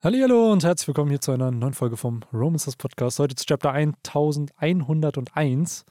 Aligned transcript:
Hallo 0.00 0.52
und 0.52 0.62
herzlich 0.62 0.86
willkommen 0.86 1.10
hier 1.10 1.20
zu 1.20 1.32
einer 1.32 1.50
neuen 1.50 1.74
Folge 1.74 1.96
vom 1.96 2.22
Romances 2.32 2.76
Podcast. 2.76 3.18
Heute 3.18 3.34
zu 3.34 3.46
Chapter 3.46 3.72
1101. 3.72 5.84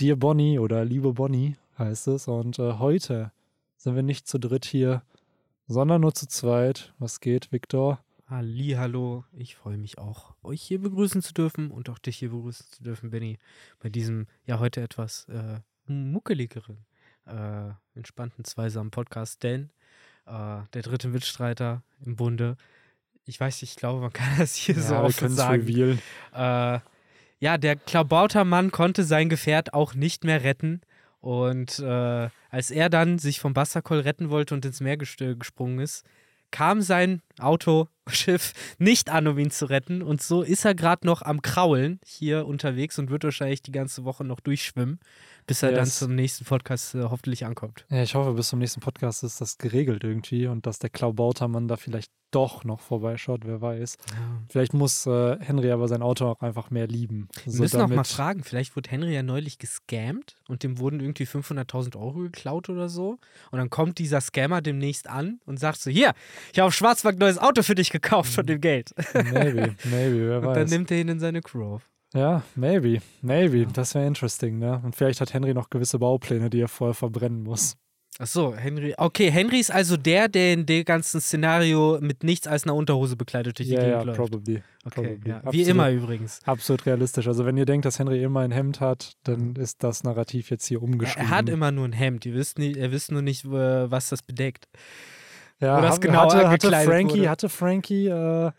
Dear 0.00 0.16
Bonnie 0.16 0.58
oder 0.58 0.84
Liebe 0.84 1.12
Bonnie 1.12 1.54
heißt 1.78 2.08
es. 2.08 2.26
Und 2.26 2.58
äh, 2.58 2.80
heute 2.80 3.30
sind 3.76 3.94
wir 3.94 4.02
nicht 4.02 4.26
zu 4.26 4.38
dritt 4.38 4.64
hier, 4.64 5.04
sondern 5.68 6.00
nur 6.00 6.14
zu 6.14 6.26
zweit. 6.26 6.94
Was 6.98 7.20
geht, 7.20 7.52
Viktor? 7.52 8.00
Halli, 8.26 8.70
hallo. 8.70 9.24
Ich 9.30 9.54
freue 9.54 9.78
mich 9.78 9.98
auch, 9.98 10.34
euch 10.42 10.60
hier 10.60 10.80
begrüßen 10.80 11.22
zu 11.22 11.32
dürfen 11.32 11.70
und 11.70 11.90
auch 11.90 12.00
dich 12.00 12.16
hier 12.16 12.30
begrüßen 12.30 12.66
zu 12.72 12.82
dürfen, 12.82 13.10
Benny, 13.10 13.38
bei 13.78 13.88
diesem 13.88 14.26
ja 14.46 14.58
heute 14.58 14.80
etwas 14.80 15.28
äh, 15.28 15.60
muckeligeren, 15.86 16.78
äh, 17.26 17.70
entspannten, 17.94 18.44
zweisamen 18.44 18.90
Podcast. 18.90 19.44
Denn 19.44 19.70
äh, 20.26 20.62
der 20.74 20.82
dritte 20.82 21.06
Mitstreiter 21.06 21.84
im 22.04 22.16
Bunde 22.16 22.56
ich 23.24 23.38
weiß 23.38 23.62
nicht, 23.62 23.72
ich 23.72 23.76
glaube, 23.76 24.00
man 24.00 24.12
kann 24.12 24.38
das 24.38 24.54
hier 24.54 24.74
Ja, 24.76 24.82
so 24.82 24.96
offen 24.96 25.30
sagen. 25.30 25.66
Äh, 26.34 26.78
ja, 27.40 27.58
der 27.58 27.76
Klabautermann 27.76 28.70
konnte 28.70 29.04
sein 29.04 29.28
Gefährt 29.28 29.74
auch 29.74 29.94
nicht 29.94 30.24
mehr 30.24 30.44
retten. 30.44 30.80
Und 31.20 31.78
äh, 31.78 32.28
als 32.50 32.70
er 32.70 32.88
dann 32.88 33.18
sich 33.18 33.40
vom 33.40 33.54
Bastakol 33.54 34.00
retten 34.00 34.30
wollte 34.30 34.54
und 34.54 34.64
ins 34.64 34.80
Meer 34.80 34.96
gesprungen 34.96 35.78
ist, 35.78 36.04
kam 36.50 36.82
sein 36.82 37.22
Autoschiff 38.06 38.52
nicht 38.78 39.10
an, 39.10 39.26
um 39.26 39.38
ihn 39.38 39.50
zu 39.50 39.66
retten. 39.66 40.02
Und 40.02 40.22
so 40.22 40.42
ist 40.42 40.64
er 40.64 40.74
gerade 40.74 41.06
noch 41.06 41.22
am 41.22 41.42
Kraulen 41.42 42.00
hier 42.04 42.46
unterwegs 42.46 42.98
und 42.98 43.10
wird 43.10 43.24
wahrscheinlich 43.24 43.62
die 43.62 43.72
ganze 43.72 44.04
Woche 44.04 44.24
noch 44.24 44.40
durchschwimmen, 44.40 44.98
bis 45.46 45.62
er 45.62 45.72
dann 45.72 45.84
Yes. 45.84 45.98
zum 45.98 46.14
nächsten 46.14 46.44
Podcast 46.44 46.94
äh, 46.94 47.02
hoffentlich 47.04 47.44
ankommt. 47.46 47.86
Ja, 47.90 48.02
ich 48.02 48.14
hoffe, 48.14 48.32
bis 48.34 48.48
zum 48.48 48.58
nächsten 48.58 48.80
Podcast 48.80 49.22
ist 49.24 49.40
das 49.40 49.58
geregelt 49.58 50.04
irgendwie 50.04 50.46
und 50.46 50.66
dass 50.66 50.78
der 50.78 50.90
Klaubautermann 50.90 51.68
da 51.68 51.76
vielleicht 51.76 52.10
doch 52.32 52.64
noch 52.64 52.80
vorbeischaut, 52.80 53.42
wer 53.44 53.60
weiß. 53.60 53.98
Vielleicht 54.48 54.72
muss 54.72 55.04
äh, 55.04 55.36
Henry 55.40 55.70
aber 55.70 55.86
sein 55.86 56.00
Auto 56.00 56.24
auch 56.26 56.40
einfach 56.40 56.70
mehr 56.70 56.86
lieben. 56.88 57.28
Wir 57.44 57.52
So 57.52 57.62
müssen 57.62 57.76
auch 57.76 57.88
mal 57.88 57.96
damit- 57.96 58.06
fragen, 58.06 58.42
vielleicht 58.42 58.74
wurde 58.74 58.88
Henry 58.88 59.12
ja 59.12 59.22
neulich 59.22 59.58
gescammt 59.58 60.36
und 60.48 60.62
dem 60.62 60.78
wurden 60.78 61.00
irgendwie 61.00 61.26
500.000 61.26 61.94
Euro 61.96 62.20
geklaut 62.20 62.70
oder 62.70 62.88
so. 62.88 63.18
Und 63.50 63.58
dann 63.58 63.68
kommt 63.68 63.98
dieser 63.98 64.22
Scammer 64.22 64.62
demnächst 64.62 65.10
an 65.10 65.40
und 65.44 65.60
sagt 65.60 65.78
so, 65.82 65.90
hier, 65.90 66.14
ich 66.54 66.58
habe 66.58 66.68
auf 66.68 66.74
Schwarzmarkt 66.74 67.18
ein 67.18 67.20
neues 67.20 67.36
Auto 67.36 67.62
für 67.62 67.74
dich 67.74 67.90
gekauft 67.92 68.32
von 68.32 68.44
dem 68.46 68.60
Geld. 68.60 68.90
Maybe, 69.14 69.76
maybe, 69.84 70.28
wer 70.28 70.38
Und 70.38 70.46
weiß. 70.46 70.56
dann 70.56 70.68
nimmt 70.68 70.90
er 70.90 70.98
ihn 71.00 71.08
in 71.08 71.20
seine 71.20 71.40
Crew 71.40 71.64
auf. 71.74 71.88
Ja, 72.14 72.42
maybe, 72.56 73.00
maybe. 73.22 73.66
Das 73.72 73.94
wäre 73.94 74.06
interesting, 74.06 74.58
ne? 74.58 74.80
Und 74.84 74.96
vielleicht 74.96 75.20
hat 75.20 75.32
Henry 75.32 75.54
noch 75.54 75.70
gewisse 75.70 75.98
Baupläne, 75.98 76.50
die 76.50 76.60
er 76.60 76.68
vorher 76.68 76.94
verbrennen 76.94 77.42
muss. 77.42 77.76
Ach 78.18 78.26
so, 78.26 78.54
Henry. 78.54 78.92
Okay, 78.98 79.30
Henry 79.30 79.58
ist 79.58 79.70
also 79.70 79.96
der, 79.96 80.28
der 80.28 80.52
in 80.52 80.66
dem 80.66 80.84
ganzen 80.84 81.18
Szenario 81.22 81.98
mit 82.02 82.22
nichts 82.22 82.46
als 82.46 82.64
einer 82.64 82.74
Unterhose 82.74 83.16
bekleidet 83.16 83.58
durch 83.58 83.68
die 83.70 83.74
Ja, 83.74 83.80
Gegend 83.80 83.94
ja, 83.96 84.02
läuft. 84.02 84.18
probably. 84.18 84.62
Okay, 84.84 85.02
probably. 85.16 85.30
ja. 85.30 85.40
Wie 85.44 85.46
Absolut. 85.46 85.68
immer 85.68 85.90
übrigens. 85.90 86.40
Absolut 86.44 86.84
realistisch. 86.84 87.26
Also 87.26 87.46
wenn 87.46 87.56
ihr 87.56 87.64
denkt, 87.64 87.86
dass 87.86 87.98
Henry 87.98 88.22
immer 88.22 88.40
ein 88.40 88.50
Hemd 88.50 88.80
hat, 88.80 89.14
dann 89.24 89.56
ist 89.56 89.82
das 89.82 90.04
Narrativ 90.04 90.50
jetzt 90.50 90.66
hier 90.66 90.82
umgeschrieben. 90.82 91.30
Er 91.30 91.30
hat 91.34 91.48
immer 91.48 91.70
nur 91.72 91.86
ein 91.88 91.94
Hemd. 91.94 92.26
Ihr 92.26 92.34
wisst, 92.34 92.58
nicht, 92.58 92.76
ihr 92.76 92.92
wisst 92.92 93.10
nur 93.10 93.22
nicht, 93.22 93.46
äh, 93.46 93.90
was 93.90 94.10
das 94.10 94.20
bedeckt. 94.20 94.68
Ja, 95.68 95.78
wo 95.78 95.82
das 95.82 95.94
hab- 95.94 96.00
genau 96.00 96.20
hatte, 96.32 96.48
hatte 96.50 96.70
Frankie, 96.70 97.18
wurde. 97.20 97.30
hatte 97.30 97.48
Frankie 97.48 98.06
äh, 98.06 98.10
Der 98.10 98.52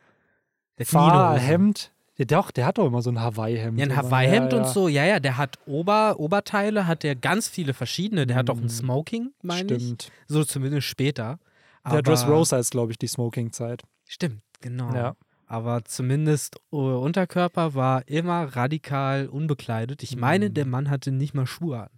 hat. 0.79 0.87
Fahrhemd? 0.87 1.91
Ja, 2.15 2.25
doch, 2.25 2.51
der 2.51 2.65
hat 2.67 2.77
doch 2.77 2.85
immer 2.85 3.01
so 3.01 3.09
ein 3.09 3.19
Hawaii-Hemd. 3.19 3.79
Ja, 3.79 3.85
ein. 3.85 3.95
Hawaii-Hemd 3.95 4.51
ja, 4.53 4.57
und 4.59 4.65
ja. 4.65 4.69
so, 4.71 4.87
ja, 4.87 5.03
ja, 5.05 5.19
der 5.19 5.37
hat 5.37 5.57
Ober 5.65 6.19
Oberteile, 6.19 6.85
hat 6.85 7.01
der 7.03 7.15
ganz 7.15 7.47
viele 7.47 7.73
verschiedene. 7.73 8.27
Der 8.27 8.35
hat 8.35 8.49
auch 8.51 8.57
ein 8.57 8.65
Mm, 8.65 8.69
Smoking, 8.69 9.31
meine 9.41 9.73
ich. 9.73 9.83
Stimmt. 9.83 10.11
So 10.27 10.43
zumindest 10.43 10.87
später. 10.87 11.39
Der 11.85 11.93
Aber, 11.93 12.01
Dressrosa 12.03 12.57
ist, 12.59 12.69
glaube 12.71 12.91
ich, 12.91 12.99
die 12.99 13.07
Smoking-Zeit. 13.07 13.81
Stimmt, 14.07 14.41
genau. 14.61 14.93
Ja. 14.93 15.15
Aber 15.47 15.83
zumindest 15.85 16.57
äh, 16.71 16.75
Unterkörper 16.75 17.73
war 17.73 18.07
immer 18.07 18.43
radikal 18.55 19.27
unbekleidet. 19.27 20.03
Ich 20.03 20.15
meine, 20.15 20.49
Mm. 20.49 20.53
der 20.53 20.65
Mann 20.67 20.89
hatte 20.91 21.11
nicht 21.11 21.33
mal 21.33 21.47
Schuhe 21.47 21.79
an. 21.81 21.89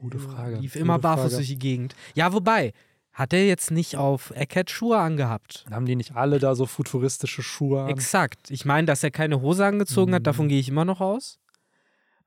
Gute 0.00 0.18
Frage. 0.18 0.56
Lief 0.56 0.76
immer 0.76 0.94
Gute 0.94 1.02
barfuß 1.02 1.22
Frage. 1.24 1.36
durch 1.36 1.48
die 1.48 1.58
Gegend. 1.58 1.94
Ja, 2.14 2.32
wobei, 2.32 2.72
hat 3.16 3.32
er 3.32 3.46
jetzt 3.46 3.70
nicht 3.70 3.96
auf 3.96 4.30
Eckert 4.36 4.70
Schuhe 4.70 4.98
angehabt? 4.98 5.64
Haben 5.70 5.86
die 5.86 5.96
nicht 5.96 6.14
alle 6.14 6.38
da 6.38 6.54
so 6.54 6.66
futuristische 6.66 7.42
Schuhe 7.42 7.82
an? 7.84 7.88
Exakt. 7.88 8.50
Ich 8.50 8.64
meine, 8.66 8.86
dass 8.86 9.02
er 9.02 9.10
keine 9.10 9.40
Hose 9.40 9.64
angezogen 9.64 10.12
hat, 10.14 10.20
Mhm. 10.20 10.24
davon 10.24 10.48
gehe 10.48 10.60
ich 10.60 10.68
immer 10.68 10.84
noch 10.84 11.00
aus. 11.00 11.38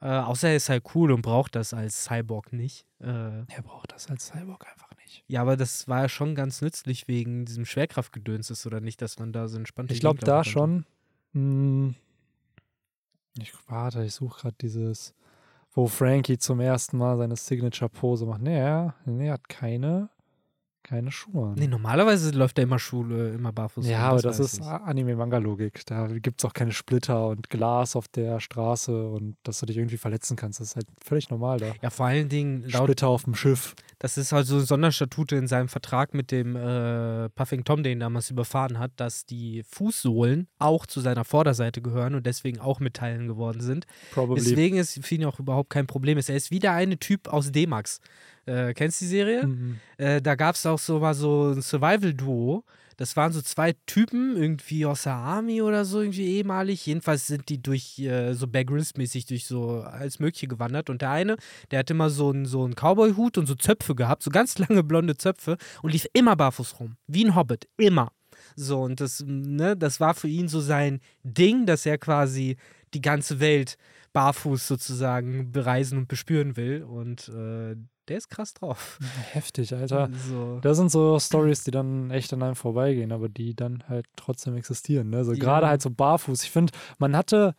Äh, 0.01 0.07
außer 0.07 0.47
er 0.49 0.55
ist 0.55 0.69
halt 0.69 0.83
cool 0.95 1.11
und 1.11 1.21
braucht 1.21 1.55
das 1.55 1.73
als 1.73 2.05
Cyborg 2.05 2.53
nicht. 2.53 2.85
Äh, 3.01 3.05
Er 3.07 3.61
braucht 3.63 3.91
das 3.91 4.09
als 4.09 4.27
Cyborg 4.27 4.65
einfach 4.67 4.89
nicht. 4.97 5.23
ja, 5.27 5.41
aber 5.41 5.57
das 5.57 5.87
war 5.87 6.01
ja 6.03 6.09
schon 6.09 6.33
ganz 6.35 6.61
nützlich 6.61 7.07
wegen 7.07 7.45
diesem 7.45 7.65
Schwerkraftgedöns 7.65 8.49
ist, 8.49 8.65
oder 8.65 8.79
nicht, 8.81 9.01
dass 9.01 9.19
man 9.19 9.31
da 9.31 9.47
so 9.47 9.57
entspannt 9.57 9.91
Ich 9.91 9.99
glaube, 9.99 10.19
da 10.19 10.43
schon. 10.43 10.85
Hm, 11.33 11.93
ich 13.37 13.53
warte, 13.67 14.03
ich 14.03 14.13
suche 14.15 14.41
gerade 14.41 14.55
dieses, 14.61 15.13
wo 15.71 15.87
Frankie 15.87 16.37
zum 16.37 16.59
ersten 16.59 16.97
Mal 16.97 17.17
seine 17.17 17.35
Signature-Pose 17.35 18.25
macht. 18.25 18.41
Nee, 18.41 18.57
er, 18.57 18.95
nee, 19.05 19.27
er 19.27 19.33
hat 19.33 19.49
keine, 19.49 20.09
keine 20.89 21.11
Schuhe 21.11 21.49
an. 21.49 21.53
Nee, 21.55 21.67
normalerweise 21.67 22.31
läuft 22.31 22.57
er 22.57 22.63
immer 22.63 22.79
Schule, 22.79 23.29
immer 23.29 23.51
barfuß. 23.51 23.87
ja, 23.87 23.99
aber 23.99 24.21
das 24.21 24.39
weiß 24.39 24.53
ist. 24.53 24.61
Anime-Manga-Logik. 24.61 25.85
Da 25.85 26.07
gibt 26.07 26.41
es 26.41 26.45
auch 26.45 26.53
keine 26.53 26.71
Splitter 26.71 27.27
und 27.27 27.49
Glas 27.49 27.95
auf 27.95 28.07
der 28.07 28.39
Straße 28.39 29.07
und 29.07 29.37
dass 29.43 29.59
du 29.59 29.67
dich 29.67 29.77
irgendwie 29.77 29.97
verletzen 29.97 30.35
kannst. 30.35 30.59
Das 30.59 30.69
ist 30.69 30.75
halt 30.75 30.87
völlig 31.03 31.29
normal 31.29 31.59
da. 31.59 31.73
Ja, 31.83 31.91
vor 31.91 32.07
allen 32.07 32.27
Dingen, 32.27 32.63
laut, 32.63 32.85
Splitter 32.85 33.07
auf 33.07 33.25
dem 33.25 33.35
Schiff. 33.35 33.75
das 33.99 34.17
ist 34.17 34.31
halt 34.31 34.47
so 34.47 34.59
Sonderstatute 34.59 35.35
in 35.35 35.47
seinem 35.47 35.67
Vertrag 35.67 36.15
mit 36.15 36.31
dem 36.31 36.55
äh, 36.55 37.29
Puffing 37.29 37.63
Tom, 37.63 37.83
den 37.83 38.01
er 38.01 38.05
damals 38.05 38.31
überfahren 38.31 38.79
hat, 38.79 38.91
dass 38.95 39.27
die 39.27 39.63
Fußsohlen 39.69 40.47
auch 40.57 40.87
zu 40.87 41.01
seiner 41.01 41.23
Vorderseite 41.23 41.83
gehören 41.83 42.15
und 42.15 42.25
deswegen 42.25 42.59
auch 42.59 42.79
Metallen 42.79 43.27
geworden 43.27 43.61
sind. 43.61 43.85
Probably. 44.11 44.41
Deswegen 44.41 44.77
ist 44.77 45.05
für 45.05 45.15
ihn 45.15 45.25
auch 45.25 45.39
überhaupt 45.39 45.69
kein 45.69 45.85
Problem. 45.85 46.17
Er 46.17 46.35
ist 46.35 46.49
wieder 46.49 46.71
eine 46.71 46.97
Typ 46.97 47.27
aus 47.27 47.51
D-Max. 47.51 48.01
Äh, 48.49 48.73
kennst 48.73 48.99
du 48.99 49.05
die 49.05 49.09
Serie? 49.09 49.47
Mhm. 49.47 49.79
Äh, 49.97 50.21
da 50.21 50.35
gab 50.35 50.55
es 50.55 50.65
auch 50.65 50.79
so 50.79 50.99
mal 50.99 51.13
so 51.13 51.51
ein 51.51 51.61
Survival-Duo. 51.61 52.63
Das 52.97 53.15
waren 53.15 53.31
so 53.31 53.41
zwei 53.41 53.75
Typen, 53.85 54.35
irgendwie 54.35 54.85
aus 54.85 55.03
der 55.03 55.13
Army 55.13 55.61
oder 55.61 55.85
so, 55.85 56.01
irgendwie 56.01 56.35
ehemalig. 56.35 56.85
Jedenfalls 56.85 57.27
sind 57.27 57.47
die 57.47 57.61
durch 57.61 57.97
äh, 57.99 58.33
so 58.33 58.47
Bear 58.47 58.65
Grylls-mäßig 58.65 59.25
durch 59.25 59.45
so 59.45 59.81
alles 59.81 60.19
Mögliche 60.19 60.47
gewandert. 60.47 60.89
Und 60.89 61.01
der 61.01 61.11
eine, 61.11 61.37
der 61.71 61.79
hat 61.79 61.89
immer 61.91 62.09
so 62.09 62.31
einen 62.31 62.45
so 62.45 62.65
einen 62.65 62.75
Cowboy-Hut 62.75 63.37
und 63.37 63.45
so 63.45 63.55
Zöpfe 63.55 63.95
gehabt, 63.95 64.23
so 64.23 64.31
ganz 64.31 64.57
lange 64.57 64.83
blonde 64.83 65.15
Zöpfe 65.15 65.57
und 65.81 65.93
lief 65.93 66.07
immer 66.13 66.35
barfuß 66.35 66.79
rum. 66.79 66.97
Wie 67.07 67.23
ein 67.23 67.35
Hobbit. 67.35 67.69
Immer. 67.77 68.11
So, 68.55 68.81
und 68.81 68.99
das, 68.99 69.23
ne, 69.25 69.77
das 69.77 69.99
war 69.99 70.13
für 70.13 70.27
ihn 70.27 70.47
so 70.47 70.59
sein 70.59 70.99
Ding, 71.23 71.65
dass 71.65 71.85
er 71.85 71.97
quasi 71.97 72.57
die 72.93 73.01
ganze 73.01 73.39
Welt 73.39 73.77
barfuß 74.11 74.67
sozusagen 74.67 75.51
bereisen 75.51 75.99
und 75.99 76.07
bespüren 76.07 76.57
will. 76.57 76.83
Und 76.83 77.29
äh, 77.29 77.75
der 78.09 78.17
ist 78.17 78.29
krass 78.29 78.53
drauf. 78.53 78.99
Heftig, 79.31 79.73
Alter. 79.73 80.09
So. 80.29 80.59
Das 80.61 80.77
sind 80.77 80.91
so 80.91 81.19
Stories, 81.19 81.63
die 81.63 81.71
dann 81.71 82.11
echt 82.11 82.33
an 82.33 82.43
einem 82.43 82.55
vorbeigehen, 82.55 83.11
aber 83.11 83.29
die 83.29 83.55
dann 83.55 83.83
halt 83.87 84.05
trotzdem 84.15 84.55
existieren. 84.55 85.09
Ne? 85.09 85.23
So 85.23 85.33
Ja. 85.33 85.39
gerade 85.39 85.67
halt 85.67 85.81
so 85.81 85.89
barfuß. 85.89 86.43
Ich 86.43 86.51
finde, 86.51 86.73
man 86.97 87.15
hatte, 87.15 87.55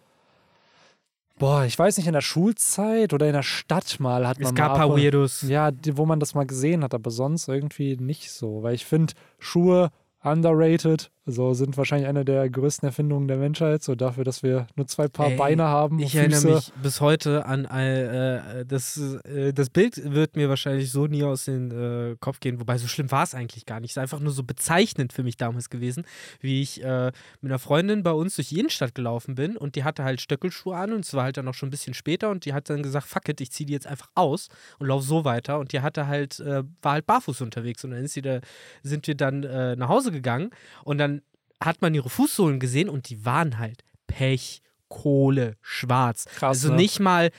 boah, 1.39 1.65
ich 1.65 1.79
weiß 1.79 1.97
nicht, 1.97 2.07
in 2.07 2.13
der 2.13 2.21
Schulzeit 2.21 3.13
oder 3.13 3.27
in 3.27 3.33
der 3.33 3.43
Stadt 3.43 3.99
mal 4.01 4.27
hat 4.27 4.39
man 4.39 4.49
Es 4.49 4.55
gab 4.55 4.73
ab 4.73 4.77
paar 4.77 4.97
Weirdos. 4.97 5.43
Ja, 5.43 5.71
wo 5.93 6.05
man 6.07 6.21
das 6.21 6.35
mal 6.35 6.47
gesehen 6.47 6.85
hat, 6.85 6.95
aber 6.95 7.11
sonst 7.11 7.49
irgendwie 7.49 7.97
nicht 7.97 8.31
so. 8.33 8.63
Weil 8.63 8.75
ich 8.75 8.85
finde, 8.85 9.15
Schuhe 9.39 9.91
underrated, 10.23 11.11
so 11.27 11.53
sind 11.55 11.77
wahrscheinlich 11.77 12.09
eine 12.09 12.25
der 12.25 12.49
größten 12.49 12.87
Erfindungen 12.87 13.29
der 13.29 13.37
Menschheit, 13.37 13.83
so 13.83 13.95
dafür, 13.95 14.25
dass 14.25 14.43
wir 14.43 14.67
nur 14.75 14.87
zwei 14.87 15.09
Paar 15.09 15.31
Ey, 15.31 15.37
Beine 15.37 15.65
haben. 15.65 15.99
Ich 15.99 16.15
erinnere 16.15 16.41
Füße. 16.41 16.55
mich 16.55 16.73
bis 16.83 17.01
heute 17.01 17.45
an 17.47 17.67
äh, 17.67 18.61
äh, 18.61 18.65
das, 18.67 18.97
äh, 19.25 19.53
das 19.53 19.71
Bild 19.71 20.13
wird 20.13 20.37
mir 20.37 20.49
wahrscheinlich 20.49 20.91
so 20.91 21.07
nie 21.07 21.23
aus 21.23 21.45
dem 21.45 21.71
äh, 21.71 22.17
Kopf 22.21 22.41
gehen, 22.41 22.59
wobei 22.59 22.79
so 22.79 22.87
schlimm 22.87 23.11
war 23.11 23.23
es 23.23 23.35
eigentlich 23.35 23.67
gar 23.67 23.81
nicht. 23.81 23.91
Es 23.91 23.97
ist 23.97 24.03
einfach 24.03 24.21
nur 24.21 24.33
so 24.33 24.43
bezeichnend 24.43 25.13
für 25.13 25.23
mich 25.23 25.37
damals 25.37 25.69
gewesen, 25.69 26.05
wie 26.41 26.63
ich 26.63 26.83
äh, 26.83 27.13
mit 27.41 27.51
einer 27.51 27.59
Freundin 27.59 28.03
bei 28.03 28.13
uns 28.13 28.37
durch 28.37 28.49
die 28.49 28.59
Innenstadt 28.59 28.95
gelaufen 28.95 29.35
bin 29.35 29.57
und 29.57 29.77
die 29.77 29.85
hatte 29.85 30.05
halt 30.05 30.21
Stöckelschuhe 30.21 30.77
an 30.77 30.93
und 30.93 31.05
es 31.05 31.13
war 31.13 31.25
halt 31.25 31.37
dann 31.37 31.47
auch 31.49 31.55
schon 31.55 31.69
ein 31.69 31.73
bisschen 31.73 31.95
später 31.95 32.31
und 32.31 32.47
die 32.47 32.55
hat 32.55 32.71
dann 32.71 32.83
gesagt, 32.83 33.07
fuck 33.07 33.29
it, 33.29 33.41
ich 33.41 33.53
ziehe 33.53 33.67
die 33.67 33.75
jetzt 33.75 33.87
einfach 33.87 34.09
aus 34.15 34.49
und 34.79 34.87
laufe 34.87 35.05
so 35.05 35.25
weiter 35.25 35.59
und 35.59 35.73
die 35.73 35.81
hatte 35.81 36.07
halt, 36.07 36.41
äh, 36.41 36.63
war 36.83 36.93
halt 36.93 37.07
barfuß 37.07 37.43
unterwegs 37.43 37.85
und 37.85 37.91
dann 37.91 38.07
da, 38.23 38.41
sind 38.83 39.07
wir 39.07 39.15
dann 39.15 39.45
äh, 39.45 39.77
nach 39.77 39.89
Hause 39.89 40.13
gegangen 40.13 40.51
und 40.85 40.99
dann 40.99 41.20
hat 41.63 41.83
man 41.83 41.95
ihre 41.95 42.09
Fußsohlen 42.11 42.59
gesehen 42.61 42.89
und 42.89 43.09
die 43.11 43.25
waren 43.25 43.59
halt 43.59 43.85
Pech, 44.07 44.63
Kohle, 44.89 45.57
schwarz. 45.63 46.25
Krass, 46.27 46.59
also 46.65 46.71
ne? 46.71 46.77
nicht 46.77 47.01
mal 47.01 47.31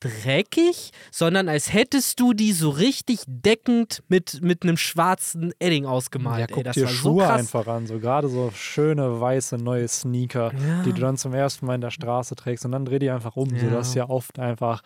dreckig, 0.00 0.92
sondern 1.10 1.48
als 1.48 1.72
hättest 1.72 2.20
du 2.20 2.32
die 2.32 2.52
so 2.52 2.70
richtig 2.70 3.20
deckend 3.26 4.02
mit, 4.08 4.40
mit 4.42 4.62
einem 4.62 4.76
schwarzen 4.76 5.52
Edding 5.58 5.86
ausgemalt. 5.86 6.38
Ja, 6.40 6.46
Ey, 6.46 6.54
guck 6.54 6.64
das 6.64 6.74
dir 6.74 6.84
war 6.84 6.90
so 6.90 6.96
Schuhe 6.96 7.24
krass. 7.24 7.38
einfach 7.40 7.66
an, 7.66 7.86
so 7.86 7.98
gerade 7.98 8.28
so 8.28 8.50
schöne 8.54 9.20
weiße 9.20 9.56
neue 9.56 9.88
Sneaker, 9.88 10.52
Ja. 10.54 10.82
die 10.82 10.92
du 10.92 11.00
dann 11.00 11.16
zum 11.16 11.34
ersten 11.34 11.66
Mal 11.66 11.74
in 11.76 11.80
der 11.80 11.90
Straße 11.90 12.36
trägst 12.36 12.64
und 12.64 12.72
dann 12.72 12.84
dreh 12.84 12.98
die 12.98 13.10
einfach 13.10 13.36
um, 13.36 13.48
so 13.50 13.66
Ja. 13.66 13.70
dass 13.72 13.94
ja 13.94 14.08
oft 14.08 14.38
einfach 14.38 14.82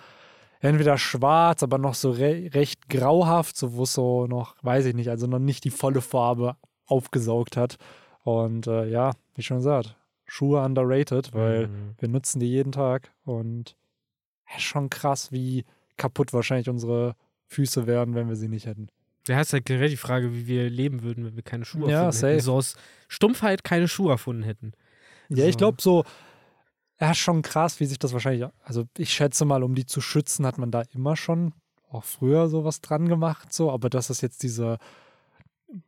entweder 0.60 0.96
schwarz, 0.96 1.62
aber 1.62 1.76
noch 1.78 1.94
so 1.94 2.10
re 2.12 2.50
recht 2.54 2.88
grauhaft, 2.88 3.56
so 3.56 3.74
wo 3.74 3.82
es 3.82 3.92
so 3.92 4.26
noch, 4.26 4.54
weiß 4.62 4.86
ich 4.86 4.94
nicht, 4.94 5.10
also 5.10 5.26
noch 5.26 5.40
nicht 5.40 5.64
die 5.64 5.70
volle 5.70 6.00
Farbe 6.00 6.56
aufgesaugt 6.86 7.56
hat. 7.56 7.76
Und 8.22 8.66
äh, 8.66 8.86
ja, 8.86 9.12
wie 9.34 9.42
schon 9.42 9.58
gesagt, 9.58 9.96
Schuhe 10.26 10.62
underrated, 10.62 11.32
weil 11.34 11.66
Mhm. 11.68 11.94
wir 11.98 12.08
nutzen 12.08 12.40
die 12.40 12.48
jeden 12.48 12.72
Tag 12.72 13.12
und 13.24 13.76
ja, 14.50 14.58
schon 14.58 14.90
krass, 14.90 15.32
wie 15.32 15.64
kaputt 15.96 16.32
wahrscheinlich 16.32 16.68
unsere 16.68 17.16
Füße 17.48 17.86
wären, 17.86 18.14
wenn 18.14 18.28
wir 18.28 18.36
sie 18.36 18.48
nicht 18.48 18.66
hätten. 18.66 18.88
Da 19.26 19.36
heißt 19.36 19.52
halt 19.52 19.66
generell 19.66 19.88
die 19.90 19.96
Frage, 19.96 20.32
wie 20.34 20.46
wir 20.46 20.68
leben 20.68 21.02
würden, 21.02 21.24
wenn 21.24 21.36
wir 21.36 21.42
keine 21.42 21.64
Schuhe 21.64 21.90
Ja, 21.90 22.06
erfunden 22.06 22.26
hätten. 22.26 22.38
safe. 22.38 22.40
So 22.40 22.54
aus 22.54 22.74
Stumpfheit 23.08 23.62
keine 23.62 23.86
Schuhe 23.88 24.10
erfunden 24.10 24.42
hätten. 24.42 24.72
Ja, 25.28 25.46
ich 25.46 25.52
So. 25.52 25.58
glaube 25.58 25.80
so, 25.80 26.04
ja, 27.00 27.14
schon 27.14 27.42
krass, 27.42 27.78
wie 27.80 27.86
sich 27.86 27.98
das 27.98 28.12
wahrscheinlich, 28.12 28.48
also 28.64 28.84
ich 28.96 29.12
schätze 29.12 29.44
mal, 29.44 29.62
um 29.62 29.74
die 29.74 29.86
zu 29.86 30.00
schützen, 30.00 30.46
hat 30.46 30.58
man 30.58 30.70
da 30.70 30.82
immer 30.94 31.16
schon 31.16 31.52
auch 31.90 32.04
früher 32.04 32.48
sowas 32.48 32.80
dran 32.80 33.08
gemacht, 33.08 33.52
so, 33.52 33.70
aber 33.70 33.90
dass 33.90 34.08
das 34.08 34.20
jetzt 34.22 34.42
diese, 34.42 34.78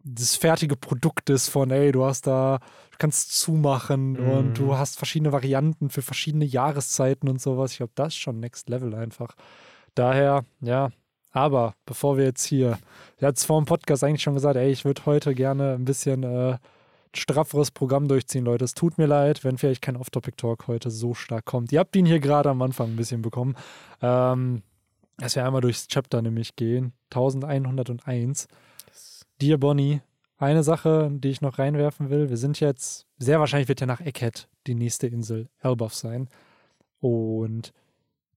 das 0.03 0.37
fertige 0.37 0.77
Produkt 0.77 1.31
ist 1.31 1.49
von, 1.49 1.71
ey, 1.71 1.93
du 1.93 2.05
hast 2.05 2.27
da, 2.27 2.59
du 2.91 2.97
kannst 2.99 3.39
zumachen 3.39 4.19
und 4.19 4.49
Mhm. 4.49 4.55
du 4.55 4.77
hast 4.77 4.97
verschiedene 4.97 5.33
Varianten 5.33 5.91
für 5.91 6.03
verschiedene 6.03 6.45
Jahreszeiten 6.45 7.29
und 7.29 7.41
sowas. 7.41 7.73
Ich 7.73 7.77
glaube, 7.79 7.93
das 7.95 8.09
ist 8.15 8.19
schon 8.19 8.41
Next 8.41 8.69
Level 8.69 8.95
einfach. 8.95 9.35
Daher, 9.95 10.45
ja, 10.61 10.91
aber 11.33 11.75
bevor 11.85 12.17
wir 12.17 12.25
jetzt 12.25 12.45
hier, 12.45 12.79
er 13.19 13.29
hat 13.29 13.37
es 13.37 13.45
vor 13.45 13.61
dem 13.61 13.67
Podcast 13.67 14.05
eigentlich 14.05 14.23
schon 14.23 14.35
gesagt, 14.35 14.57
ey, 14.57 14.71
ich 14.71 14.85
würde 14.85 15.03
heute 15.07 15.35
gerne 15.35 15.75
ein 15.75 15.85
bisschen 15.85 16.23
äh, 16.23 16.59
strafferes 17.15 17.71
Programm 17.71 18.09
durchziehen, 18.09 18.45
Leute. 18.45 18.65
Es 18.65 18.75
tut 18.75 18.99
mir 18.99 19.07
leid, 19.07 19.45
wenn 19.45 19.59
vielleicht 19.59 19.83
kein 19.83 19.97
Off-Topic-Talk 19.97 20.67
heute 20.67 20.91
so 20.91 21.15
stark 21.15 21.45
kommt. 21.45 21.73
Ihr 21.73 21.81
habt 21.81 21.95
ihn 21.97 22.07
hier 22.07 22.21
gerade 22.21 22.51
am 22.51 22.63
Anfang 22.63 22.91
ein 22.91 22.97
bisschen 22.97 23.23
bekommen. 23.23 23.55
Ähm, 24.03 24.63
dass 25.19 25.37
wir 25.37 25.45
einmal 25.47 25.61
durchs 25.61 25.87
Chapter 25.87 26.23
nämlich 26.23 26.57
gehen. 26.57 26.93
1101. 27.11 28.49
Dear 29.41 29.59
Bonnie, 29.59 30.01
eine 30.39 30.63
Sache, 30.63 31.11
die 31.13 31.29
ich 31.31 31.41
noch 31.41 31.59
reinwerfen 31.59 32.11
will. 32.11 32.29
Wir 32.31 32.37
sind 32.37 32.61
jetzt, 32.61 33.07
sehr 33.19 33.41
wahrscheinlich 33.41 33.69
wird 33.69 33.81
ja 33.81 33.87
nach 33.87 34.01
Eckhead 34.01 34.49
die 34.67 34.75
nächste 34.75 35.07
Insel 35.07 35.49
Elbaf 35.61 35.95
sein. 35.95 36.29
Und 37.01 37.73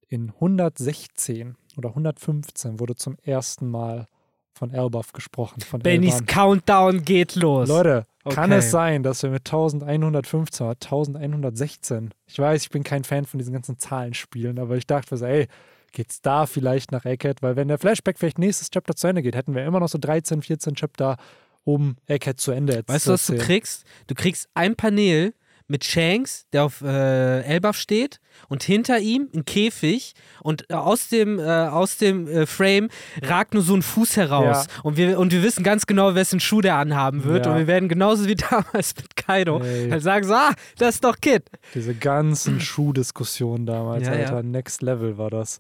in 0.08 0.32
116 0.32 1.56
oder 1.78 1.90
115 1.90 2.80
wurde 2.80 2.96
zum 2.96 3.18
ersten 3.24 3.70
Mal 3.70 4.08
von 4.54 4.72
Elbaf 4.74 5.14
gesprochen. 5.14 5.62
Von 5.62 5.82
Bennys. 5.82 6.26
Countdown 6.26 7.04
geht 7.04 7.36
los. 7.36 7.68
Leute, 7.70 8.06
kann 8.24 8.52
Okay. 8.52 8.60
es 8.60 8.72
sein, 8.72 9.04
dass 9.04 9.22
wir 9.22 9.30
mit 9.30 9.46
1115 9.48 10.66
oder 10.66 10.76
1116, 10.76 12.12
ich 12.26 12.40
weiß, 12.40 12.64
ich 12.64 12.70
bin 12.70 12.84
kein 12.84 13.04
Fan 13.04 13.26
von 13.26 13.38
diesen 13.38 13.54
ganzen 13.54 13.78
Zahlenspielen, 13.78 14.58
aber 14.60 14.76
ich 14.76 14.88
dachte 14.88 15.14
mir 15.14 15.18
so, 15.20 15.26
ey, 15.26 15.48
geht's 15.92 16.22
da 16.22 16.46
vielleicht 16.46 16.92
nach 16.92 17.06
Egghead? 17.06 17.42
Weil 17.42 17.56
wenn 17.56 17.68
der 17.68 17.78
Flashback 17.78 18.18
vielleicht 18.20 18.40
nächstes 18.40 18.70
Chapter 18.70 18.96
zu 18.96 19.08
Ende 19.08 19.22
geht, 19.22 19.36
hätten 19.36 19.56
wir 19.56 19.66
immer 19.66 19.80
noch 19.80 19.90
so 19.90 19.98
13, 19.98 20.42
14 20.42 20.76
Chapter, 20.76 21.18
um 21.64 21.98
Egghead 22.08 22.40
zu 22.40 22.52
Ende 22.52 22.74
jetzt 22.74 22.90
Weißt 22.90 23.08
du, 23.08 23.12
was 23.12 23.26
du 23.28 23.38
kriegst? 23.38 23.84
Du 24.08 24.16
kriegst 24.16 24.48
ein 24.54 24.76
Panel 24.76 25.34
mit 25.70 25.84
Shanks, 25.84 26.46
der 26.54 26.64
auf 26.64 26.80
äh, 26.82 27.42
Elbaf 27.42 27.76
steht 27.76 28.22
und 28.48 28.64
hinter 28.64 29.00
ihm 29.00 29.28
ein 29.36 29.44
Käfig 29.44 30.14
und 30.42 30.64
äh, 30.70 30.76
aus 30.76 31.10
dem, 31.10 31.40
äh, 31.40 31.44
aus 31.44 31.98
dem 31.98 32.26
äh, 32.26 32.46
Frame 32.46 32.88
ragt 33.22 33.54
nur 33.54 33.64
so 33.64 33.76
ein 33.76 33.82
Fuß 33.82 34.16
heraus 34.16 34.68
und, 34.84 34.96
wir, 34.96 35.20
und 35.20 35.34
wir 35.34 35.44
wissen 35.44 35.66
ganz 35.66 35.86
genau, 35.86 36.16
wessen 36.16 36.40
Schuh 36.40 36.62
der 36.62 36.76
anhaben 36.76 37.26
wird 37.26 37.46
Ja. 37.46 37.52
und 37.52 37.58
wir 37.58 37.68
werden 37.68 37.90
genauso 37.90 38.28
wie 38.28 38.36
damals 38.50 38.96
mit 38.96 39.18
Kaido 39.18 39.60
Ey. 39.62 39.90
halt 39.90 40.04
sagen 40.04 40.26
so, 40.26 40.36
ah, 40.36 40.54
das 40.78 40.96
ist 40.96 41.04
doch 41.04 41.18
Kid. 41.20 41.44
Diese 41.76 41.94
ganzen 41.94 42.62
Schuhdiskussionen 42.62 43.66
damals, 43.66 44.08
Ja, 44.08 44.14
ja. 44.16 44.20
Alter, 44.28 44.44
Next 44.44 44.82
Level 44.82 45.18
war 45.18 45.32
das. 45.32 45.60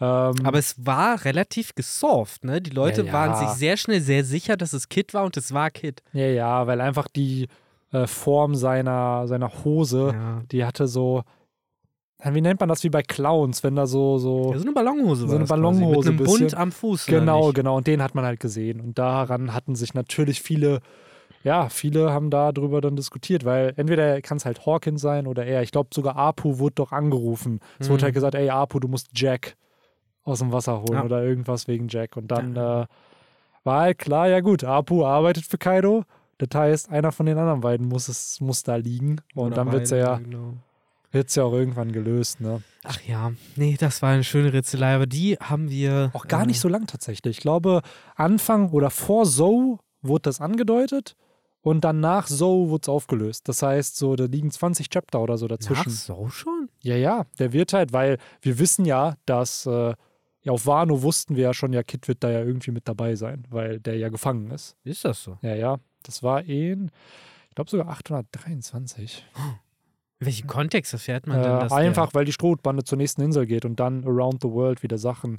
Ähm, 0.00 0.34
Aber 0.42 0.58
es 0.58 0.74
war 0.84 1.24
relativ 1.24 1.74
gesoft, 1.74 2.44
ne? 2.44 2.60
Die 2.60 2.70
Leute 2.70 3.02
Ja, 3.02 3.06
ja. 3.06 3.12
waren 3.12 3.34
sich 3.36 3.48
sehr 3.56 3.76
schnell 3.76 4.00
sehr 4.00 4.24
sicher, 4.24 4.56
dass 4.56 4.72
es 4.72 4.88
Kid 4.88 5.14
war 5.14 5.24
und 5.24 5.36
es 5.36 5.52
war 5.54 5.70
Kid. 5.70 6.02
ja, 6.12 6.26
ja, 6.26 6.66
weil 6.66 6.80
einfach 6.80 7.06
die 7.08 7.46
äh, 7.92 8.06
Form 8.08 8.54
seiner, 8.56 9.28
seiner 9.28 9.50
Hose, 9.64 10.10
Ja. 10.14 10.42
die 10.50 10.64
hatte 10.64 10.88
so, 10.88 11.22
wie 12.24 12.40
nennt 12.40 12.58
man 12.58 12.68
das 12.68 12.82
wie 12.82 12.88
bei 12.90 13.02
Clowns, 13.02 13.62
wenn 13.62 13.76
da 13.76 13.86
so, 13.86 14.18
so 14.18 14.50
Ja, 14.52 14.58
so 14.58 14.64
eine 14.64 14.72
Ballonhose 14.72 15.28
So 15.28 15.36
eine 15.36 15.44
Ballonhose 15.44 15.96
Mit 15.96 16.06
einem 16.08 16.16
bisschen. 16.16 16.38
Bund 16.48 16.54
am 16.56 16.72
Fuß. 16.72 17.06
Genau, 17.06 17.52
genau. 17.52 17.76
Und 17.76 17.86
den 17.86 18.02
hat 18.02 18.14
man 18.14 18.24
halt 18.24 18.40
gesehen. 18.40 18.80
Und 18.80 18.98
daran 18.98 19.52
hatten 19.54 19.74
sich 19.76 19.94
natürlich 19.94 20.40
viele, 20.42 20.80
ja, 21.44 21.68
viele 21.68 22.10
haben 22.12 22.30
darüber 22.30 22.80
dann 22.80 22.96
diskutiert, 22.96 23.44
weil 23.44 23.74
entweder 23.76 24.20
kann 24.22 24.38
es 24.38 24.44
halt 24.46 24.64
Hawkins 24.66 25.02
sein 25.02 25.26
oder 25.26 25.44
er. 25.44 25.62
Ich 25.62 25.70
glaube, 25.70 25.90
sogar 25.94 26.16
Apu 26.16 26.58
wurde 26.58 26.76
doch 26.76 26.92
angerufen. 26.92 27.60
Es 27.78 27.88
wurde 27.90 28.00
Mhm. 28.02 28.04
halt 28.06 28.14
gesagt, 28.14 28.34
ey, 28.34 28.48
Apu, 28.50 28.80
du 28.80 28.88
musst 28.88 29.08
Jack 29.14 29.54
aus 30.24 30.38
dem 30.40 30.52
Wasser 30.52 30.80
holen 30.80 30.92
Ja. 30.94 31.04
oder 31.04 31.22
irgendwas 31.22 31.68
wegen 31.68 31.88
Jack. 31.88 32.16
Und 32.16 32.28
dann 32.28 32.56
äh, 32.56 32.86
war 33.64 33.80
halt 33.80 33.98
klar, 33.98 34.28
ja 34.28 34.40
gut, 34.40 34.64
Apu 34.64 35.04
arbeitet 35.04 35.44
für 35.44 35.58
Kaido. 35.58 36.04
Das 36.38 36.48
heißt, 36.54 36.90
einer 36.90 37.12
von 37.12 37.26
den 37.26 37.38
anderen 37.38 37.60
beiden 37.60 37.86
muss 37.88 38.08
es 38.08 38.40
muss 38.40 38.62
da 38.62 38.76
liegen. 38.76 39.20
Und 39.34 39.48
Oder 39.48 39.56
dann 39.56 39.72
wird 39.72 39.84
es 39.84 39.90
ja, 39.90 40.16
genau. 40.16 40.54
wird's 41.12 41.34
ja 41.36 41.44
auch 41.44 41.52
irgendwann 41.52 41.92
gelöst. 41.92 42.40
Ne? 42.40 42.62
Ach 42.82 43.00
ja, 43.06 43.32
nee, 43.56 43.76
das 43.78 44.02
war 44.02 44.10
eine 44.10 44.24
schöne 44.24 44.52
Ritzelei, 44.52 44.96
aber 44.96 45.06
die 45.06 45.36
haben 45.36 45.70
wir. 45.70 46.10
Auch 46.12 46.26
gar 46.26 46.42
äh, 46.42 46.46
nicht 46.46 46.60
so 46.60 46.68
lang 46.68 46.86
tatsächlich. 46.86 47.36
Ich 47.38 47.42
glaube, 47.42 47.82
Anfang 48.16 48.70
oder 48.70 48.90
vor 48.90 49.24
Zoe 49.24 49.78
wurde 50.02 50.22
das 50.22 50.40
angedeutet 50.40 51.14
und 51.62 51.82
dann 51.84 52.00
nach 52.00 52.26
Zoe 52.26 52.68
wurde 52.68 52.82
es 52.82 52.88
aufgelöst. 52.88 53.48
Das 53.48 53.62
heißt, 53.62 53.96
so, 53.96 54.16
da 54.16 54.24
liegen 54.24 54.50
20 54.50 54.90
Chapter 54.90 55.20
oder 55.22 55.38
so 55.38 55.46
Nach 55.46 55.56
dazwischen. 55.56 55.90
so 55.90 56.28
schon? 56.28 56.68
Ja, 56.82 56.96
ja, 56.96 57.24
der 57.38 57.52
wird 57.52 57.72
halt, 57.72 57.92
weil 57.92 58.18
wir 58.42 58.58
wissen 58.58 58.84
ja, 58.84 59.14
dass 59.24 59.64
äh, 59.66 59.94
ja, 60.44 60.52
auf 60.52 60.66
Wano 60.66 61.02
wussten 61.02 61.34
wir 61.36 61.42
ja 61.44 61.54
schon, 61.54 61.72
ja, 61.72 61.82
Kid 61.82 62.06
wird 62.06 62.22
da 62.22 62.30
ja 62.30 62.40
irgendwie 62.40 62.70
mit 62.70 62.86
dabei 62.86 63.16
sein, 63.16 63.44
weil 63.50 63.80
der 63.80 63.96
ja 63.96 64.08
gefangen 64.10 64.50
ist. 64.50 64.76
Ist 64.84 65.04
das 65.04 65.22
so? 65.22 65.38
Ja, 65.42 65.54
ja, 65.54 65.78
das 66.02 66.22
war 66.22 66.44
in, 66.44 66.90
ich 67.48 67.54
glaube 67.54 67.70
sogar 67.70 67.88
823. 67.88 69.24
In 70.20 70.26
welchem 70.26 70.46
Kontext 70.46 70.92
erfährt 70.92 71.26
man 71.26 71.40
Äh, 71.40 71.42
denn 71.42 71.60
das? 71.60 71.72
einfach, 71.72 72.14
weil 72.14 72.24
die 72.24 72.32
Strohbande 72.32 72.84
zur 72.84 72.98
nächsten 72.98 73.22
Insel 73.22 73.46
geht 73.46 73.64
und 73.64 73.80
dann 73.80 74.04
around 74.04 74.40
the 74.42 74.48
world 74.48 74.82
wieder 74.82 74.98
Sachen. 74.98 75.38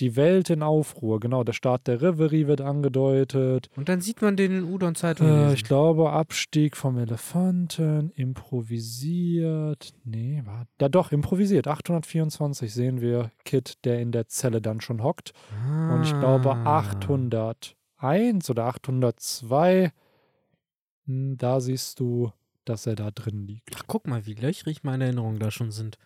Die 0.00 0.16
Welt 0.16 0.50
in 0.50 0.62
Aufruhr, 0.62 1.20
genau. 1.20 1.44
Der 1.44 1.52
Start 1.52 1.86
der 1.86 2.02
Reverie 2.02 2.46
wird 2.46 2.60
angedeutet. 2.60 3.68
Und 3.76 3.88
dann 3.88 4.00
sieht 4.00 4.22
man 4.22 4.36
den 4.36 4.52
in 4.52 4.64
Udon-Zeitungen. 4.64 5.50
Äh, 5.50 5.54
ich 5.54 5.64
glaube, 5.64 6.10
Abstieg 6.10 6.76
vom 6.76 6.98
Elefanten, 6.98 8.10
improvisiert. 8.16 9.92
Nee, 10.04 10.42
war. 10.44 10.66
Ja, 10.80 10.88
doch, 10.88 11.12
improvisiert. 11.12 11.68
824 11.68 12.72
sehen 12.72 13.00
wir 13.00 13.30
Kid, 13.44 13.84
der 13.84 14.00
in 14.00 14.12
der 14.12 14.28
Zelle 14.28 14.60
dann 14.60 14.80
schon 14.80 15.02
hockt. 15.02 15.32
Und 15.90 16.02
ich 16.04 16.18
glaube, 16.18 16.54
Ah. 16.54 16.78
801 16.80 18.50
oder 18.50 18.64
802, 18.66 19.92
hm, 21.06 21.36
da 21.38 21.60
siehst 21.60 22.00
du, 22.00 22.32
dass 22.64 22.86
er 22.86 22.94
da 22.94 23.10
drin 23.10 23.46
liegt. 23.46 23.70
Ach, 23.76 23.84
guck 23.86 24.06
mal, 24.06 24.26
wie 24.26 24.34
löchrig 24.34 24.82
meine 24.84 25.04
Erinnerungen 25.04 25.38
da 25.38 25.50
schon 25.50 25.70
sind. 25.70 25.98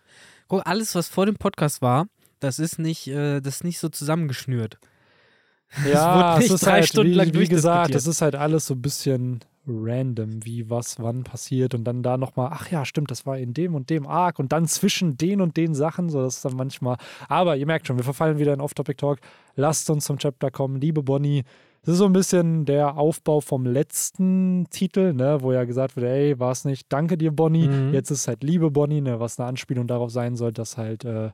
Guck, 0.47 0.65
alles, 0.67 0.95
was 0.95 1.07
vor 1.07 1.25
dem 1.25 1.35
Podcast 1.35 1.81
war, 1.81 2.07
das 2.39 2.59
ist 2.59 2.79
nicht, 2.79 3.07
äh, 3.07 3.41
das 3.41 3.57
ist 3.57 3.63
nicht 3.63 3.79
so 3.79 3.89
zusammengeschnürt. 3.89 4.77
Ja, 5.85 6.33
es 6.33 6.39
nicht 6.45 6.53
ist 6.53 6.65
drei 6.65 6.71
halt, 6.71 6.87
Stunden 6.87 7.11
wie, 7.11 7.15
lang 7.15 7.33
wie 7.33 7.47
gesagt, 7.47 7.93
es 7.93 8.07
ist 8.07 8.21
halt 8.23 8.35
alles 8.35 8.65
so 8.65 8.73
ein 8.73 8.81
bisschen 8.81 9.39
random, 9.67 10.43
wie 10.43 10.67
was 10.67 10.99
wann 10.99 11.23
passiert 11.23 11.75
und 11.75 11.83
dann 11.83 12.01
da 12.01 12.17
nochmal, 12.17 12.49
ach 12.51 12.71
ja, 12.71 12.85
stimmt, 12.85 13.11
das 13.11 13.27
war 13.27 13.37
in 13.37 13.53
dem 13.53 13.75
und 13.75 13.91
dem 13.91 14.07
Arc 14.07 14.39
und 14.39 14.51
dann 14.51 14.65
zwischen 14.67 15.15
den 15.15 15.41
und 15.41 15.57
den 15.57 15.75
Sachen, 15.75 16.09
so 16.09 16.23
das 16.23 16.37
ist 16.37 16.45
dann 16.45 16.55
manchmal, 16.55 16.97
aber 17.27 17.55
ihr 17.55 17.67
merkt 17.67 17.85
schon, 17.85 17.97
wir 17.97 18.03
verfallen 18.03 18.39
wieder 18.39 18.53
in 18.53 18.61
Off-Topic-Talk, 18.61 19.19
lasst 19.55 19.89
uns 19.91 20.05
zum 20.05 20.17
Chapter 20.17 20.49
kommen, 20.49 20.81
liebe 20.81 21.03
Bonnie, 21.03 21.43
das 21.83 21.93
ist 21.93 21.99
so 21.99 22.05
ein 22.05 22.13
bisschen 22.13 22.65
der 22.65 22.97
Aufbau 22.97 23.39
vom 23.41 23.67
letzten 23.67 24.65
Titel, 24.71 25.13
ne, 25.13 25.37
wo 25.41 25.51
ja 25.53 25.65
gesagt 25.65 25.95
wird, 25.95 26.07
ey, 26.07 26.39
war 26.39 26.51
es 26.51 26.65
nicht, 26.65 26.87
danke 26.91 27.15
dir, 27.15 27.31
Bonnie, 27.31 27.67
Mhm. 27.67 27.93
jetzt 27.93 28.09
ist 28.09 28.21
es 28.21 28.27
halt 28.27 28.43
liebe 28.43 28.71
Bonnie, 28.71 29.01
ne, 29.01 29.19
was 29.19 29.39
eine 29.39 29.47
Anspielung 29.47 29.85
darauf 29.85 30.09
sein 30.09 30.35
soll, 30.35 30.51
dass 30.51 30.77
halt, 30.77 31.05
äh, 31.05 31.29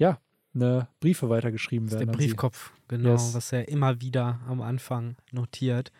ja, 0.00 0.18
ne, 0.52 0.88
Briefe 0.98 1.28
weitergeschrieben 1.28 1.90
werden. 1.92 2.06
der. 2.08 2.16
Briefkopf, 2.16 2.72
genau, 2.88 3.10
Yes. 3.12 3.34
was 3.34 3.52
er 3.52 3.68
immer 3.68 4.00
wieder 4.00 4.40
am 4.48 4.60
Anfang 4.60 5.16
notiert. 5.30 5.92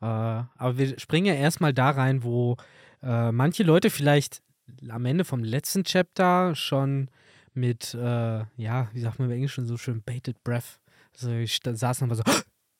Äh, 0.00 0.06
aber 0.06 0.78
wir 0.78 0.98
springen 0.98 1.26
ja 1.26 1.34
erstmal 1.34 1.74
da 1.74 1.90
rein, 1.90 2.22
wo 2.22 2.56
äh, 3.02 3.30
manche 3.32 3.62
Leute 3.64 3.90
vielleicht 3.90 4.42
am 4.88 5.04
Ende 5.04 5.24
vom 5.24 5.44
letzten 5.44 5.84
Chapter 5.84 6.54
schon 6.54 7.10
mit, 7.52 7.92
äh, 7.94 8.44
ja, 8.56 8.88
wie 8.92 9.00
sagt 9.00 9.18
man 9.18 9.28
im 9.28 9.34
Englischen 9.34 9.66
so 9.66 9.76
schön, 9.76 10.02
bated 10.02 10.42
breath. 10.44 10.80
Also 11.14 11.30
ich 11.32 11.60
saß 11.62 12.00
war 12.08 12.14
so, 12.14 12.22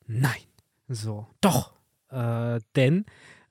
nein, 0.07 0.41
so, 0.87 1.27
doch. 1.41 1.73
Äh, 2.09 2.59
denn 2.75 3.05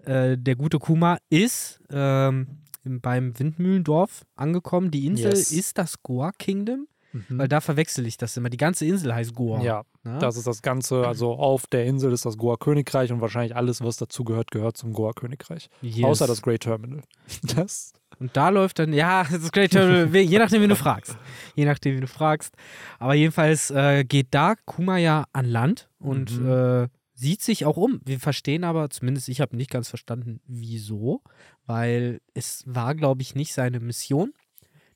der 0.04 0.56
gute 0.56 0.78
Kuma 0.80 1.18
ist 1.30 1.80
ähm, 1.90 2.58
im- 2.84 3.00
beim 3.00 3.38
Windmühlendorf 3.38 4.24
angekommen. 4.34 4.90
Die 4.90 5.06
Insel 5.06 5.30
Yes. 5.30 5.52
ist 5.52 5.78
das 5.78 6.02
Goa 6.02 6.32
Kingdom, 6.32 6.88
Mhm. 7.12 7.38
weil 7.38 7.48
da 7.48 7.60
verwechsel 7.60 8.06
ich 8.06 8.16
das 8.16 8.36
immer. 8.36 8.48
Die 8.50 8.56
ganze 8.56 8.86
Insel 8.86 9.14
heißt 9.14 9.34
Goa. 9.34 9.62
Ja, 9.62 9.84
ne? 10.02 10.18
das 10.18 10.36
ist 10.36 10.46
das 10.46 10.62
Ganze. 10.62 11.06
Also 11.06 11.32
auf 11.34 11.66
der 11.66 11.84
Insel 11.84 12.12
ist 12.12 12.24
das 12.24 12.36
Goa 12.38 12.56
Königreich 12.56 13.12
und 13.12 13.20
wahrscheinlich 13.20 13.54
alles, 13.54 13.80
was 13.82 13.96
dazu 13.96 14.24
gehört, 14.24 14.50
gehört 14.50 14.76
zum 14.76 14.92
Goa 14.92 15.12
Königreich. 15.12 15.68
Yes. 15.82 16.04
Außer 16.04 16.26
das 16.26 16.42
Great 16.42 16.62
Terminal. 16.62 17.02
Das, 17.56 17.92
Und 18.18 18.36
da 18.36 18.48
läuft 18.48 18.78
dann, 18.78 18.92
ja, 18.92 19.24
das 19.24 19.42
ist 19.42 19.52
Great 19.52 19.72
Terminal, 19.72 20.14
je 20.16 20.38
nachdem, 20.38 20.62
wie 20.62 20.68
du 20.68 20.76
fragst. 20.76 21.16
Je 21.54 21.64
nachdem, 21.64 21.96
wie 21.96 22.00
du 22.00 22.06
fragst. 22.08 22.54
Aber 22.98 23.14
jedenfalls 23.14 23.70
äh, 23.70 24.04
geht 24.04 24.28
da 24.30 24.54
Kuma 24.64 24.98
ja 24.98 25.24
an 25.32 25.46
Land 25.46 25.88
und 25.98 26.38
Mhm. 26.40 26.48
äh, 26.84 26.88
sieht 27.14 27.42
sich 27.42 27.66
auch 27.66 27.76
um. 27.76 28.00
Wir 28.04 28.18
verstehen 28.18 28.64
aber, 28.64 28.90
zumindest 28.90 29.28
ich 29.28 29.40
habe 29.40 29.54
nicht 29.56 29.70
ganz 29.70 29.88
verstanden, 29.88 30.40
wieso, 30.46 31.22
weil 31.66 32.20
es 32.34 32.64
war, 32.66 32.94
glaube 32.96 33.22
ich, 33.22 33.34
nicht 33.36 33.52
seine 33.54 33.78
Mission. 33.80 34.32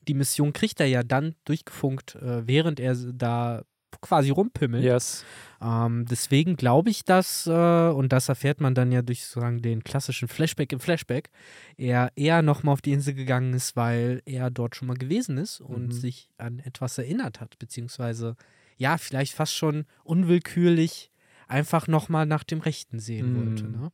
Die 0.09 0.15
Mission 0.15 0.53
kriegt 0.53 0.81
er 0.81 0.87
ja 0.87 1.03
dann 1.03 1.35
durchgefunkt, 1.45 2.15
äh, 2.17 2.47
während 2.47 2.81
er 2.81 2.95
da 2.95 3.63
quasi 4.03 4.31
rumpimmelt. 4.31 4.85
Yes. 4.85 5.25
Ähm, 5.61 6.05
deswegen 6.05 6.57
glaube 6.57 6.91
ich, 6.91 7.05
dass, 7.05 7.47
äh, 7.47 7.51
und 7.89 8.13
das 8.13 8.29
erfährt 8.29 8.61
man 8.61 8.75
dann 8.75 8.93
ja 8.93 9.01
durch 9.01 9.25
sozusagen 9.25 9.63
den 9.63 9.83
klassischen 9.85 10.29
Flashback 10.29 10.73
im 10.73 10.81
Flashback, 10.81 11.31
er 11.79 12.13
eher 12.15 12.43
nochmal 12.43 12.75
auf 12.75 12.83
die 12.83 12.93
Insel 12.93 13.15
gegangen 13.15 13.55
ist, 13.55 13.75
weil 13.75 14.21
er 14.27 14.51
dort 14.51 14.77
schon 14.77 14.89
mal 14.89 14.97
gewesen 14.99 15.39
ist 15.39 15.61
und 15.61 15.87
Mhm. 15.87 15.93
sich 15.93 16.29
an 16.37 16.59
etwas 16.59 16.99
erinnert 16.99 17.41
hat, 17.41 17.59
beziehungsweise 17.59 18.37
ja, 18.77 18.99
vielleicht 18.99 19.33
fast 19.33 19.55
schon 19.55 19.87
unwillkürlich 20.05 21.11
einfach 21.49 21.87
nochmal 21.89 22.27
nach 22.27 22.45
dem 22.45 22.61
Rechten 22.61 22.99
sehen 22.99 23.33
Mhm. 23.33 23.37
wollte. 23.49 23.69
Ne? 23.69 23.93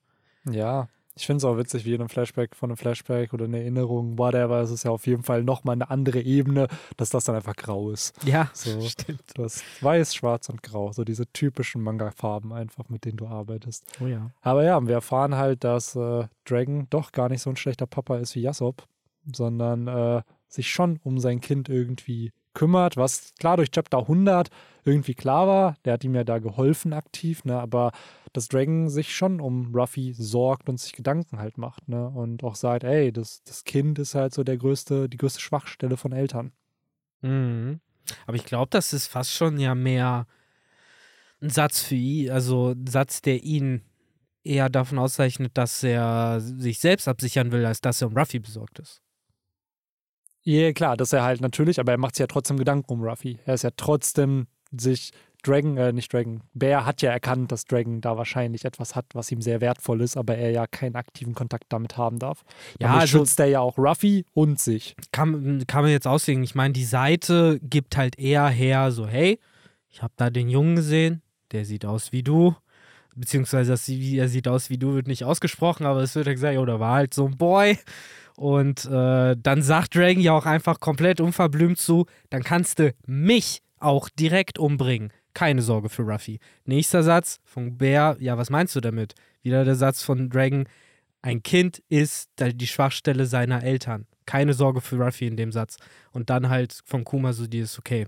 Ja, 0.51 0.89
ich 1.15 1.27
finde 1.27 1.39
es 1.39 1.45
auch 1.45 1.59
witzig, 1.59 1.85
wie 1.85 1.95
in 1.95 2.01
einem 2.01 2.09
Flashback 2.09 2.57
von 2.57 2.71
einem 2.71 2.77
Flashback 2.77 3.35
oder 3.35 3.45
eine 3.45 3.59
Erinnerung, 3.59 4.19
whatever, 4.19 4.61
es 4.61 4.71
ist 4.71 4.85
ja 4.85 4.91
auf 4.91 5.07
jeden 5.07 5.23
Fall 5.23 5.43
nochmal 5.43 5.75
eine 5.75 5.91
andere 5.91 6.21
Ebene, 6.21 6.69
dass 6.97 7.11
das 7.11 7.25
dann 7.25 7.37
einfach 7.37 7.57
grau 7.57 7.91
ist. 7.91 8.15
Ja, 8.25 8.51
So. 8.55 8.81
stimmt. 8.89 9.23
Du 9.35 9.45
hast 9.45 9.63
weiß, 9.83 10.15
schwarz 10.15 10.49
und 10.49 10.63
grau, 10.63 10.93
so 10.93 11.05
diese 11.05 11.27
typischen 11.33 11.83
Manga-Farben 11.83 12.53
einfach, 12.53 12.89
mit 12.89 13.05
denen 13.05 13.19
du 13.19 13.27
arbeitest. 13.27 13.85
Oh 14.01 14.07
ja. 14.07 14.31
Aber 14.41 14.65
ja, 14.65 14.81
wir 14.87 14.95
erfahren 14.95 15.37
halt, 15.37 15.65
dass 15.65 15.95
äh, 15.97 16.25
Dragon 16.45 16.87
doch 16.89 17.13
gar 17.13 17.29
nicht 17.29 17.43
so 17.43 17.51
ein 17.51 17.57
schlechter 17.57 17.87
Papa 17.87 18.17
ist 18.17 18.35
wie 18.35 18.41
Yasop, 18.41 18.85
sondern 19.31 19.89
äh, 19.89 20.23
sich 20.49 20.71
schon 20.71 20.99
um 21.03 21.19
sein 21.19 21.41
Kind 21.41 21.69
irgendwie 21.69 22.33
kümmert, 22.55 22.97
was 22.97 23.33
klar 23.39 23.57
durch 23.57 23.71
Chapter 23.71 23.99
100 23.99 24.49
irgendwie 24.85 25.15
klar 25.15 25.47
war. 25.47 25.77
Der 25.85 25.95
hat 25.95 26.05
ihm 26.05 26.15
ja 26.15 26.25
da 26.25 26.39
geholfen 26.39 26.93
aktiv, 26.93 27.45
ne? 27.45 27.59
aber 27.59 27.93
dass 28.33 28.49
Dragon 28.49 28.89
sich 28.89 29.15
schon 29.15 29.41
um 29.41 29.75
Ruffy 29.75 30.15
sorgt 30.15 30.69
und 30.69 30.81
sich 30.81 30.93
Gedanken 30.93 31.39
halt 31.39 31.59
macht 31.59 31.89
ne? 31.89 32.09
und 32.09 32.43
auch 32.45 32.55
sagt, 32.55 32.85
ey, 32.85 33.13
das, 33.13 33.43
das 33.45 33.65
Kind 33.65 33.99
ist 33.99 34.15
halt 34.15 34.33
so 34.33 34.43
der 34.43 34.57
größte, 34.57 35.09
die 35.09 35.19
größte 35.19 35.41
Schwachstelle 35.41 35.97
von 35.97 36.13
Eltern. 36.13 36.53
Mhm. 37.21 37.81
Aber 38.27 38.37
ich 38.37 38.45
glaube, 38.45 38.71
das 38.71 38.93
ist 38.93 39.07
fast 39.07 39.33
schon 39.33 39.59
ja 39.59 39.75
mehr 39.75 40.27
ein 41.41 41.51
Satz 41.51 41.83
für 41.83 41.95
ihn, 41.95 42.31
also 42.31 42.71
ein 42.71 42.87
Satz, 42.87 43.21
der 43.21 43.43
ihn 43.43 43.83
eher 44.45 44.69
davon 44.69 44.99
auszeichnet, 44.99 45.53
dass 45.55 45.83
er 45.83 46.41
sich 46.41 46.79
selbst 46.79 47.09
absichern 47.09 47.53
will, 47.53 47.65
als 47.65 47.81
dass 47.81 48.01
er 48.01 48.09
um 48.09 48.17
Ruffy 48.17 48.39
besorgt 48.39 48.79
ist. 48.79 49.03
Ja, 50.45 50.73
klar, 50.73 50.97
dass 50.97 51.13
er 51.13 51.23
halt 51.23 51.41
natürlich, 51.41 51.79
aber 51.79 51.93
er 51.93 51.99
macht 51.99 52.17
sich 52.17 52.21
ja 52.21 52.27
trotzdem 52.27 52.57
Gedanken 52.57 52.93
um 52.93 53.03
Ruffy. 53.03 53.39
Er 53.45 53.55
ist 53.55 53.63
ja 53.63 53.71
trotzdem 53.77 54.49
sich, 54.77 55.13
Dragon, 55.43 55.77
äh, 55.77 55.93
nicht 55.93 56.13
Dragon, 56.13 56.43
Bear 56.55 56.87
hat 56.87 57.03
ja 57.03 57.11
erkannt, 57.11 57.53
dass 57.53 57.65
Dragon 57.65 58.01
da 58.01 58.17
wahrscheinlich 58.17 58.65
etwas 58.65 58.95
hat, 58.95 59.07
was 59.15 59.31
ihm 59.33 59.43
sehr 59.43 59.61
wertvoll 59.61 60.01
ist, 60.01 60.17
aber 60.17 60.37
er 60.37 60.51
ja 60.51 60.67
keinen 60.67 60.97
aktiven 60.97 61.35
Kontakt 61.35 61.65
damit 61.71 61.97
haben 61.97 62.19
darf. 62.19 62.43
Ja, 62.79 62.89
Damit 62.89 63.01
also- 63.03 63.19
schützt 63.19 63.41
er 63.41 63.47
ja 63.47 63.61
auch 63.61 63.77
Ruffy 63.79 64.25
und 64.35 64.61
sich. 64.61 64.95
Kann, 65.13 65.65
kann 65.67 65.83
man 65.83 65.91
jetzt 65.91 66.07
auslegen. 66.07 66.43
Ich 66.45 66.55
meine, 66.55 66.73
die 66.73 66.85
Seite 66.85 67.59
gibt 67.63 67.97
halt 67.97 68.19
eher 68.19 68.49
her, 68.49 68.93
so, 68.93 69.07
hey, 69.07 69.39
ich 69.89 70.03
habe 70.03 70.13
da 70.17 70.31
den 70.31 70.49
Jungen 70.49 70.77
gesehen, 70.77 71.23
der 71.53 71.65
sieht 71.65 71.85
aus 71.85 72.13
wie 72.13 72.23
du. 72.23 72.55
Beziehungsweise, 73.15 73.73
das, 73.73 73.89
wie 73.89 74.17
er 74.17 74.29
sieht 74.29 74.49
aus 74.49 74.71
wie 74.71 74.79
du, 74.79 74.95
wird 74.95 75.07
nicht 75.07 75.25
ausgesprochen, 75.25 75.85
aber 75.85 76.01
es 76.03 76.15
wird 76.15 76.27
ja 76.27 76.33
gesagt, 76.33 76.57
da 76.57 76.81
war 76.81 76.95
halt 76.95 77.13
so 77.13 77.27
ein 77.27 77.37
Boy. 77.37 77.79
Und 78.37 78.87
äh, 78.87 79.37
dann 79.39 79.61
sagt 79.63 79.95
Dragon 79.95 80.23
ja 80.23 80.33
auch 80.33 80.47
einfach 80.47 80.81
komplett 80.81 81.21
unverblümt 81.21 81.79
zu, 81.79 82.07
dann 82.31 82.43
kannst 82.43 82.79
du 82.79 82.95
mich 83.07 83.61
auch 83.79 84.09
direkt 84.09 84.59
umbringen. 84.59 85.13
Keine 85.35 85.63
Sorge 85.63 85.89
für 85.89 86.03
Ruffy. 86.03 86.39
Nächster 86.65 87.03
Satz 87.03 87.41
von 87.45 87.79
Bear, 87.79 88.21
ja, 88.21 88.37
was 88.37 88.51
meinst 88.51 88.77
du 88.77 88.81
damit? 88.81 89.15
Wieder 89.43 89.65
der 89.65 89.75
Satz 89.75 90.03
von 90.03 90.29
Dragon, 90.29 90.67
ein 91.23 91.43
Kind 91.43 91.83
ist 91.89 92.31
die 92.39 92.67
Schwachstelle 92.67 93.27
seiner 93.27 93.63
Eltern. 93.63 94.07
Keine 94.27 94.55
Sorge 94.55 94.81
für 94.81 94.97
Ruffy 94.97 95.27
in 95.27 95.37
dem 95.37 95.53
Satz. 95.53 95.77
Und 96.11 96.31
dann 96.31 96.49
halt 96.49 96.81
von 96.85 97.05
Kuma 97.05 97.33
so 97.33 97.47
dieses, 97.47 97.79
okay, 97.79 98.07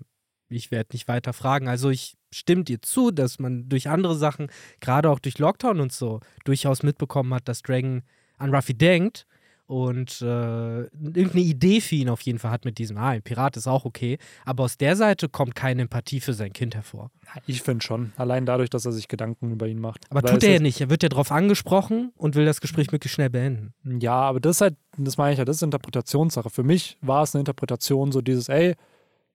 ich 0.48 0.70
werde 0.70 0.90
nicht 0.92 1.08
weiter 1.08 1.32
fragen. 1.32 1.68
Also 1.68 1.90
ich 1.90 2.14
stimme 2.32 2.64
dir 2.64 2.82
zu, 2.82 3.10
dass 3.10 3.38
man 3.38 3.68
durch 3.68 3.88
andere 3.88 4.16
Sachen, 4.16 4.48
gerade 4.80 5.10
auch 5.10 5.18
durch 5.18 5.38
Lockdown 5.38 5.80
und 5.80 5.92
so, 5.92 6.20
durchaus 6.44 6.82
mitbekommen 6.82 7.32
hat, 7.34 7.48
dass 7.48 7.62
Dragon 7.62 8.02
an 8.36 8.54
Ruffy 8.54 8.74
denkt 8.74 9.26
und 9.66 10.20
äh, 10.20 10.82
irgendeine 10.82 11.40
Idee 11.40 11.80
für 11.80 11.94
ihn 11.94 12.10
auf 12.10 12.20
jeden 12.20 12.38
Fall 12.38 12.50
hat 12.50 12.64
mit 12.66 12.78
diesem, 12.78 12.98
ah, 12.98 13.10
ein 13.10 13.22
Pirat 13.22 13.56
ist 13.56 13.66
auch 13.66 13.84
okay. 13.84 14.18
Aber 14.44 14.64
aus 14.64 14.76
der 14.76 14.94
Seite 14.94 15.28
kommt 15.28 15.54
keine 15.54 15.82
Empathie 15.82 16.20
für 16.20 16.34
sein 16.34 16.52
Kind 16.52 16.74
hervor. 16.74 17.10
Ich 17.46 17.62
finde 17.62 17.82
schon. 17.82 18.12
Allein 18.16 18.44
dadurch, 18.44 18.68
dass 18.68 18.84
er 18.84 18.92
sich 18.92 19.08
Gedanken 19.08 19.52
über 19.52 19.66
ihn 19.66 19.80
macht. 19.80 20.04
Aber 20.10 20.22
Weil 20.22 20.32
tut 20.32 20.44
er 20.44 20.54
ja 20.54 20.60
nicht. 20.60 20.80
Er 20.82 20.90
wird 20.90 21.02
ja 21.02 21.08
darauf 21.08 21.32
angesprochen 21.32 22.12
und 22.16 22.34
will 22.34 22.44
das 22.44 22.60
Gespräch 22.60 22.92
möglichst 22.92 23.14
schnell 23.14 23.30
beenden. 23.30 23.72
Ja, 24.00 24.20
aber 24.20 24.38
das 24.38 24.56
ist 24.56 24.60
halt, 24.60 24.76
das 24.98 25.16
meine 25.16 25.32
ich 25.32 25.38
ja, 25.38 25.46
das 25.46 25.56
ist 25.56 25.62
Interpretationssache. 25.62 26.50
Für 26.50 26.62
mich 26.62 26.98
war 27.00 27.22
es 27.22 27.34
eine 27.34 27.40
Interpretation, 27.40 28.12
so 28.12 28.20
dieses, 28.20 28.50
ey, 28.50 28.74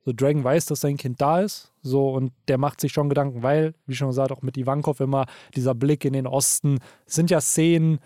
so 0.06 0.14
Dragon 0.14 0.44
weiß, 0.44 0.66
dass 0.66 0.82
sein 0.82 0.98
Kind 0.98 1.20
da 1.20 1.42
ist, 1.42 1.72
so 1.82 2.12
und 2.12 2.32
der 2.48 2.58
macht 2.58 2.82
sich 2.82 2.94
schon 2.94 3.10
Gedanken, 3.10 3.44
weil, 3.44 3.74
wie 3.86 3.96
schon 3.96 4.08
gesagt, 4.08 4.32
auch 4.32 4.42
mit 4.42 4.58
Ivankov 4.58 5.00
immer 5.02 5.26
dieser 5.56 5.76
Blick 5.76 6.06
in 6.06 6.14
den 6.14 6.26
Osten, 6.26 6.80
es 7.06 7.16
sind 7.16 7.30
ja 7.30 7.42
Szenen, 7.42 8.00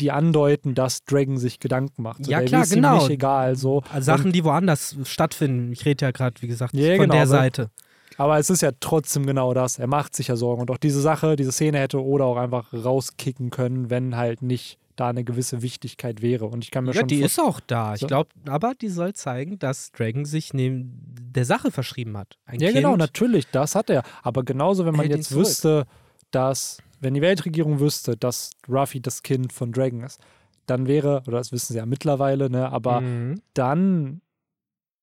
die 0.00 0.10
andeuten, 0.10 0.74
dass 0.74 1.04
Dragon 1.04 1.38
sich 1.38 1.58
Gedanken 1.60 2.02
macht. 2.02 2.24
So, 2.24 2.30
Ja, 2.30 2.40
klar, 2.42 2.62
ist 2.62 2.72
genau. 2.74 2.94
Ihm 2.94 2.98
nicht 3.02 3.10
egal, 3.10 3.56
so. 3.56 3.82
Also 3.92 4.06
Sachen, 4.06 4.32
die 4.32 4.44
woanders 4.44 4.96
stattfinden. 5.04 5.72
Ich 5.72 5.84
rede 5.84 6.04
ja 6.06 6.10
gerade, 6.12 6.40
wie 6.42 6.46
gesagt, 6.46 6.74
Ja, 6.74 6.92
von 6.96 7.02
genau, 7.02 7.14
der 7.14 7.26
Seite. 7.26 7.70
Aber 8.16 8.38
es 8.38 8.50
ist 8.50 8.62
ja 8.62 8.72
trotzdem 8.80 9.26
genau 9.26 9.54
das. 9.54 9.78
Er 9.78 9.86
macht 9.86 10.16
sich 10.16 10.28
ja 10.28 10.36
Sorgen. 10.36 10.60
Und 10.62 10.70
auch 10.70 10.78
diese 10.78 11.00
Sache, 11.00 11.36
diese 11.36 11.52
Szene 11.52 11.78
hätte 11.78 12.02
Oda 12.02 12.24
auch 12.24 12.36
einfach 12.36 12.72
rauskicken 12.72 13.50
können, 13.50 13.90
wenn 13.90 14.16
halt 14.16 14.42
nicht 14.42 14.78
da 14.96 15.08
eine 15.10 15.22
gewisse 15.22 15.62
Wichtigkeit 15.62 16.20
wäre. 16.22 16.46
Und 16.46 16.64
ich 16.64 16.72
kann 16.72 16.82
mir 16.84 16.92
Ja, 16.92 17.00
schon 17.00 17.08
die 17.08 17.20
ist 17.20 17.38
auch 17.38 17.60
da. 17.60 17.94
Ich 17.94 18.00
So. 18.00 18.06
glaube, 18.08 18.30
aber 18.48 18.74
die 18.74 18.88
soll 18.88 19.14
zeigen, 19.14 19.58
dass 19.60 19.92
Dragon 19.92 20.24
sich 20.24 20.52
neben 20.52 21.00
der 21.30 21.44
Sache 21.44 21.70
verschrieben 21.70 22.16
hat. 22.16 22.36
Ein 22.46 22.58
Ja, 22.58 22.68
kind, 22.68 22.78
genau, 22.82 22.96
natürlich, 22.96 23.46
das 23.52 23.76
hat 23.76 23.90
er. 23.90 24.02
Aber 24.24 24.42
genauso, 24.42 24.84
wenn 24.84 24.96
man 24.96 25.08
jetzt 25.08 25.32
wüsste, 25.32 25.86
dass, 26.32 26.78
wenn 27.00 27.14
die 27.14 27.20
Weltregierung 27.22 27.80
wüsste, 27.80 28.16
dass 28.16 28.50
Ruffy 28.68 29.00
das 29.00 29.22
Kind 29.22 29.52
von 29.52 29.72
Dragon 29.72 30.02
ist, 30.02 30.20
dann 30.66 30.86
wäre, 30.86 31.22
oder 31.26 31.38
das 31.38 31.52
wissen 31.52 31.72
sie 31.72 31.78
ja 31.78 31.86
mittlerweile, 31.86 32.50
ne, 32.50 32.70
aber 32.70 33.00
Mhm. 33.02 33.40
dann 33.54 34.20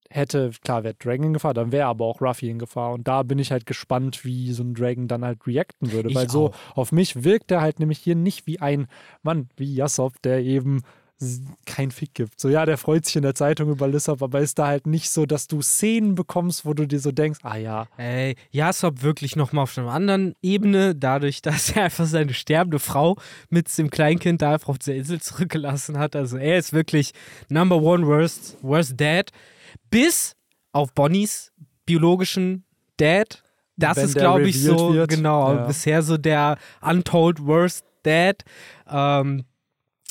hätte, 0.09 0.51
klar, 0.63 0.83
wäre 0.83 0.93
Dragon 0.93 1.27
in 1.27 1.33
Gefahr, 1.33 1.53
dann 1.53 1.71
wäre 1.71 1.87
aber 1.87 2.05
auch 2.05 2.21
Ruffy 2.21 2.49
in 2.49 2.59
Gefahr. 2.59 2.93
Und 2.93 3.07
da 3.07 3.23
bin 3.23 3.39
ich 3.39 3.51
halt 3.51 3.65
gespannt, 3.65 4.23
wie 4.23 4.53
so 4.53 4.63
ein 4.63 4.73
Dragon 4.75 5.07
dann 5.07 5.25
halt 5.25 5.45
reacten 5.47 5.91
würde. 5.91 6.09
Ich 6.09 6.15
Weil 6.15 6.29
so 6.29 6.51
auch. 6.51 6.77
auf 6.77 6.91
mich 6.91 7.23
wirkt 7.23 7.51
er 7.51 7.61
halt 7.61 7.79
nämlich 7.79 7.99
hier 7.99 8.15
nicht 8.15 8.45
wie 8.47 8.59
ein 8.59 8.87
Mann, 9.23 9.49
wie 9.57 9.73
Yasop, 9.73 10.21
der 10.21 10.43
eben 10.43 10.83
kein 11.65 11.91
Fick 11.91 12.13
gibt. 12.13 12.39
So, 12.39 12.49
ja, 12.49 12.65
der 12.65 12.77
freut 12.77 13.05
sich 13.05 13.15
in 13.15 13.21
der 13.21 13.35
Zeitung 13.35 13.69
über 13.69 13.87
Lissop, 13.87 14.21
aber 14.21 14.39
ist 14.41 14.59
da 14.59 14.67
halt 14.67 14.85
nicht 14.85 15.09
so, 15.09 15.25
dass 15.25 15.47
du 15.47 15.61
Szenen 15.61 16.15
bekommst, 16.15 16.65
wo 16.65 16.73
du 16.73 16.85
dir 16.85 16.99
so 16.99 17.11
denkst, 17.11 17.39
ah 17.43 17.55
ja, 17.55 17.87
Ey, 17.97 18.35
Jasop 18.51 19.01
wirklich 19.01 19.35
nochmal 19.35 19.63
auf 19.63 19.77
einer 19.77 19.91
anderen 19.91 20.35
Ebene, 20.41 20.93
dadurch, 20.93 21.41
dass 21.41 21.71
er 21.71 21.83
einfach 21.83 22.05
seine 22.05 22.33
sterbende 22.33 22.79
Frau 22.79 23.17
mit 23.49 23.75
dem 23.77 23.89
Kleinkind 23.89 24.41
da 24.41 24.53
einfach 24.53 24.69
auf 24.69 24.79
dieser 24.79 24.95
Insel 24.95 25.21
zurückgelassen 25.21 25.97
hat. 25.97 26.15
Also 26.15 26.37
er 26.37 26.57
ist 26.57 26.73
wirklich 26.73 27.13
Number 27.49 27.81
One 27.81 28.05
Worst, 28.05 28.57
worst 28.61 28.99
Dad. 28.99 29.31
Bis 29.89 30.35
auf 30.73 30.93
Bonnies 30.93 31.53
biologischen 31.85 32.65
Dad. 32.97 33.43
Das 33.77 33.97
Wenn 33.97 34.05
ist, 34.05 34.15
der 34.15 34.21
glaube 34.21 34.47
ich, 34.47 34.61
so, 34.61 34.93
wird, 34.93 35.09
genau, 35.09 35.53
ja. 35.53 35.65
bisher 35.65 36.01
so 36.01 36.17
der 36.17 36.57
Untold 36.81 37.45
Worst 37.45 37.85
Dad. 38.03 38.43
Ähm, 38.89 39.45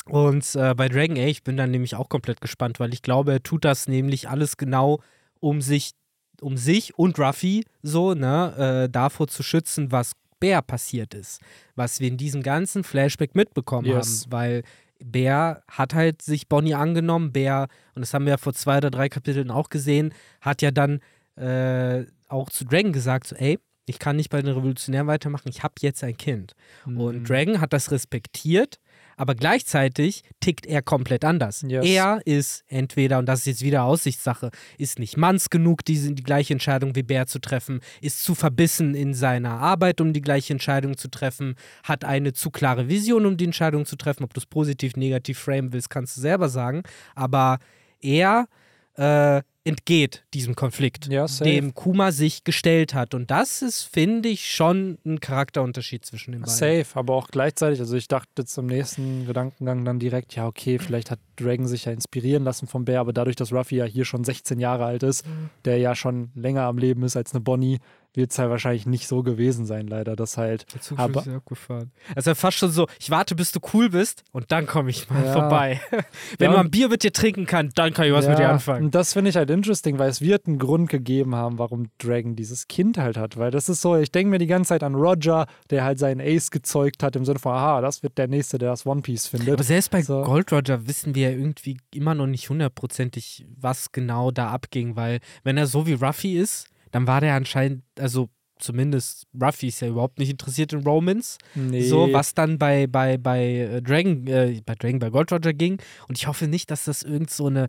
und 0.09 0.55
äh, 0.55 0.73
bei 0.75 0.87
Dragon 0.89 1.17
Age, 1.17 1.29
ich 1.31 1.43
bin 1.43 1.57
dann 1.57 1.71
nämlich 1.71 1.95
auch 1.95 2.09
komplett 2.09 2.41
gespannt, 2.41 2.79
weil 2.79 2.93
ich 2.93 3.01
glaube, 3.01 3.31
er 3.33 3.43
tut 3.43 3.65
das 3.65 3.87
nämlich 3.87 4.29
alles 4.29 4.57
genau, 4.57 4.99
um 5.39 5.61
sich, 5.61 5.91
um 6.41 6.57
sich 6.57 6.97
und 6.97 7.17
Ruffy 7.19 7.63
so, 7.81 8.13
ne, 8.13 8.83
äh, 8.85 8.89
davor 8.89 9.27
zu 9.27 9.41
schützen, 9.43 9.91
was 9.91 10.13
Bear 10.39 10.61
passiert 10.61 11.13
ist. 11.13 11.39
Was 11.75 11.99
wir 11.99 12.07
in 12.07 12.17
diesem 12.17 12.43
ganzen 12.43 12.83
Flashback 12.83 13.35
mitbekommen 13.35 13.87
Yes. 13.87 14.23
haben, 14.25 14.31
weil 14.31 14.63
Bear 15.03 15.63
hat 15.69 15.93
halt 15.93 16.21
sich 16.21 16.47
Bonnie 16.47 16.73
angenommen. 16.75 17.31
Bear, 17.31 17.67
und 17.95 18.01
das 18.01 18.13
haben 18.13 18.25
wir 18.25 18.31
ja 18.31 18.37
vor 18.37 18.53
zwei 18.53 18.77
oder 18.77 18.91
drei 18.91 19.09
Kapiteln 19.09 19.49
auch 19.51 19.69
gesehen, 19.69 20.13
hat 20.41 20.61
ja 20.61 20.71
dann 20.71 20.99
äh, 21.37 22.05
auch 22.29 22.49
zu 22.49 22.63
Dragon 22.65 22.93
gesagt, 22.93 23.27
so, 23.27 23.35
ey, 23.35 23.59
ich 23.87 23.99
kann 23.99 24.15
nicht 24.15 24.29
bei 24.29 24.41
den 24.41 24.53
Revolutionären 24.53 25.07
weitermachen, 25.07 25.47
ich 25.49 25.63
habe 25.63 25.75
jetzt 25.81 26.03
ein 26.03 26.17
Kind. 26.17 26.53
Und 26.85 27.19
Mhm. 27.19 27.23
Dragon 27.25 27.61
hat 27.61 27.71
das 27.73 27.91
respektiert, 27.91 28.77
aber 29.17 29.35
gleichzeitig 29.35 30.23
tickt 30.39 30.65
er 30.65 30.81
komplett 30.81 31.25
anders. 31.25 31.63
Yes. 31.67 31.85
Er 31.85 32.21
ist 32.25 32.63
entweder, 32.67 33.19
und 33.19 33.27
das 33.27 33.39
ist 33.39 33.45
jetzt 33.45 33.61
wieder 33.61 33.83
Aussichtssache, 33.83 34.51
ist 34.77 34.99
nicht 34.99 35.17
manns 35.17 35.49
genug, 35.49 35.85
diese, 35.85 36.13
die 36.13 36.23
gleiche 36.23 36.53
Entscheidung 36.53 36.95
wie 36.95 37.03
Bär 37.03 37.27
zu 37.27 37.39
treffen, 37.39 37.81
ist 38.01 38.23
zu 38.23 38.35
verbissen 38.35 38.95
in 38.95 39.13
seiner 39.13 39.59
Arbeit, 39.59 40.01
um 40.01 40.13
die 40.13 40.21
gleiche 40.21 40.53
Entscheidung 40.53 40.97
zu 40.97 41.09
treffen, 41.09 41.55
hat 41.83 42.03
eine 42.03 42.33
zu 42.33 42.51
klare 42.51 42.87
Vision, 42.89 43.25
um 43.25 43.37
die 43.37 43.45
Entscheidung 43.45 43.85
zu 43.85 43.95
treffen. 43.95 44.23
Ob 44.23 44.33
du 44.33 44.39
es 44.39 44.45
positiv, 44.45 44.95
negativ 44.95 45.39
framen 45.39 45.73
willst, 45.73 45.89
kannst 45.89 46.17
du 46.17 46.21
selber 46.21 46.49
sagen. 46.49 46.83
Aber 47.15 47.59
er 48.01 48.47
äh, 48.97 49.41
entgeht 49.65 50.23
diesem 50.33 50.55
Konflikt, 50.55 51.07
Ja, 51.07 51.25
dem 51.25 51.73
Kuma 51.73 52.11
sich 52.11 52.43
gestellt 52.43 52.93
hat. 52.93 53.15
Und 53.15 53.31
das 53.31 53.63
ist, 53.63 53.81
finde 53.81 54.29
ich, 54.29 54.53
schon 54.53 54.99
ein 55.03 55.19
Charakterunterschied 55.19 56.05
zwischen 56.05 56.33
den 56.33 56.41
beiden. 56.41 56.53
Safe, 56.53 56.85
aber 56.93 57.15
auch 57.15 57.29
gleichzeitig, 57.29 57.79
also 57.79 57.95
ich 57.95 58.07
dachte 58.07 58.45
zum 58.45 58.67
nächsten 58.67 59.25
Gedankengang 59.25 59.83
dann 59.83 59.97
direkt, 59.97 60.35
ja, 60.35 60.45
okay, 60.45 60.77
vielleicht 60.77 61.09
hat 61.09 61.19
Dragon 61.35 61.67
sich 61.67 61.85
ja 61.85 61.91
inspirieren 61.91 62.43
lassen 62.43 62.67
vom 62.67 62.85
Bär, 62.85 62.99
aber 62.99 63.11
dadurch, 63.11 63.35
dass 63.35 63.51
Ruffy 63.51 63.77
ja 63.77 63.85
hier 63.85 64.05
schon 64.05 64.23
16 64.23 64.59
Jahre 64.59 64.85
alt 64.85 65.01
ist, 65.01 65.25
der 65.65 65.79
ja 65.79 65.95
schon 65.95 66.29
länger 66.35 66.63
am 66.63 66.77
Leben 66.77 67.01
ist 67.01 67.17
als 67.17 67.33
eine 67.33 67.41
Bonnie, 67.41 67.79
wird 68.17 68.31
es 68.31 68.39
halt 68.39 68.49
wahrscheinlich 68.49 68.85
nicht 68.85 69.07
so 69.07 69.23
gewesen 69.23 69.65
sein, 69.65 69.87
leider, 69.87 70.15
dass 70.15 70.37
halt. 70.37 70.65
Der 70.73 70.81
Zug 70.81 70.99
Aber- 70.99 71.19
ist 71.21 71.27
ja 71.27 71.35
abgefahren. 71.37 71.91
Also 72.15 72.35
fast 72.35 72.57
schon 72.57 72.71
so, 72.71 72.87
ich 72.99 73.09
warte, 73.09 73.35
bis 73.35 73.51
du 73.51 73.59
cool 73.73 73.89
bist 73.89 74.23
und 74.31 74.51
dann 74.51 74.65
komme 74.67 74.89
ich 74.89 75.09
mal 75.09 75.23
Ja. 75.25 75.33
vorbei. 75.33 75.79
Wenn 76.37 76.51
Ja, 76.51 76.57
man 76.57 76.71
Bier 76.71 76.89
mit 76.89 77.03
dir 77.03 77.13
trinken 77.13 77.45
kann, 77.45 77.71
dann 77.75 77.93
kann 77.93 78.05
ich 78.07 78.13
was 78.13 78.27
mit 78.27 78.37
dir 78.39 78.49
anfangen. 78.49 78.85
Und 78.85 78.95
das 78.95 79.13
finde 79.13 79.29
ich 79.29 79.35
halt 79.35 79.49
interesting, 79.49 79.97
weil 79.99 80.09
es 80.09 80.21
wird 80.21 80.47
einen 80.47 80.59
Grund 80.59 80.89
gegeben 80.89 81.35
haben, 81.35 81.57
warum 81.59 81.89
Dragon 81.97 82.35
dieses 82.35 82.67
Kind 82.67 82.97
halt 82.97 83.17
hat. 83.17 83.37
Weil 83.37 83.51
das 83.51 83.69
ist 83.69 83.81
so, 83.81 83.95
ich 83.95 84.11
denke 84.11 84.31
mir 84.31 84.39
die 84.39 84.47
ganze 84.47 84.69
Zeit 84.69 84.83
an 84.83 84.95
Roger, 84.95 85.45
der 85.69 85.83
halt 85.83 85.99
seinen 85.99 86.21
Ace 86.21 86.51
gezeugt 86.51 87.03
hat, 87.03 87.15
im 87.15 87.25
Sinne 87.25 87.39
von, 87.39 87.53
aha, 87.53 87.81
das 87.81 88.03
wird 88.03 88.17
der 88.17 88.27
Nächste, 88.27 88.57
der 88.57 88.69
das 88.69 88.85
One 88.85 89.01
Piece 89.01 89.27
findet. 89.27 89.53
Aber 89.53 89.63
selbst 89.63 89.91
bei 89.91 90.01
So. 90.01 90.21
Gold 90.23 90.51
Roger 90.51 90.87
wissen 90.87 91.15
wir 91.15 91.29
ja 91.31 91.37
irgendwie 91.37 91.77
immer 91.93 92.15
noch 92.15 92.27
nicht 92.27 92.49
hundertprozentig, 92.49 93.45
was 93.59 93.91
genau 93.91 94.31
da 94.31 94.49
abging, 94.49 94.95
weil 94.95 95.19
wenn 95.43 95.57
er 95.57 95.67
so 95.67 95.87
wie 95.87 95.93
Ruffy 95.93 96.37
ist, 96.37 96.67
dann 96.95 97.07
war 97.07 97.19
der 97.19 97.35
anscheinend, 97.35 97.83
also 97.99 98.29
zumindest 98.57 99.27
Ruffy 99.39 99.67
ist 99.67 99.81
ja 99.81 99.89
überhaupt 99.89 100.17
nicht 100.17 100.29
interessiert 100.29 100.71
in 100.71 100.79
Romans. 100.83 101.37
nee. 101.53 101.81
So, 101.81 102.07
was 102.13 102.33
dann 102.33 102.57
bei, 102.57 102.87
bei, 102.87 103.17
bei 103.17 103.43
äh, 103.43 103.81
Dragon, 103.81 104.25
äh, 104.27 104.61
bei 104.65 104.75
Dragon, 104.75 104.99
bei 104.99 105.09
Gold 105.09 105.29
Roger 105.29 105.51
ging. 105.51 105.77
Und 106.07 106.17
ich 106.17 106.27
hoffe 106.27 106.47
nicht, 106.47 106.71
dass 106.71 106.85
das 106.85 107.03
irgend 107.03 107.31
so 107.31 107.47
eine 107.47 107.67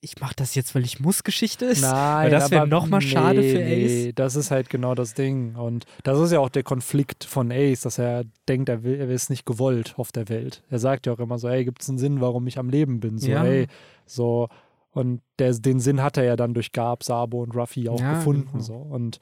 ich 0.00 0.20
mache 0.20 0.34
das 0.36 0.54
jetzt, 0.56 0.74
weil 0.74 0.84
ich 0.84 0.98
muss 0.98 1.22
Geschichte 1.22 1.64
ist. 1.64 1.80
Nein, 1.80 2.24
Weil 2.24 2.30
das 2.30 2.50
wäre 2.50 2.62
aber 2.62 2.70
noch 2.70 2.88
mal 2.88 3.00
schade 3.00 3.40
nee, 3.40 3.52
für 3.52 3.62
Ace. 3.62 4.04
Nee, 4.06 4.12
das 4.14 4.34
ist 4.36 4.50
halt 4.50 4.68
genau 4.68 4.94
das 4.96 5.14
Ding. 5.14 5.54
Und 5.54 5.86
das 6.02 6.18
ist 6.18 6.32
ja 6.32 6.40
auch 6.40 6.50
der 6.50 6.64
Konflikt 6.64 7.24
von 7.24 7.50
Ace, 7.52 7.82
dass 7.82 7.98
er 7.98 8.24
denkt, 8.48 8.68
er, 8.68 8.82
will, 8.82 9.00
er 9.00 9.08
ist 9.08 9.30
nicht 9.30 9.46
gewollt 9.46 9.94
auf 9.96 10.10
der 10.12 10.28
Welt. 10.28 10.62
Er 10.70 10.80
sagt 10.80 11.06
ja 11.06 11.12
auch 11.12 11.20
immer 11.20 11.38
so, 11.38 11.48
ey, 11.48 11.64
gibt 11.64 11.82
es 11.82 11.88
einen 11.88 11.98
Sinn, 11.98 12.20
warum 12.20 12.46
ich 12.48 12.58
am 12.58 12.68
Leben 12.68 13.00
bin? 13.00 13.18
So, 13.18 13.30
Ja. 13.30 13.44
ey, 13.44 13.68
so. 14.04 14.48
Und 14.94 15.20
der, 15.38 15.52
den 15.52 15.80
Sinn 15.80 16.02
hat 16.02 16.16
er 16.16 16.24
ja 16.24 16.36
dann 16.36 16.54
durch 16.54 16.72
Gab, 16.72 17.02
Sabo 17.04 17.42
und 17.42 17.54
Ruffy 17.54 17.88
auch 17.88 18.00
Ja, 18.00 18.14
gefunden. 18.14 18.48
genau. 18.52 18.62
So. 18.64 18.74
Und 18.74 19.18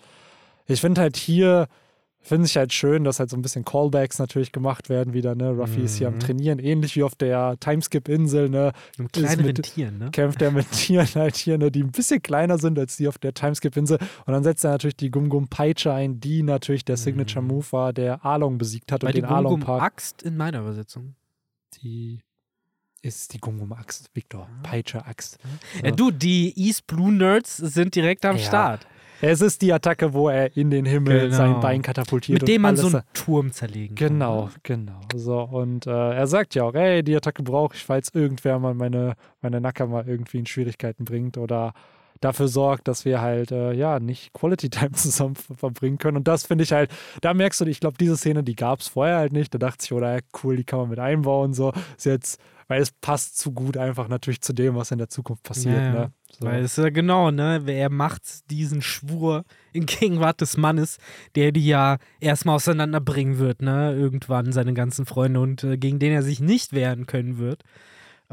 ich 0.66 0.80
finde 0.80 1.00
halt 1.00 1.16
hier, 1.16 1.66
finde 2.20 2.46
ich 2.46 2.56
halt 2.56 2.72
schön, 2.72 3.02
dass 3.02 3.18
halt 3.18 3.30
so 3.30 3.36
ein 3.36 3.42
bisschen 3.42 3.64
Callbacks 3.64 4.20
natürlich 4.20 4.52
gemacht 4.52 4.88
werden 4.88 5.12
wieder, 5.12 5.34
ne? 5.34 5.50
Ruffy 5.50 5.80
ist 5.82 5.96
hier 5.96 6.06
am 6.06 6.14
Mhm. 6.14 6.20
Trainieren, 6.20 6.58
ähnlich 6.60 6.94
wie 6.94 7.02
auf 7.02 7.16
der 7.16 7.56
Timeskip-Insel, 7.58 8.48
ne? 8.48 8.72
Mit 8.96 9.12
kleineren 9.12 9.54
Tieren, 9.56 9.98
ne? 9.98 10.10
kämpft 10.12 10.40
er 10.40 10.52
mit 10.52 10.70
Tieren 10.70 11.08
halt 11.16 11.36
hier, 11.36 11.58
ne, 11.58 11.72
die 11.72 11.82
ein 11.82 11.90
bisschen 11.90 12.22
kleiner 12.22 12.58
sind 12.58 12.78
als 12.78 12.96
die 12.96 13.08
auf 13.08 13.18
der 13.18 13.34
Timeskip-Insel. 13.34 13.98
Und 14.26 14.32
dann 14.32 14.44
setzt 14.44 14.62
er 14.64 14.70
natürlich 14.70 14.96
die 14.96 15.10
Gum-Gum 15.10 15.48
Peitsche 15.48 15.92
ein, 15.92 16.20
die 16.20 16.44
natürlich 16.44 16.84
der 16.84 16.96
Signature-Move 16.96 17.66
war, 17.72 17.92
der 17.92 18.24
Along 18.24 18.56
besiegt 18.58 18.92
hat 18.92 19.00
Bei 19.00 19.08
und 19.08 19.16
den 19.16 19.24
Along 19.24 19.52
Gum 19.54 19.60
Park. 19.60 19.82
Axt 19.82 20.22
in 20.22 20.36
meiner 20.36 20.60
Übersetzung. 20.60 21.16
Die 21.82 22.20
ist 23.02 23.34
die 23.34 23.38
Gum-Gum 23.38 23.72
Axt, 23.72 24.10
Victor. 24.14 24.48
Peitsche 24.62 25.04
Axt. 25.04 25.38
Ja. 25.84 25.90
du, 25.90 26.10
die 26.10 26.52
East 26.56 26.86
Blue 26.86 27.12
Nerds 27.12 27.56
sind 27.56 27.94
direkt 27.94 28.24
am 28.24 28.36
Ja. 28.36 28.42
Start. 28.42 28.86
Es 29.24 29.40
ist 29.40 29.62
die 29.62 29.72
Attacke, 29.72 30.12
wo 30.14 30.28
er 30.28 30.56
in 30.56 30.70
den 30.70 30.84
Himmel 30.84 31.20
Genau. 31.26 31.36
sein 31.36 31.60
Bein 31.60 31.82
katapultiert. 31.82 32.40
Mit 32.40 32.48
dem 32.48 32.62
man 32.62 32.76
so 32.76 32.88
einen 32.88 33.02
Turm 33.12 33.52
zerlegen 33.52 33.94
kann. 33.94 34.08
Genau, 34.08 34.50
genau. 34.64 35.00
So, 35.14 35.40
und 35.42 35.86
äh, 35.86 35.90
er 35.90 36.26
sagt 36.26 36.56
ja 36.56 36.64
auch, 36.64 36.74
ey, 36.74 37.04
die 37.04 37.14
Attacke 37.14 37.42
brauche 37.44 37.76
ich, 37.76 37.84
falls 37.84 38.08
irgendwer 38.14 38.58
mal 38.58 38.74
meine, 38.74 39.14
meine 39.40 39.60
Nakama 39.60 40.02
irgendwie 40.04 40.38
in 40.38 40.46
Schwierigkeiten 40.46 41.04
bringt 41.04 41.38
oder 41.38 41.72
dafür 42.20 42.48
sorgt, 42.48 42.88
dass 42.88 43.04
wir 43.04 43.20
halt, 43.20 43.52
äh, 43.52 43.72
ja, 43.72 44.00
nicht 44.00 44.32
Quality 44.32 44.70
Time 44.70 44.90
zusammen 44.92 45.36
ver- 45.36 45.54
verbringen 45.54 45.98
können. 45.98 46.16
Und 46.16 46.26
das 46.26 46.44
finde 46.44 46.64
ich 46.64 46.72
halt, 46.72 46.90
da 47.20 47.32
merkst 47.32 47.60
du, 47.60 47.64
ich 47.66 47.78
glaube, 47.78 47.96
diese 48.00 48.16
Szene, 48.16 48.42
die 48.42 48.56
gab 48.56 48.80
es 48.80 48.88
vorher 48.88 49.18
halt 49.18 49.32
nicht. 49.32 49.54
Da 49.54 49.58
dachte 49.58 49.84
ich, 49.84 49.92
oder 49.92 50.18
cool, 50.42 50.56
die 50.56 50.64
kann 50.64 50.80
man 50.80 50.88
mit 50.88 50.98
einbauen. 50.98 51.54
So, 51.54 51.72
ist 51.96 52.06
jetzt, 52.06 52.40
weil 52.72 52.80
es 52.80 52.90
passt 52.90 53.36
zu 53.36 53.52
gut 53.52 53.76
einfach 53.76 54.08
natürlich 54.08 54.40
zu 54.40 54.54
dem, 54.54 54.74
was 54.76 54.90
in 54.90 54.96
der 54.96 55.10
Zukunft 55.10 55.42
passiert. 55.42 55.76
Ja. 55.76 55.92
Ne? 55.92 56.12
So. 56.30 56.46
Weil 56.46 56.62
es 56.62 56.78
ist 56.78 56.82
ja 56.82 56.88
genau, 56.88 57.30
ne? 57.30 57.62
Er 57.66 57.90
macht 57.90 58.50
diesen 58.50 58.80
Schwur 58.80 59.44
in 59.74 59.84
Gegenwart 60.00 60.40
des 60.40 60.56
Mannes, 60.56 60.96
der 61.34 61.52
die 61.52 61.66
ja 61.66 61.98
erstmal 62.18 62.56
auseinanderbringen 62.56 63.36
wird, 63.36 63.60
ne? 63.60 63.94
Irgendwann 63.94 64.54
seine 64.54 64.72
ganzen 64.72 65.04
Freunde 65.04 65.40
und 65.40 65.62
äh, 65.64 65.76
gegen 65.76 65.98
den 65.98 66.12
er 66.12 66.22
sich 66.22 66.40
nicht 66.40 66.72
wehren 66.72 67.04
können 67.04 67.36
wird. 67.36 67.62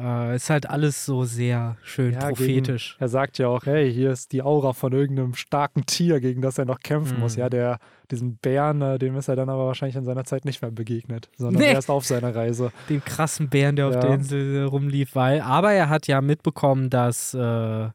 Äh, 0.01 0.35
ist 0.37 0.49
halt 0.49 0.69
alles 0.69 1.05
so 1.05 1.25
sehr 1.25 1.75
schön 1.83 2.13
Ja, 2.13 2.29
prophetisch. 2.29 2.95
Er 2.99 3.09
sagt 3.09 3.37
ja 3.37 3.47
auch, 3.49 3.65
hey, 3.65 3.91
hier 3.91 4.11
ist 4.11 4.31
die 4.31 4.41
Aura 4.41 4.71
von 4.73 4.93
irgendeinem 4.93 5.33
starken 5.35 5.85
Tier, 5.85 6.21
gegen 6.21 6.41
das 6.41 6.57
er 6.57 6.63
noch 6.65 6.79
kämpfen 6.79 7.19
muss. 7.19 7.35
Mhm. 7.35 7.39
Ja, 7.41 7.49
der, 7.49 7.79
diesen 8.09 8.37
Bären, 8.37 8.81
äh, 8.81 8.97
dem 8.97 9.17
ist 9.17 9.27
er 9.27 9.35
dann 9.35 9.49
aber 9.49 9.65
wahrscheinlich 9.67 9.97
in 9.97 10.05
seiner 10.05 10.23
Zeit 10.23 10.45
nicht 10.45 10.61
mehr 10.61 10.71
begegnet, 10.71 11.29
sondern 11.37 11.61
Nee. 11.63 11.73
erst 11.73 11.89
auf 11.89 12.05
seiner 12.05 12.33
Reise. 12.33 12.71
Dem 12.87 13.03
krassen 13.03 13.49
Bären, 13.49 13.75
der 13.75 13.87
auf 13.87 13.93
Ja. 13.95 13.99
der 13.99 14.13
Insel 14.13 14.55
äh, 14.55 14.61
rumlief, 14.61 15.15
weil, 15.15 15.41
aber 15.41 15.73
er 15.73 15.89
hat 15.89 16.07
ja 16.07 16.21
mitbekommen, 16.21 16.89
dass 16.89 17.33
äh, 17.33 17.89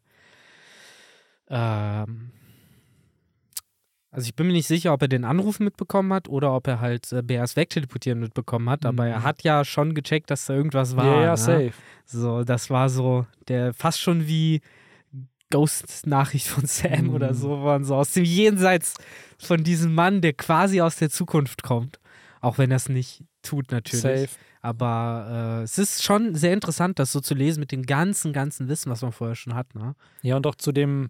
ähm, 1.49 2.31
also 4.15 4.27
ich 4.27 4.35
bin 4.35 4.47
mir 4.47 4.53
nicht 4.53 4.67
sicher, 4.69 4.93
ob 4.93 5.03
er 5.03 5.09
den 5.09 5.25
Anruf 5.25 5.61
mitbekommen 5.61 6.13
hat 6.13 6.29
oder 6.29 6.55
ob 6.55 6.67
er 6.69 6.81
halt 6.81 7.13
äh, 7.13 7.21
BRs 7.23 7.57
wegteleportieren 7.57 8.21
mitbekommen 8.21 8.71
hat, 8.71 8.87
aber 8.87 9.05
Mhm. 9.05 9.11
er 9.11 9.23
hat 9.25 9.43
ja 9.43 9.65
schon 9.65 9.93
gecheckt, 9.95 10.31
dass 10.31 10.47
da 10.47 10.55
irgendwas 10.55 10.97
war. 10.97 11.05
ja, 11.07 11.23
ja, 11.23 11.31
ne? 11.33 11.37
safe. 11.37 11.73
So, 12.07 12.45
das 12.45 12.71
war 12.71 12.89
so 12.89 13.27
der 13.49 13.75
fast 13.75 14.01
schon 14.01 14.27
wie 14.29 14.61
Ghost-Nachricht 15.51 16.47
von 16.49 16.67
Sam 16.67 17.05
Mhm. 17.07 17.11
oder 17.15 17.35
so, 17.35 17.63
waren 17.63 17.85
so 17.85 17.95
aus 17.97 18.13
dem 18.13 18.25
Jenseits 18.25 18.95
von 19.39 19.63
diesem 19.63 19.95
Mann, 19.95 20.21
der 20.21 20.33
quasi 20.33 20.81
aus 20.81 20.97
der 20.97 21.11
Zukunft 21.11 21.63
kommt. 21.63 21.99
Auch 22.41 22.59
wenn 22.59 22.71
er 22.71 22.77
es 22.77 22.89
nicht 22.89 23.23
tut, 23.43 23.71
natürlich. 23.71 24.03
Safe. 24.03 24.29
Aber 24.63 25.59
äh, 25.61 25.63
es 25.65 25.77
ist 25.79 26.03
schon 26.03 26.35
sehr 26.35 26.53
interessant, 26.55 26.99
das 26.99 27.13
so 27.13 27.21
zu 27.21 27.35
lesen 27.35 27.61
mit 27.61 27.71
dem 27.73 27.83
ganzen, 27.85 28.33
ganzen 28.33 28.69
Wissen, 28.69 28.91
was 28.91 29.03
man 29.03 29.13
vorher 29.13 29.35
schon 29.37 29.55
hat. 29.55 29.75
Ne? 29.75 29.95
Ja, 30.23 30.37
und 30.37 30.47
auch 30.47 30.55
zu 30.55 30.73
dem 30.73 31.09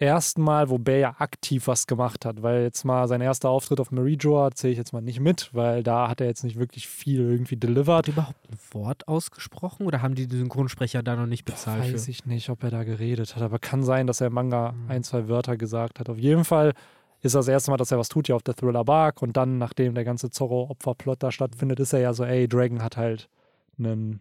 ersten 0.00 0.42
Mal, 0.42 0.70
wo 0.70 0.78
Bär 0.78 0.98
ja 0.98 1.14
aktiv 1.18 1.66
was 1.66 1.86
gemacht 1.86 2.24
hat, 2.24 2.42
weil 2.42 2.62
jetzt 2.62 2.84
mal 2.84 3.06
sein 3.06 3.20
erster 3.20 3.50
Auftritt 3.50 3.80
auf 3.80 3.90
Marijoa 3.90 4.50
zähle 4.52 4.72
ich 4.72 4.78
jetzt 4.78 4.92
mal 4.92 5.02
nicht 5.02 5.20
mit, 5.20 5.50
weil 5.52 5.82
da 5.82 6.08
hat 6.08 6.20
er 6.20 6.26
jetzt 6.26 6.42
nicht 6.42 6.58
wirklich 6.58 6.88
viel 6.88 7.20
irgendwie 7.20 7.56
delivered. 7.56 7.98
Hat 8.06 8.08
überhaupt 8.08 8.48
ein 8.50 8.58
Wort 8.72 9.08
ausgesprochen 9.08 9.86
oder 9.86 10.00
haben 10.02 10.14
die 10.14 10.26
den 10.26 10.38
Synchronsprecher 10.40 11.02
da 11.02 11.16
noch 11.16 11.26
nicht 11.26 11.44
bezahlt 11.44 11.92
Weiß 11.92 12.04
für? 12.04 12.10
ich 12.10 12.24
nicht, 12.24 12.48
ob 12.48 12.62
er 12.62 12.70
da 12.70 12.82
geredet 12.84 13.36
hat, 13.36 13.42
aber 13.42 13.58
kann 13.58 13.82
sein, 13.82 14.06
dass 14.06 14.20
er 14.20 14.28
im 14.28 14.32
Manga 14.34 14.72
Mhm. 14.72 14.90
ein, 14.90 15.02
zwei 15.04 15.28
Wörter 15.28 15.56
gesagt 15.56 16.00
hat. 16.00 16.08
Auf 16.08 16.18
jeden 16.18 16.44
Fall 16.44 16.72
ist 17.20 17.34
das 17.34 17.48
erste 17.48 17.70
Mal, 17.70 17.76
dass 17.76 17.92
er 17.92 17.98
was 17.98 18.08
tut, 18.08 18.28
ja 18.28 18.34
auf 18.36 18.42
der 18.42 18.54
Thriller 18.56 18.84
Bark 18.84 19.20
und 19.20 19.36
dann, 19.36 19.58
nachdem 19.58 19.94
der 19.94 20.04
ganze 20.04 20.30
Zorro-Opferplot 20.30 21.22
da 21.22 21.30
stattfindet, 21.30 21.78
ist 21.78 21.92
er 21.92 22.00
ja 22.00 22.14
so, 22.14 22.24
ey, 22.24 22.48
Dragon 22.48 22.82
hat 22.82 22.96
halt 22.96 23.28
einen, 23.78 24.20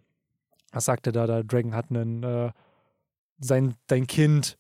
was 0.74 0.84
sagt 0.86 1.08
er 1.08 1.14
da, 1.14 1.26
da 1.26 1.42
Dragon 1.42 1.74
hat 1.74 1.86
einen, 1.90 2.24
äh, 2.24 2.52
sein, 3.40 3.76
dein 3.88 4.06
Kind 4.06 4.58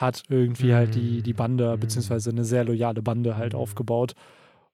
hat 0.00 0.22
irgendwie 0.28 0.74
halt 0.74 0.94
die, 0.94 1.22
die 1.22 1.34
Bande, 1.34 1.76
Mhm. 1.76 1.80
beziehungsweise 1.80 2.30
eine 2.30 2.44
sehr 2.44 2.64
loyale 2.64 3.02
Bande 3.02 3.36
halt 3.36 3.52
Mhm. 3.54 3.58
aufgebaut. 3.60 4.14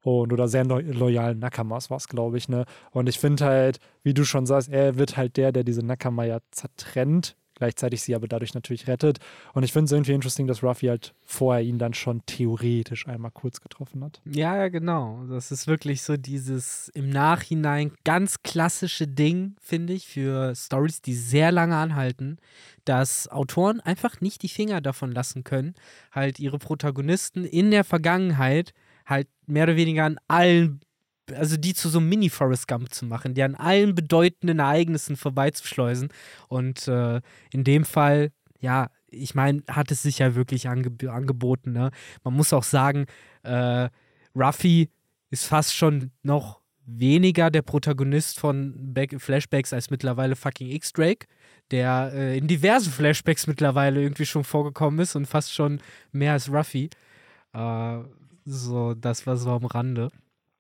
Und 0.03 0.33
oder 0.33 0.47
sehr 0.47 0.65
lo 0.65 0.79
loyalen 0.79 1.41
Nakamas 1.41 1.91
war 1.91 1.97
es, 1.97 2.07
glaube 2.07 2.39
ich, 2.39 2.49
ne? 2.49 2.65
Und 2.93 3.09
ich 3.09 3.19
finde 3.19 3.45
halt, 3.45 3.79
wie 4.05 4.15
du 4.15 4.25
schon 4.25 4.47
sagst, 4.47 4.69
er 4.69 4.99
wird 4.99 5.17
halt 5.17 5.37
der, 5.37 5.51
der 5.51 5.65
diese 5.65 5.85
Nakama 5.85 6.25
ja 6.25 6.39
zertrennt, 6.53 7.37
gleichzeitig 7.57 8.03
sie 8.03 8.15
aber 8.15 8.29
dadurch 8.29 8.55
natürlich 8.55 8.87
rettet. 8.87 9.19
Und 9.53 9.65
ich 9.65 9.73
finde 9.73 9.87
es 9.87 9.93
irgendwie 9.93 10.13
interesting, 10.13 10.47
dass 10.47 10.63
Ruffy 10.63 10.87
halt 10.87 11.15
vorher 11.25 11.65
ihn 11.65 11.79
dann 11.79 11.95
schon 11.95 12.25
theoretisch 12.27 13.09
einmal 13.09 13.33
kurz 13.33 13.61
getroffen 13.61 14.05
hat. 14.05 14.21
Ja, 14.25 14.57
ja, 14.57 14.69
genau. 14.69 15.25
Das 15.29 15.51
ist 15.51 15.67
wirklich 15.67 16.03
so 16.03 16.17
dieses 16.17 16.89
im 16.95 17.11
Nachhinein 17.11 17.93
ganz 18.05 18.43
klassische 18.43 19.09
Ding, 19.09 19.57
finde 19.61 19.95
ich, 19.95 20.07
für 20.07 20.55
Stories, 20.55 21.03
die 21.03 21.15
sehr 21.15 21.51
lange 21.51 21.77
anhalten, 21.77 22.39
dass 22.85 23.29
Autoren 23.29 23.81
einfach 23.81 24.21
nicht 24.21 24.43
die 24.43 24.49
Finger 24.49 24.81
davon 24.81 25.11
lassen 25.11 25.43
können, 25.43 25.75
halt 26.13 26.39
ihre 26.39 26.59
Protagonisten 26.59 27.45
in 27.45 27.71
der 27.71 27.85
Vergangenheit 27.85 28.73
halt 29.07 29.29
mehr 29.47 29.65
oder 29.65 29.77
weniger 29.77 30.05
an 30.05 30.19
allen, 30.29 30.81
also 31.35 31.57
die 31.57 31.75
zu 31.75 31.89
so 31.89 31.99
einem 31.99 32.09
Mini-Forest 32.09 32.69
Gump 32.69 32.93
zu 32.93 33.07
machen, 33.07 33.35
die 33.35 33.43
an 33.43 33.55
allen 33.55 33.95
bedeutenden 33.95 34.59
Ereignissen 34.59 35.17
vorbeizuschleusen. 35.17 36.09
Und 36.49 36.89
äh, 36.89 37.21
in 37.53 37.65
dem 37.65 37.85
Fall, 37.85 38.31
ja, 38.61 38.91
ich 39.09 39.35
meine, 39.35 39.63
hat 39.69 39.91
es 39.91 40.03
sich 40.03 40.19
ja 40.19 40.35
wirklich 40.35 40.69
ange 40.69 40.91
angeboten. 41.11 41.73
Ne? 41.73 41.91
Man 42.25 42.35
muss 42.35 42.53
auch 42.53 42.65
sagen, 42.65 43.07
äh, 43.43 43.89
Ruffy 44.35 44.91
ist 45.31 45.47
fast 45.47 45.75
schon 45.75 46.11
noch 46.23 46.61
weniger 46.87 47.51
der 47.51 47.63
Protagonist 47.63 48.39
von 48.39 48.75
Back 48.95 49.21
Flashbacks 49.21 49.73
als 49.73 49.91
mittlerweile 49.91 50.37
fucking 50.37 50.71
X-Drake, 50.71 51.27
der 51.71 52.13
äh, 52.15 52.39
in 52.39 52.47
diversen 52.47 52.93
Flashbacks 52.93 53.47
mittlerweile 53.47 54.01
irgendwie 54.01 54.27
schon 54.27 54.45
vorgekommen 54.45 55.01
ist 55.01 55.17
und 55.17 55.27
fast 55.27 55.53
schon 55.53 55.81
mehr 56.13 56.33
als 56.33 56.51
Ruffy. 56.51 56.91
Äh, 57.53 57.99
so, 58.45 58.95
das 58.95 59.27
war 59.27 59.37
so 59.37 59.51
am 59.51 59.65
Rande. 59.65 60.11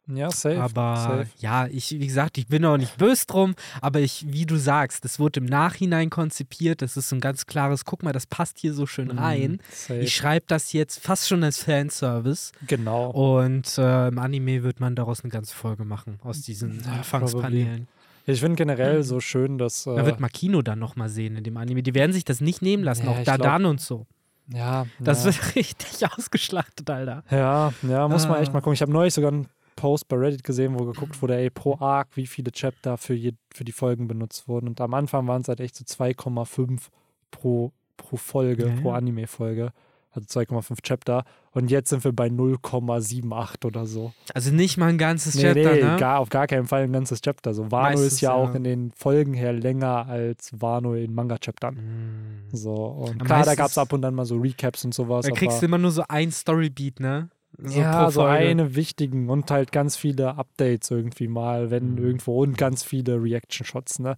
Ja, 0.09 0.31
safe. 0.31 0.61
Aber 0.63 0.97
safe. 0.97 1.27
ja, 1.39 1.67
ich, 1.67 1.91
wie 1.99 2.07
gesagt, 2.07 2.39
ich 2.39 2.47
bin 2.47 2.65
auch 2.65 2.77
nicht 2.77 2.97
böse 2.97 3.27
drum, 3.27 3.55
aber 3.81 4.01
ich, 4.01 4.25
wie 4.29 4.47
du 4.47 4.57
sagst, 4.57 5.05
das 5.05 5.19
wurde 5.19 5.41
im 5.41 5.47
Nachhinein 5.47 6.11
konzipiert. 6.11 6.81
Das 6.83 6.97
ist 6.97 7.09
so 7.09 7.17
ein 7.17 7.21
ganz 7.21 7.47
klares, 7.47 7.85
guck 7.85 8.03
mal, 8.03 8.13
das 8.13 8.27
passt 8.27 8.59
hier 8.59 8.73
so 8.73 8.87
schön 8.87 9.11
rein. 9.11 9.53
Mhm, 9.53 9.59
safe. 9.71 9.99
Ich 10.01 10.15
schreibe 10.15 10.45
das 10.49 10.73
jetzt 10.73 11.01
fast 11.01 11.29
schon 11.29 11.43
als 11.43 11.63
Fanservice. 11.63 12.53
genau. 12.67 13.11
Und 13.11 13.79
äh, 13.79 14.09
im 14.09 14.19
Anime 14.19 14.63
wird 14.63 14.79
man 14.81 14.95
daraus 14.95 15.23
eine 15.25 15.31
ganze 15.31 15.55
Folge 15.55 15.85
machen, 15.85 16.19
aus 16.23 16.43
diesen 16.43 16.83
Ja, 16.85 16.93
Anfangspanelen. 16.93 17.89
Ich 18.29 18.41
finde 18.41 18.57
generell 18.57 19.03
so 19.05 19.21
schön, 19.21 19.57
dass. 19.59 19.87
Äh, 19.87 19.95
Da 19.97 20.05
wird 20.07 20.19
Makino 20.21 20.61
dann 20.63 20.79
nochmal 20.81 21.09
sehen 21.09 21.37
in 21.37 21.45
dem 21.45 21.57
Anime. 21.57 21.83
Die 21.83 21.95
werden 21.95 22.13
sich 22.13 22.25
das 22.25 22.41
nicht 22.41 22.61
nehmen 22.63 22.83
lassen, 22.83 23.05
Ja, 23.07 23.11
auch 23.13 23.23
Dadan 23.25 23.65
und 23.67 23.81
so. 23.81 24.07
ja, 24.53 24.87
Das 24.99 25.21
ja. 25.21 25.27
wird 25.27 25.55
richtig 25.57 26.09
ausgeschlachtet, 26.13 26.89
Alter. 26.91 27.23
Ja, 27.31 27.73
ja, 27.83 28.09
muss 28.09 28.27
man 28.29 28.41
echt 28.41 28.51
Ah. 28.51 28.55
mal 28.55 28.61
gucken. 28.61 28.75
Ich 28.75 28.83
habe 28.83 28.93
neulich 28.93 29.15
sogar 29.15 29.31
einen 29.33 29.47
Post 29.77 30.09
bei 30.09 30.17
Reddit 30.17 30.43
gesehen, 30.43 30.79
wo 30.79 30.85
geguckt 30.85 31.21
wurde, 31.23 31.37
ey, 31.37 31.51
pro 31.51 31.79
Arc, 31.79 32.17
wie 32.17 32.27
viele 32.27 32.51
Chapter 32.51 32.97
für, 32.97 33.15
je, 33.15 33.33
für 33.55 33.65
die 33.65 33.73
Folgen 33.73 34.09
benutzt 34.09 34.49
wurden. 34.49 34.69
Und 34.69 34.81
am 34.81 34.95
Anfang 34.95 35.29
waren 35.29 35.43
es 35.43 35.49
halt 35.49 35.61
echt 35.61 35.77
so 35.77 35.85
2,5 35.85 36.89
pro, 37.31 37.73
pro 37.97 38.17
Folge, 38.17 38.69
Ja, 38.69 38.81
pro. 38.81 38.91
Anime-Folge. 38.93 39.73
Also 40.11 40.41
2,5 40.41 40.79
Chapter. 40.83 41.25
Und 41.51 41.71
jetzt 41.71 41.91
sind 41.91 42.03
wir 42.03 42.13
bei 42.13 42.29
0,78 42.29 43.67
oder 43.67 43.87
so. 43.87 44.13
Also 44.33 44.51
nicht 44.51 44.79
mal 44.79 44.89
ein 44.89 44.97
ganzes 44.97 45.35
Nee, 45.35 45.43
Chapter, 45.43 45.73
nee, 45.75 45.83
ne? 45.83 45.97
gar, 45.99 46.21
auf 46.21 46.31
gar 46.31 46.47
keinen 46.47 46.67
Fall 46.67 46.85
ein 46.85 46.93
ganzes 46.93 47.21
Chapter. 47.21 47.53
So, 47.53 47.71
Wano 47.71 47.91
Meistens, 47.91 48.15
ist 48.15 48.21
ja, 48.23 48.31
ja. 48.31 48.35
auch 48.35 48.55
in 48.55 48.65
den 48.65 48.93
Folgen 48.93 49.35
her 49.35 49.53
länger 49.53 50.07
als 50.07 50.59
Wano 50.59 50.95
in 50.95 51.15
Manga-Chaptern. 51.15 51.75
Mm. 51.75 52.57
So, 52.57 52.75
und 52.75 53.17
Aber 53.17 53.25
klar, 53.27 53.45
da 53.45 53.55
gab 53.55 53.69
es 53.69 53.77
ab 53.77 53.93
und 53.93 54.05
an 54.07 54.15
mal 54.15 54.25
so 54.25 54.37
Recaps 54.37 54.87
und 54.87 54.95
sowas. 54.95 55.27
Da 55.27 55.33
kriegst 55.33 55.61
du 55.61 55.67
immer 55.67 55.79
nur 55.79 55.91
so 55.91 56.03
ein 56.09 56.33
Storybeat, 56.33 56.99
ne? 57.01 57.29
So 57.59 57.81
ja, 57.81 58.11
so 58.11 58.23
eine 58.23 58.75
wichtigen 58.75 59.31
und 59.31 59.51
halt 59.51 59.73
ganz 59.73 59.97
viele 59.97 60.37
Updates 60.37 60.91
irgendwie 60.91 61.29
mal, 61.29 61.71
wenn 61.71 61.93
Mhm. 61.93 61.99
irgendwo 62.05 62.43
und 62.43 62.59
ganz 62.59 62.83
viele 62.83 63.23
Reaction-Shots, 63.23 63.99
ne? 64.01 64.17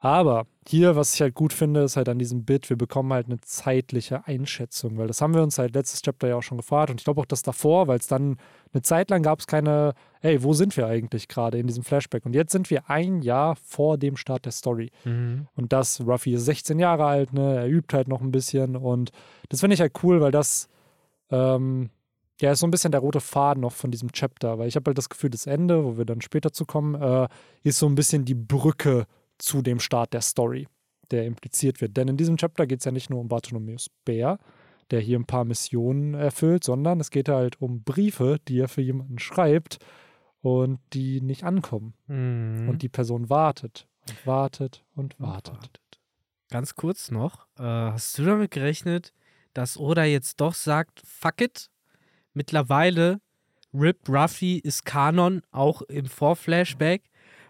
Aber 0.00 0.46
hier, 0.68 0.94
was 0.94 1.14
ich 1.14 1.20
halt 1.22 1.34
gut 1.34 1.52
finde, 1.52 1.80
ist 1.82 1.96
halt 1.96 2.08
an 2.08 2.20
diesem 2.20 2.44
Bit, 2.44 2.70
wir 2.70 2.76
bekommen 2.76 3.12
halt 3.12 3.26
eine 3.26 3.40
zeitliche 3.40 4.24
Einschätzung, 4.28 4.96
weil 4.96 5.08
das 5.08 5.20
haben 5.20 5.34
wir 5.34 5.42
uns 5.42 5.58
halt 5.58 5.74
letztes 5.74 6.02
Chapter 6.02 6.28
ja 6.28 6.36
auch 6.36 6.42
schon 6.42 6.56
gefragt 6.58 6.90
und 6.90 7.00
ich 7.00 7.04
glaube 7.04 7.20
auch 7.20 7.26
das 7.26 7.42
davor, 7.42 7.88
weil 7.88 7.98
es 7.98 8.06
dann 8.06 8.36
eine 8.72 8.82
Zeit 8.82 9.10
lang 9.10 9.22
gab 9.24 9.40
es 9.40 9.48
keine, 9.48 9.94
ey, 10.20 10.40
wo 10.44 10.52
sind 10.52 10.76
wir 10.76 10.86
eigentlich 10.86 11.26
gerade 11.26 11.58
in 11.58 11.66
diesem 11.66 11.82
Flashback? 11.82 12.24
Und 12.26 12.34
jetzt 12.34 12.52
sind 12.52 12.70
wir 12.70 12.88
ein 12.88 13.22
Jahr 13.22 13.56
vor 13.56 13.98
dem 13.98 14.16
Start 14.16 14.44
der 14.44 14.52
Story. 14.52 14.92
Mhm. 15.04 15.48
Und 15.56 15.72
das, 15.72 16.00
Ruffy 16.00 16.34
ist 16.34 16.44
16 16.44 16.78
Jahre 16.78 17.04
alt, 17.04 17.32
ne? 17.32 17.56
Er 17.56 17.68
übt 17.68 17.96
halt 17.96 18.06
noch 18.06 18.20
ein 18.20 18.30
bisschen 18.30 18.76
und 18.76 19.10
das 19.48 19.60
finde 19.60 19.74
ich 19.74 19.80
halt 19.80 19.94
cool, 20.04 20.20
weil 20.20 20.30
das 20.32 20.68
ähm, 21.30 21.90
ja 22.40 22.52
ist 22.52 22.60
so 22.60 22.66
ein 22.66 22.70
bisschen 22.70 22.92
der 22.92 23.00
rote 23.00 23.20
Faden 23.20 23.60
noch 23.60 23.72
von 23.72 23.90
diesem 23.90 24.12
Chapter, 24.12 24.58
weil 24.58 24.68
ich 24.68 24.76
habe 24.76 24.88
halt 24.88 24.98
das 24.98 25.08
Gefühl, 25.08 25.30
das 25.30 25.46
Ende, 25.46 25.84
wo 25.84 25.98
wir 25.98 26.04
dann 26.04 26.20
später 26.20 26.52
zu 26.52 26.64
kommen, 26.64 26.94
äh, 26.94 27.28
ist 27.62 27.78
so 27.78 27.86
ein 27.86 27.94
bisschen 27.94 28.24
die 28.24 28.34
Brücke 28.34 29.06
zu 29.38 29.62
dem 29.62 29.80
Start 29.80 30.12
der 30.12 30.20
Story, 30.20 30.68
der 31.10 31.24
impliziert 31.24 31.80
wird. 31.80 31.96
Denn 31.96 32.08
in 32.08 32.16
diesem 32.16 32.36
Chapter 32.36 32.66
geht 32.66 32.80
es 32.80 32.84
ja 32.84 32.92
nicht 32.92 33.10
nur 33.10 33.20
um 33.20 33.28
Bartholomäus 33.28 33.90
Bär, 34.04 34.38
der 34.90 35.00
hier 35.00 35.18
ein 35.18 35.26
paar 35.26 35.44
Missionen 35.44 36.14
erfüllt, 36.14 36.64
sondern 36.64 37.00
es 37.00 37.10
geht 37.10 37.28
halt 37.28 37.60
um 37.60 37.82
Briefe, 37.82 38.38
die 38.48 38.60
er 38.60 38.68
für 38.68 38.82
jemanden 38.82 39.18
schreibt 39.18 39.78
und 40.40 40.80
die 40.92 41.20
nicht 41.20 41.44
ankommen. 41.44 41.94
Mhm. 42.06 42.68
Und 42.68 42.82
die 42.82 42.88
Person 42.88 43.28
wartet 43.28 43.86
und 44.08 44.26
wartet 44.26 44.84
und 44.94 45.18
wartet. 45.20 45.80
Ganz 46.50 46.74
kurz 46.74 47.10
noch, 47.10 47.46
äh, 47.58 47.62
hast 47.62 48.18
du 48.18 48.24
damit 48.24 48.50
gerechnet, 48.50 49.12
dass 49.52 49.76
Oda 49.76 50.04
jetzt 50.04 50.40
doch 50.40 50.54
sagt, 50.54 51.02
fuck 51.04 51.40
it, 51.42 51.70
mittlerweile 52.38 53.20
Rip 53.74 54.08
Ruffy 54.08 54.58
ist 54.58 54.86
Kanon, 54.86 55.42
auch 55.50 55.82
im 55.82 56.06
Vorflashback, 56.06 57.02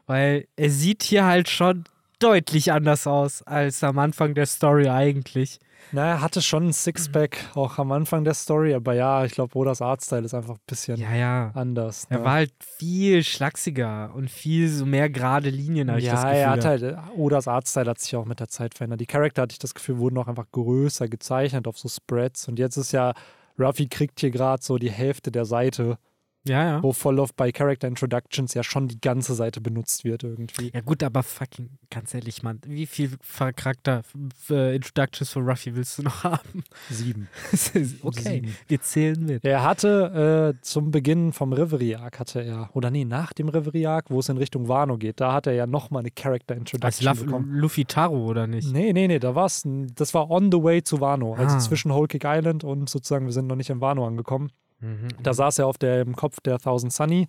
weil 0.06 0.48
er 0.56 0.70
sieht 0.70 1.04
hier 1.04 1.24
halt 1.26 1.48
schon 1.48 1.84
deutlich 2.18 2.72
anders 2.72 3.06
aus 3.06 3.42
als 3.42 3.84
am 3.84 3.98
Anfang 4.00 4.34
der 4.34 4.46
Story 4.46 4.88
eigentlich. 4.88 5.60
Na, 5.92 6.06
er 6.06 6.20
hatte 6.20 6.42
schon 6.42 6.68
ein 6.68 6.72
Sixpack 6.72 7.38
auch 7.54 7.78
am 7.78 7.92
Anfang 7.92 8.24
der 8.24 8.34
Story, 8.34 8.74
aber 8.74 8.94
ja, 8.94 9.24
ich 9.24 9.32
glaube, 9.32 9.56
Odas 9.56 9.80
Artstyle 9.80 10.24
ist 10.24 10.34
einfach 10.34 10.54
ein 10.54 10.60
bisschen 10.66 10.98
Ja, 10.98 11.14
ja. 11.14 11.50
anders. 11.54 12.06
Er 12.10 12.18
ne? 12.18 12.24
war 12.24 12.32
halt 12.32 12.52
viel 12.60 13.22
schlachsiger 13.22 14.10
und 14.14 14.28
viel 14.28 14.68
so 14.68 14.84
mehr 14.84 15.08
gerade 15.08 15.50
Linien, 15.50 15.88
habe 15.88 16.00
ich 16.00 16.06
das 16.06 16.22
ja, 16.24 16.28
Gefühl. 16.28 16.40
er 16.42 16.50
hat 16.50 16.64
halt, 16.64 16.98
Odas 17.16 17.46
Artstyle 17.46 17.90
hat 17.90 18.00
sich 18.00 18.16
auch 18.16 18.24
mit 18.24 18.40
der 18.40 18.48
Zeit 18.48 18.74
verändert. 18.74 19.00
Die 19.00 19.06
Charakter, 19.06 19.42
hatte 19.42 19.52
ich 19.52 19.60
das 19.60 19.72
Gefühl, 19.74 19.98
wurden 19.98 20.18
auch 20.18 20.26
einfach 20.26 20.50
größer 20.50 21.08
gezeichnet 21.08 21.68
auf 21.68 21.78
so 21.78 21.88
Spreads. 21.88 22.48
Und 22.48 22.58
jetzt 22.58 22.76
ist 22.76 22.92
ja, 22.92 23.14
Ruffy 23.58 23.88
kriegt 23.88 24.20
hier 24.20 24.30
gerade 24.30 24.62
so 24.62 24.78
die 24.78 24.90
Hälfte 24.90 25.30
der 25.30 25.44
Seite, 25.44 25.98
ja, 26.46 26.64
ja. 26.64 26.82
wo 26.82 26.92
oft 27.20 27.36
bei 27.36 27.50
Character 27.52 27.88
Introductions 27.88 28.54
ja 28.54 28.62
schon 28.62 28.88
die 28.88 29.00
ganze 29.00 29.34
Seite 29.34 29.60
benutzt 29.60 30.04
wird 30.04 30.22
irgendwie. 30.24 30.70
Ja 30.72 30.80
gut, 30.80 31.02
aber 31.02 31.22
fucking, 31.22 31.70
ganz 31.90 32.14
ehrlich, 32.14 32.42
Mann, 32.42 32.60
wie 32.66 32.86
viel 32.86 33.10
Charakter 33.56 34.02
äh, 34.50 34.74
Introductions 34.76 35.30
von 35.30 35.48
Ruffy 35.48 35.74
willst 35.74 35.98
du 35.98 36.02
noch 36.02 36.24
haben? 36.24 36.64
Sieben. 36.90 37.28
okay, 38.02 38.20
Sieben. 38.22 38.56
wir 38.66 38.80
zählen 38.80 39.24
mit. 39.24 39.44
Er 39.44 39.62
hatte 39.64 40.54
äh, 40.56 40.62
zum 40.62 40.90
Beginn 40.90 41.32
vom 41.32 41.52
Reverie 41.52 41.96
Arc 41.96 42.18
hatte 42.20 42.40
er, 42.42 42.70
oder 42.74 42.90
nee, 42.90 43.04
nach 43.04 43.32
dem 43.32 43.48
Reverie 43.48 43.86
Arc, 43.86 44.10
wo 44.10 44.20
es 44.20 44.28
in 44.28 44.36
Richtung 44.38 44.68
Wano 44.68 44.96
geht, 44.96 45.20
da 45.20 45.32
hat 45.32 45.46
er 45.46 45.54
ja 45.54 45.66
nochmal 45.66 46.00
eine 46.00 46.10
Character 46.10 46.54
Als 46.54 46.60
Introduction 46.72 47.06
Luff- 47.06 47.24
bekommen. 47.24 47.54
Luffy 47.54 47.84
Taro, 47.84 48.24
oder 48.26 48.46
nicht? 48.46 48.72
Nee, 48.72 48.92
nee, 48.92 49.08
nee, 49.08 49.18
da 49.18 49.34
war's, 49.34 49.64
ein- 49.64 49.92
das 49.94 50.14
war 50.14 50.30
on 50.30 50.50
the 50.52 50.62
way 50.62 50.82
zu 50.82 51.00
Wano, 51.00 51.34
also 51.34 51.56
Ah. 51.56 51.58
zwischen 51.58 51.92
Whole 51.92 52.08
Cake 52.08 52.26
Island 52.26 52.64
und 52.64 52.88
sozusagen, 52.88 53.26
wir 53.26 53.32
sind 53.32 53.46
noch 53.46 53.56
nicht 53.56 53.70
in 53.70 53.80
Wano 53.80 54.06
angekommen. 54.06 54.50
Mhm. 54.80 55.08
Da 55.22 55.34
saß 55.34 55.58
er 55.58 55.66
auf 55.66 55.78
der, 55.78 56.00
im 56.02 56.14
Kopf 56.16 56.40
der 56.40 56.58
Thousand 56.58 56.92
Sunny 56.92 57.26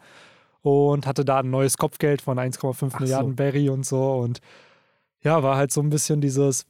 und 0.61 1.07
hatte 1.07 1.23
da 1.25 1.39
ein 1.39 1.49
neues 1.49 1.77
Kopfgeld 1.77 2.21
von 2.21 2.37
1,5 2.37 2.91
Ach 2.93 2.99
Milliarden 2.99 3.31
so. 3.31 3.35
Berry 3.35 3.69
und 3.69 3.85
so 3.85 4.13
und 4.17 4.39
ja, 5.21 5.41
war 5.43 5.57
halt 5.57 5.71
so 5.71 5.81
ein 5.81 5.89
bisschen 5.89 6.21
dieses, 6.21 6.65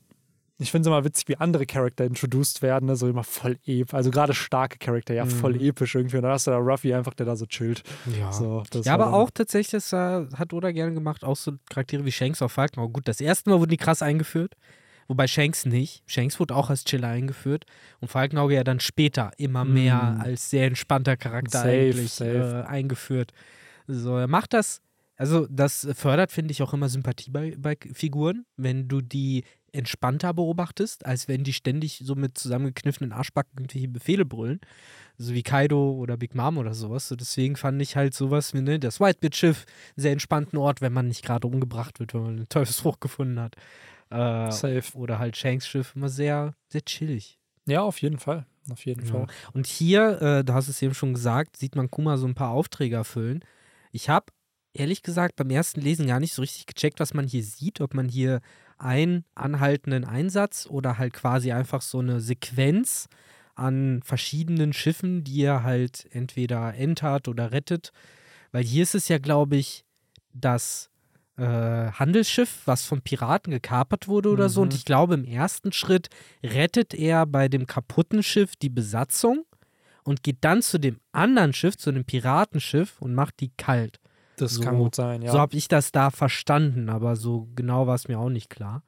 ich 0.57 0.71
finde 0.71 0.89
es 0.89 0.93
immer 0.93 1.03
witzig, 1.05 1.27
wie 1.27 1.37
andere 1.37 1.65
Charakter 1.65 2.03
introduced 2.05 2.61
werden, 2.61 2.87
ne? 2.87 2.95
so 2.95 3.07
immer 3.07 3.23
voll 3.23 3.57
episch, 3.65 3.93
also 3.93 4.11
gerade 4.11 4.33
starke 4.33 4.77
Charakter, 4.77 5.13
ja, 5.13 5.25
voll 5.25 5.53
Mhm. 5.53 5.61
episch 5.61 5.95
irgendwie 5.95 6.17
und 6.17 6.23
dann 6.23 6.31
hast 6.31 6.47
du 6.47 6.51
da 6.51 6.57
Ruffy 6.57 6.93
einfach, 6.93 7.13
der 7.13 7.25
da 7.25 7.35
so 7.35 7.45
chillt. 7.45 7.83
Ja. 8.19 8.31
So, 8.31 8.63
das 8.71 8.85
ja, 8.85 8.93
aber 8.93 9.13
auch 9.13 9.29
tatsächlich, 9.31 9.71
das 9.71 9.93
äh, 9.93 10.25
hat 10.35 10.53
Oda 10.53 10.71
gerne 10.71 10.93
gemacht, 10.93 11.23
auch 11.23 11.35
so 11.35 11.53
Charaktere 11.69 12.05
wie 12.05 12.11
Shanks 12.11 12.41
auf 12.41 12.51
Falken. 12.51 12.79
Aber 12.81 12.89
gut, 12.89 13.07
das 13.07 13.21
erste 13.21 13.49
Mal 13.49 13.59
wurden 13.59 13.71
die 13.71 13.77
krass 13.77 14.01
eingeführt, 14.01 14.55
wobei 15.09 15.27
Shanks 15.27 15.65
nicht. 15.65 16.03
Shanks 16.05 16.39
wurde 16.39 16.55
auch 16.55 16.69
als 16.69 16.85
Chiller 16.85 17.09
eingeführt 17.09 17.65
und 17.99 18.07
Falkenauge 18.07 18.55
ja 18.55 18.63
dann 18.63 18.79
später 18.79 19.31
immer 19.37 19.65
mehr 19.65 20.15
Mm. 20.17 20.21
als 20.21 20.49
sehr 20.49 20.67
entspannter 20.67 21.17
Charakter 21.17 21.59
Safe, 21.59 21.69
eigentlich 21.69 22.11
safe. 22.13 22.63
Äh, 22.65 22.69
eingeführt. 22.69 23.33
So, 23.87 24.15
er 24.15 24.27
macht 24.27 24.53
das, 24.53 24.81
also 25.17 25.45
das 25.49 25.85
fördert, 25.95 26.31
finde 26.31 26.51
ich, 26.53 26.61
auch 26.63 26.73
immer 26.73 26.87
Sympathie 26.87 27.31
bei, 27.31 27.55
bei 27.57 27.75
Figuren, 27.91 28.45
wenn 28.55 28.87
du 28.87 29.01
die 29.01 29.43
entspannter 29.71 30.33
beobachtest, 30.33 31.05
als 31.05 31.27
wenn 31.27 31.43
die 31.43 31.53
ständig 31.53 32.01
so 32.03 32.15
mit 32.15 32.37
zusammengekniffenen 32.37 33.11
Arschbacken 33.11 33.51
irgendwelche 33.59 33.87
Befehle 33.87 34.25
brüllen. 34.25 34.59
So 35.17 35.33
wie 35.33 35.43
Kaido 35.43 35.91
oder 35.91 36.17
Big 36.17 36.33
Mom 36.33 36.57
oder 36.57 36.73
sowas. 36.73 37.07
So 37.07 37.15
deswegen 37.15 37.55
fand 37.55 37.81
ich 37.81 37.95
halt 37.95 38.13
sowas 38.13 38.53
wie 38.53 38.61
ne, 38.61 38.79
das 38.79 38.99
Whitebeard-Schiff 38.99 39.65
einen 39.67 40.01
sehr 40.01 40.11
entspannten 40.13 40.57
Ort, 40.57 40.81
wenn 40.81 40.93
man 40.93 41.07
nicht 41.07 41.23
gerade 41.23 41.45
umgebracht 41.45 41.99
wird, 41.99 42.13
wenn 42.13 42.21
man 42.21 42.35
einen 42.37 42.49
Teufelsfrucht 42.49 43.01
gefunden 43.01 43.39
hat. 43.39 43.55
Äh, 44.09 44.51
Safe. 44.51 44.83
oder 44.97 45.19
halt 45.19 45.37
Shanks 45.37 45.67
Schiff 45.67 45.93
immer 45.95 46.09
sehr, 46.09 46.55
sehr 46.67 46.83
chillig. 46.83 47.37
Ja, 47.65 47.81
auf 47.81 48.01
jeden 48.01 48.17
Fall. 48.19 48.45
Auf 48.71 48.85
jeden 48.85 49.05
Ja. 49.05 49.11
Fall. 49.11 49.27
Und 49.53 49.67
hier, 49.67 50.21
äh, 50.21 50.43
du 50.43 50.53
hast 50.53 50.67
es 50.67 50.81
eben 50.81 50.93
schon 50.93 51.13
gesagt, 51.13 51.57
sieht 51.57 51.75
man 51.75 51.89
Kuma 51.91 52.17
so 52.17 52.27
ein 52.27 52.35
paar 52.35 52.49
Aufträge 52.51 52.95
erfüllen. 52.95 53.43
Ich 53.91 54.09
habe 54.09 54.27
ehrlich 54.73 55.01
gesagt 55.03 55.35
beim 55.35 55.49
ersten 55.49 55.81
Lesen 55.81 56.07
gar 56.07 56.19
nicht 56.19 56.33
so 56.33 56.41
richtig 56.41 56.65
gecheckt, 56.67 56.99
was 56.99 57.13
man 57.13 57.27
hier 57.27 57.43
sieht, 57.43 57.81
ob 57.81 57.93
man 57.93 58.07
hier 58.09 58.41
einen 58.77 59.25
anhaltenden 59.35 60.05
Einsatz 60.05 60.67
oder 60.67 60.97
halt 60.97 61.13
quasi 61.13 61.51
einfach 61.51 61.81
so 61.81 61.99
eine 61.99 62.21
Sequenz 62.21 63.07
an 63.55 64.01
verschiedenen 64.03 64.71
Schiffen, 64.73 65.23
die 65.23 65.41
er 65.43 65.63
halt 65.63 66.07
entweder 66.11 66.73
entert 66.75 67.27
oder 67.27 67.51
rettet. 67.51 67.91
Weil 68.51 68.63
hier 68.63 68.83
ist 68.83 68.95
es 68.95 69.07
ja, 69.09 69.17
glaube 69.17 69.57
ich, 69.57 69.83
das 70.33 70.89
äh, 71.39 71.91
Handelsschiff, 71.91 72.61
was 72.65 72.85
von 72.85 73.01
Piraten 73.01 73.51
gekapert 73.51 74.07
wurde 74.07 74.29
oder 74.29 74.49
so. 74.49 74.61
Und 74.61 74.73
Mhm. 74.73 74.75
ich 74.77 74.85
glaube, 74.85 75.13
im 75.15 75.23
ersten 75.23 75.71
Schritt 75.71 76.09
rettet 76.43 76.93
er 76.93 77.25
bei 77.25 77.47
dem 77.47 77.65
kaputten 77.65 78.21
Schiff 78.23 78.55
die 78.55 78.69
Besatzung 78.69 79.45
und 80.03 80.23
geht 80.23 80.37
dann 80.41 80.61
zu 80.61 80.77
dem 80.79 80.99
anderen 81.11 81.53
Schiff, 81.53 81.77
zu 81.77 81.91
dem 81.91 82.05
Piratenschiff 82.05 83.01
und 83.01 83.13
macht 83.15 83.39
die 83.39 83.51
kalt. 83.57 83.99
Das 84.37 84.55
So- 84.55 84.61
kann 84.61 84.77
gut 84.77 84.95
sein, 84.95 85.21
ja. 85.21 85.31
So 85.31 85.39
habe 85.39 85.55
ich 85.55 85.67
das 85.67 85.91
da 85.91 86.11
verstanden, 86.11 86.89
aber 86.89 87.15
so 87.15 87.47
genau 87.55 87.87
war 87.87 87.95
es 87.95 88.07
mir 88.07 88.19
auch 88.19 88.29
nicht 88.29 88.49
klar. 88.49 88.83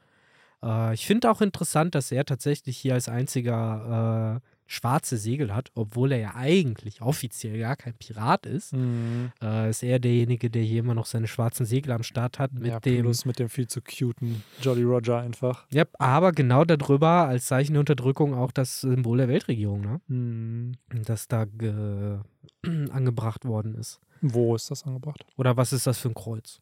Äh, 0.63 0.93
ich 0.93 1.05
finde 1.05 1.29
auch 1.31 1.41
interessant, 1.41 1.95
dass 1.95 2.11
er 2.11 2.25
tatsächlich 2.25 2.77
hier 2.77 2.93
als 2.93 3.09
einziger 3.09 4.41
äh, 4.41 4.47
schwarze 4.71 5.17
Segel 5.17 5.53
hat, 5.53 5.69
obwohl 5.75 6.13
er 6.13 6.19
ja 6.19 6.35
eigentlich 6.35 7.01
offiziell 7.01 7.59
gar 7.59 7.75
kein 7.75 7.93
Pirat 7.93 8.45
ist. 8.45 8.73
Mhm. 8.73 9.33
Äh, 9.41 9.69
ist 9.69 9.83
er 9.83 9.99
derjenige, 9.99 10.49
der 10.49 10.63
hier 10.63 10.79
immer 10.79 10.93
noch 10.93 11.05
seine 11.05 11.27
schwarzen 11.27 11.65
Segel 11.65 11.91
am 11.91 12.03
Start 12.03 12.39
hat 12.39 12.53
mit 12.53 12.67
ja, 12.67 12.79
dem. 12.79 13.01
plus 13.01 13.25
mit 13.25 13.37
dem 13.37 13.49
viel 13.49 13.67
zu 13.67 13.81
cuten 13.81 14.43
Jolly 14.61 14.83
Roger 14.83 15.19
einfach. 15.19 15.65
Ja, 15.71 15.83
aber 15.99 16.31
genau 16.31 16.63
darüber 16.63 17.27
als 17.27 17.47
Zeichen 17.47 17.73
der 17.73 17.81
Unterdrückung 17.81 18.33
auch 18.33 18.53
das 18.53 18.79
Symbol 18.79 19.17
der 19.17 19.27
Weltregierung, 19.27 19.81
ne? 19.81 20.01
Mhm. 20.07 20.71
das 21.05 21.27
da 21.27 21.43
ge 21.43 22.19
angebracht 22.91 23.43
worden 23.43 23.75
ist. 23.75 23.99
Wo 24.21 24.55
ist 24.55 24.71
das 24.71 24.83
angebracht? 24.83 25.25
Oder 25.35 25.57
was 25.57 25.73
ist 25.73 25.85
das 25.85 25.97
für 25.97 26.09
ein 26.09 26.13
Kreuz? 26.13 26.61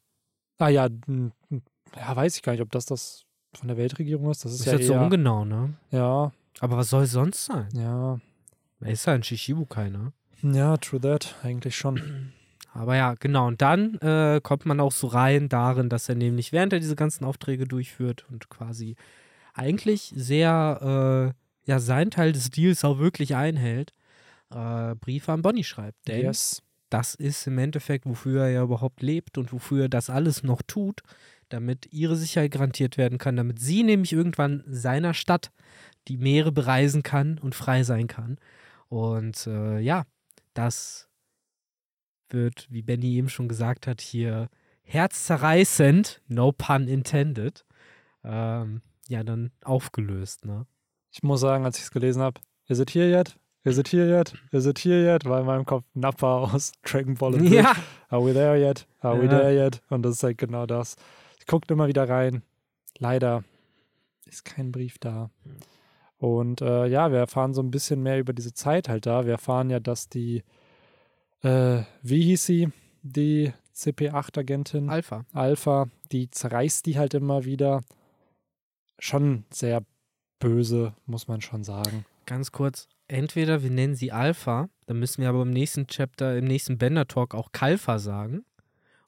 Ah 0.57 0.69
ja, 0.69 0.87
ja, 1.95 2.15
weiß 2.15 2.37
ich 2.37 2.41
gar 2.41 2.53
nicht, 2.53 2.61
ob 2.61 2.71
das 2.71 2.85
das 2.85 3.25
von 3.53 3.67
der 3.67 3.77
Weltregierung 3.77 4.31
ist. 4.31 4.45
Das 4.45 4.53
ist 4.53 4.61
ist 4.61 4.65
ja 4.65 4.73
jetzt 4.73 4.87
so 4.87 4.93
eher, 4.93 5.03
ungenau, 5.03 5.45
ne? 5.45 5.75
ja, 5.91 6.31
Aber 6.59 6.77
was 6.77 6.89
soll 6.89 7.05
sonst 7.05 7.45
sein? 7.45 7.67
ja, 7.73 8.19
Er 8.81 8.91
ist 8.91 9.05
ja 9.05 9.13
ein 9.13 9.23
Shishibukai, 9.23 9.89
ne? 9.89 10.13
ja, 10.41 10.77
true 10.77 10.99
that, 11.01 11.35
eigentlich 11.43 11.75
schon. 11.77 12.33
Aber 12.73 12.95
ja, 12.95 13.15
genau. 13.19 13.47
Und 13.47 13.61
dann 13.61 13.95
äh, 13.95 14.39
kommt 14.43 14.65
man 14.65 14.79
auch 14.79 14.91
so 14.91 15.07
rein 15.07 15.49
darin, 15.49 15.89
dass 15.89 16.07
er 16.07 16.15
nämlich, 16.15 16.51
während 16.51 16.71
er 16.71 16.79
diese 16.79 16.95
ganzen 16.95 17.25
Aufträge 17.25 17.65
durchführt 17.65 18.25
und 18.29 18.49
quasi 18.49 18.95
eigentlich 19.53 20.13
sehr, 20.15 21.33
äh, 21.65 21.69
ja, 21.69 21.79
seinen 21.79 22.11
Teil 22.11 22.31
des 22.31 22.51
Deals 22.51 22.85
auch 22.85 22.99
wirklich 22.99 23.35
einhält, 23.35 23.93
äh, 24.51 24.95
Briefe 24.95 25.31
an 25.33 25.41
Bonnie 25.41 25.63
schreibt. 25.63 26.07
Denn 26.07 26.21
Yes. 26.21 26.61
das 26.89 27.15
ist 27.15 27.47
im 27.47 27.57
Endeffekt, 27.57 28.05
wofür 28.05 28.43
er 28.43 28.49
ja 28.51 28.63
überhaupt 28.63 29.01
lebt 29.01 29.37
und 29.37 29.51
wofür 29.51 29.83
er 29.83 29.89
das 29.89 30.09
alles 30.09 30.43
noch 30.43 30.61
tut, 30.61 31.01
damit 31.49 31.87
ihre 31.91 32.15
Sicherheit 32.15 32.51
garantiert 32.51 32.97
werden 32.97 33.17
kann, 33.17 33.35
damit 33.35 33.59
sie 33.59 33.83
nämlich 33.83 34.13
irgendwann 34.13 34.63
seiner 34.67 35.13
Stadt 35.13 35.51
die 36.07 36.17
Meere 36.17 36.51
bereisen 36.51 37.03
kann 37.03 37.37
und 37.39 37.55
frei 37.55 37.83
sein 37.83 38.07
kann. 38.07 38.37
Und 38.87 39.45
äh, 39.47 39.79
ja, 39.79 40.05
das 40.53 41.07
wird, 42.29 42.67
wie 42.69 42.81
Benny 42.81 43.15
eben 43.15 43.29
schon 43.29 43.47
gesagt 43.47 43.87
hat, 43.87 44.01
hier 44.01 44.49
herzzerreißend, 44.83 46.21
no 46.27 46.51
pun 46.51 46.87
intended, 46.87 47.65
ähm, 48.23 48.81
ja, 49.07 49.23
dann 49.23 49.51
aufgelöst, 49.63 50.45
ne? 50.45 50.65
Ich 51.11 51.23
muss 51.23 51.41
sagen, 51.41 51.65
als 51.65 51.77
ich 51.77 51.83
es 51.85 51.91
gelesen 51.91 52.21
habe, 52.21 52.39
is 52.67 52.79
it 52.79 52.91
here 52.93 53.09
yet? 53.09 53.35
Is 53.63 53.77
it 53.77 53.89
here 53.89 54.07
yet? 54.07 54.33
Is 54.51 54.65
it 54.65 54.79
here 54.79 55.03
yet? 55.03 55.25
War 55.25 55.39
in 55.41 55.45
meinem 55.45 55.65
Kopf 55.65 55.83
Nappa 55.93 56.37
aus 56.43 56.71
Dragon 56.83 57.15
Ball. 57.15 57.35
and 57.35 57.49
Ja, 57.49 57.75
Are 58.09 58.23
we 58.23 58.33
there 58.33 58.57
yet? 58.57 58.87
Are 59.01 59.19
we 59.19 59.25
Ja. 59.25 59.29
there 59.39 59.51
yet? 59.53 59.81
Und 59.89 60.03
das 60.03 60.13
ist 60.17 60.23
halt 60.23 60.37
genau 60.37 60.65
das. 60.65 60.95
Ich 61.49 61.51
gucke 61.51 61.73
immer 61.73 61.87
wieder 61.87 62.07
rein. 62.07 62.43
Leider 62.99 63.43
ist 64.27 64.45
kein 64.45 64.71
Brief 64.71 64.99
da. 64.99 65.31
Und 66.19 66.61
äh, 66.61 66.85
ja, 66.85 67.11
wir 67.11 67.17
erfahren 67.17 67.55
so 67.55 67.63
ein 67.63 67.71
bisschen 67.71 68.03
mehr 68.03 68.19
über 68.19 68.33
diese 68.33 68.53
Zeit 68.53 68.87
halt 68.87 69.07
da. 69.07 69.25
Wir 69.25 69.31
erfahren 69.31 69.71
ja, 69.71 69.79
dass 69.79 70.09
die, 70.09 70.43
äh, 71.41 71.81
wie 72.03 72.21
hieß 72.21 72.45
sie, 72.45 72.69
die 73.01 73.51
CP8-Agentin 73.75 74.91
Alpha. 74.91 75.25
Alpha, 75.33 75.87
die 76.11 76.29
zerreißt 76.29 76.85
die 76.85 76.99
halt 76.99 77.15
immer 77.15 77.45
wieder. 77.45 77.83
Schon 78.99 79.43
sehr 79.49 79.81
böse, 80.37 80.93
muss 81.07 81.27
man 81.27 81.41
schon 81.41 81.63
sagen. 81.63 82.05
Ganz 82.27 82.51
kurz, 82.51 82.87
entweder 83.07 83.63
wir 83.63 83.71
nennen 83.71 83.95
sie 83.95 84.11
Alpha, 84.11 84.69
dann 84.85 84.99
müssen 84.99 85.23
wir 85.23 85.29
aber 85.29 85.41
im 85.41 85.49
nächsten 85.49 85.87
Chapter, 85.87 86.37
im 86.37 86.45
nächsten 86.45 86.77
Bender 86.77 87.07
Talk 87.07 87.33
auch 87.33 87.51
Kalfa 87.53 87.97
sagen. 87.97 88.45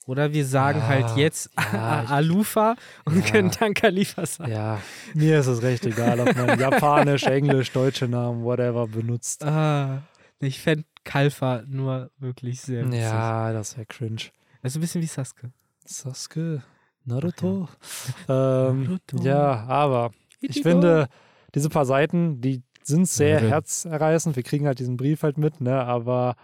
Oder 0.07 0.33
wir 0.33 0.45
sagen 0.45 0.79
Ja, 0.79 0.87
halt 0.87 1.15
jetzt 1.15 1.51
ja, 1.73 2.03
Alufa 2.09 2.75
und 3.05 3.23
Ja. 3.23 3.31
können 3.31 3.51
dann 3.59 3.73
Khalifa 3.73 4.25
sagen. 4.25 4.51
Ja, 4.51 4.81
mir 5.13 5.39
ist 5.39 5.47
es 5.47 5.61
recht 5.61 5.85
egal, 5.85 6.19
ob 6.19 6.35
man 6.35 6.59
japanisch, 6.59 7.23
englisch, 7.23 7.71
deutsche 7.71 8.07
Namen, 8.07 8.43
whatever 8.43 8.87
benutzt. 8.87 9.43
Ah, 9.45 10.01
ich 10.39 10.59
fände 10.59 10.85
Kalfa 11.03 11.63
nur 11.67 12.09
wirklich 12.17 12.61
sehr 12.61 12.85
witzig. 12.87 12.99
Ja, 13.01 13.53
das 13.53 13.77
wäre 13.77 13.85
cringe. 13.85 14.21
Das 14.63 14.71
ist 14.73 14.77
ein 14.77 14.81
bisschen 14.81 15.01
wie 15.01 15.07
Sasuke. 15.07 15.51
Sasuke, 15.85 16.63
Naruto. 17.05 17.67
Ähm, 18.27 18.83
Naruto. 18.83 19.23
ja, 19.23 19.65
aber 19.67 20.11
ich 20.39 20.61
finde, 20.61 21.07
diese 21.53 21.69
paar 21.69 21.85
Seiten, 21.85 22.41
die 22.41 22.63
sind 22.83 23.07
sehr 23.07 23.41
Ja. 23.41 23.49
herzerreißend. 23.49 24.35
Wir 24.35 24.43
kriegen 24.43 24.65
halt 24.65 24.79
diesen 24.79 24.97
Brief 24.97 25.21
halt 25.21 25.37
mit, 25.37 25.61
ne? 25.61 25.83
Aber 25.83 26.35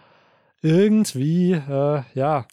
irgendwie, 0.62 1.52
äh, 1.52 2.02
ja, 2.14 2.46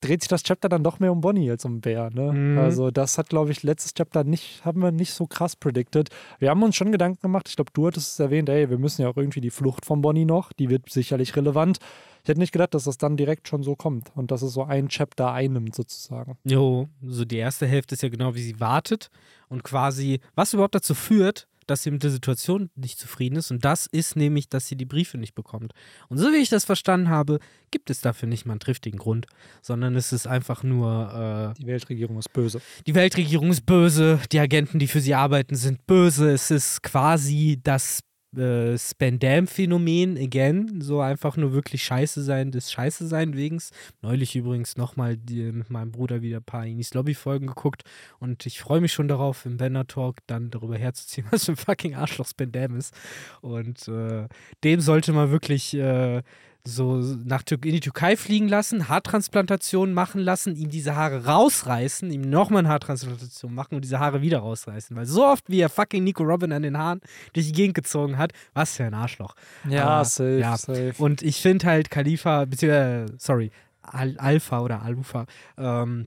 dreht 0.00 0.22
sich 0.22 0.28
das 0.28 0.42
Chapter 0.42 0.68
dann 0.68 0.84
doch 0.84 1.00
mehr 1.00 1.12
um 1.12 1.20
Bonnie 1.20 1.50
als 1.50 1.64
um 1.64 1.80
Bär, 1.80 2.10
ne? 2.10 2.32
Mhm. 2.32 2.58
Also 2.58 2.90
das 2.90 3.18
hat, 3.18 3.28
glaube 3.28 3.50
ich, 3.50 3.62
letztes 3.62 3.94
Chapter 3.94 4.24
nicht, 4.24 4.64
haben 4.64 4.80
wir 4.80 4.92
nicht 4.92 5.12
so 5.12 5.26
krass 5.26 5.56
predicted. 5.56 6.10
Wir 6.38 6.50
haben 6.50 6.62
uns 6.62 6.76
schon 6.76 6.92
Gedanken 6.92 7.20
gemacht, 7.20 7.48
ich 7.48 7.56
glaube, 7.56 7.72
du 7.74 7.86
hattest 7.86 8.12
es 8.12 8.20
erwähnt, 8.20 8.48
ey, 8.48 8.70
wir 8.70 8.78
müssen 8.78 9.02
ja 9.02 9.08
auch 9.08 9.16
irgendwie 9.16 9.40
die 9.40 9.50
Flucht 9.50 9.84
von 9.84 10.00
Bonnie 10.00 10.24
noch, 10.24 10.52
die 10.52 10.70
wird 10.70 10.88
sicherlich 10.90 11.34
relevant. 11.36 11.78
Ich 12.22 12.28
hätte 12.28 12.40
nicht 12.40 12.52
gedacht, 12.52 12.74
dass 12.74 12.84
das 12.84 12.98
dann 12.98 13.16
direkt 13.16 13.48
schon 13.48 13.62
so 13.62 13.74
kommt 13.74 14.12
und 14.14 14.30
dass 14.30 14.42
es 14.42 14.52
so 14.52 14.62
ein 14.62 14.88
Chapter 14.88 15.32
einnimmt, 15.32 15.74
sozusagen. 15.74 16.36
Jo, 16.44 16.88
so 17.02 17.24
die 17.24 17.38
erste 17.38 17.66
Hälfte 17.66 17.94
ist 17.94 18.02
ja 18.02 18.08
genau, 18.08 18.34
wie 18.34 18.42
sie 18.42 18.60
wartet 18.60 19.10
und 19.48 19.64
quasi, 19.64 20.20
was 20.34 20.52
überhaupt 20.52 20.74
dazu 20.74 20.94
führt, 20.94 21.48
dass 21.70 21.82
sie 21.82 21.90
mit 21.90 22.02
der 22.02 22.10
Situation 22.10 22.70
nicht 22.74 22.98
zufrieden 22.98 23.36
ist. 23.36 23.50
Und 23.50 23.64
das 23.64 23.86
ist 23.86 24.16
nämlich, 24.16 24.48
dass 24.48 24.66
sie 24.66 24.76
die 24.76 24.84
Briefe 24.84 25.18
nicht 25.18 25.34
bekommt. 25.34 25.72
Und 26.08 26.18
so 26.18 26.32
wie 26.32 26.36
ich 26.36 26.48
das 26.48 26.64
verstanden 26.64 27.08
habe, 27.08 27.38
gibt 27.70 27.90
es 27.90 28.00
dafür 28.00 28.28
nicht 28.28 28.46
mal 28.46 28.52
einen 28.54 28.60
triftigen 28.60 28.98
Grund, 28.98 29.26
sondern 29.62 29.94
es 29.94 30.12
ist 30.12 30.26
einfach 30.26 30.62
nur, 30.62 31.54
äh, 31.56 31.60
Die 31.60 31.66
Weltregierung 31.66 32.18
ist 32.18 32.32
böse. 32.32 32.60
die 32.86 32.94
Weltregierung 32.94 33.50
ist 33.50 33.66
böse, 33.66 34.20
die 34.32 34.40
Agenten, 34.40 34.78
die 34.78 34.86
für 34.86 35.00
sie 35.00 35.14
arbeiten, 35.14 35.54
sind 35.54 35.86
böse. 35.86 36.30
Es 36.30 36.50
ist 36.50 36.82
quasi 36.82 37.60
das 37.62 38.00
äh, 38.36 38.76
Spandam-Phänomen, 38.76 40.16
again, 40.16 40.80
so 40.80 41.00
einfach 41.00 41.36
nur 41.36 41.52
wirklich 41.52 41.82
scheiße 41.84 42.22
sein 42.22 42.50
des 42.50 42.70
Scheiße 42.70 43.06
sein 43.06 43.36
wegens. 43.36 43.70
Neulich 44.02 44.36
übrigens 44.36 44.76
nochmal 44.76 45.16
mit 45.28 45.70
meinem 45.70 45.92
Bruder 45.92 46.22
wieder 46.22 46.38
ein 46.38 46.44
paar 46.44 46.66
Inis 46.66 46.94
Lobby-Folgen 46.94 47.46
geguckt 47.46 47.82
und 48.18 48.44
ich 48.46 48.60
freue 48.60 48.80
mich 48.80 48.92
schon 48.92 49.08
darauf, 49.08 49.46
im 49.46 49.56
Banner 49.56 49.86
Talk 49.86 50.18
dann 50.26 50.50
darüber 50.50 50.76
herzuziehen, 50.76 51.26
was 51.30 51.46
für 51.46 51.52
ein 51.52 51.56
fucking 51.56 51.94
Arschloch 51.94 52.26
Spandam 52.28 52.76
ist. 52.76 52.94
Und 53.40 53.88
äh, 53.88 54.28
dem 54.64 54.80
sollte 54.80 55.12
man 55.12 55.30
wirklich 55.30 55.74
äh, 55.74 56.22
so 56.64 56.96
nach 56.96 57.42
Tür 57.42 57.58
in 57.64 57.72
die 57.72 57.80
Türkei 57.80 58.16
fliegen 58.16 58.48
lassen, 58.48 58.88
Haartransplantationen 58.88 59.94
machen 59.94 60.20
lassen, 60.20 60.54
ihm 60.56 60.68
diese 60.68 60.96
Haare 60.96 61.24
rausreißen, 61.24 62.10
ihm 62.10 62.22
nochmal 62.22 62.60
eine 62.60 62.68
Haartransplantation 62.68 63.54
machen 63.54 63.74
und 63.76 63.82
diese 63.82 63.98
Haare 63.98 64.20
wieder 64.22 64.40
rausreißen. 64.40 64.96
Weil 64.96 65.06
so 65.06 65.24
oft, 65.24 65.44
wie 65.48 65.60
er 65.60 65.68
fucking 65.68 66.04
Nico 66.04 66.22
Robin 66.22 66.52
an 66.52 66.62
den 66.62 66.76
Haaren 66.76 67.00
durch 67.32 67.46
die 67.46 67.52
Gegend 67.52 67.74
gezogen 67.74 68.18
hat, 68.18 68.32
was 68.54 68.76
für 68.76 68.84
ein 68.84 68.94
Arschloch. 68.94 69.34
Ja, 69.68 69.86
Aber, 69.86 70.04
safe, 70.04 70.38
ja. 70.38 70.56
safe. 70.56 70.94
Und 70.98 71.22
ich 71.22 71.40
finde 71.40 71.66
halt 71.66 71.90
Khalifa, 71.90 72.44
beziehungsweise, 72.44 73.14
sorry, 73.18 73.50
Al 73.82 74.16
Alpha 74.18 74.60
oder 74.60 74.82
Alufa, 74.82 75.24
ähm, 75.56 76.06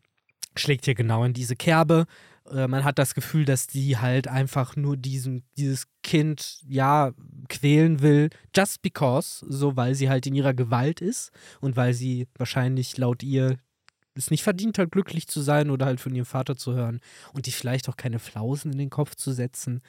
schlägt 0.55 0.85
hier 0.85 0.95
genau 0.95 1.23
in 1.23 1.33
diese 1.33 1.55
Kerbe. 1.55 2.05
Äh, 2.51 2.67
man 2.67 2.83
hat 2.83 2.99
das 2.99 3.13
Gefühl, 3.13 3.45
dass 3.45 3.67
die 3.67 3.97
halt 3.97 4.27
einfach 4.27 4.75
nur 4.75 4.97
diesem, 4.97 5.43
dieses 5.57 5.87
Kind, 6.03 6.59
ja, 6.67 7.11
quälen 7.49 8.01
will, 8.01 8.29
just 8.55 8.81
because, 8.81 9.45
so 9.47 9.75
weil 9.75 9.95
sie 9.95 10.09
halt 10.09 10.27
in 10.27 10.35
ihrer 10.35 10.53
Gewalt 10.53 11.01
ist 11.01 11.31
und 11.59 11.75
weil 11.75 11.93
sie 11.93 12.27
wahrscheinlich 12.37 12.97
laut 12.97 13.23
ihr 13.23 13.57
es 14.13 14.29
nicht 14.31 14.43
verdient 14.43 14.77
hat, 14.77 14.91
glücklich 14.91 15.27
zu 15.27 15.41
sein 15.41 15.69
oder 15.69 15.85
halt 15.85 16.01
von 16.01 16.13
ihrem 16.13 16.25
Vater 16.25 16.55
zu 16.55 16.73
hören 16.73 16.99
und 17.33 17.45
die 17.45 17.51
vielleicht 17.51 17.87
auch 17.87 17.95
keine 17.95 18.19
Flausen 18.19 18.71
in 18.71 18.77
den 18.77 18.89
Kopf 18.89 19.15
zu 19.15 19.31
setzen. 19.31 19.81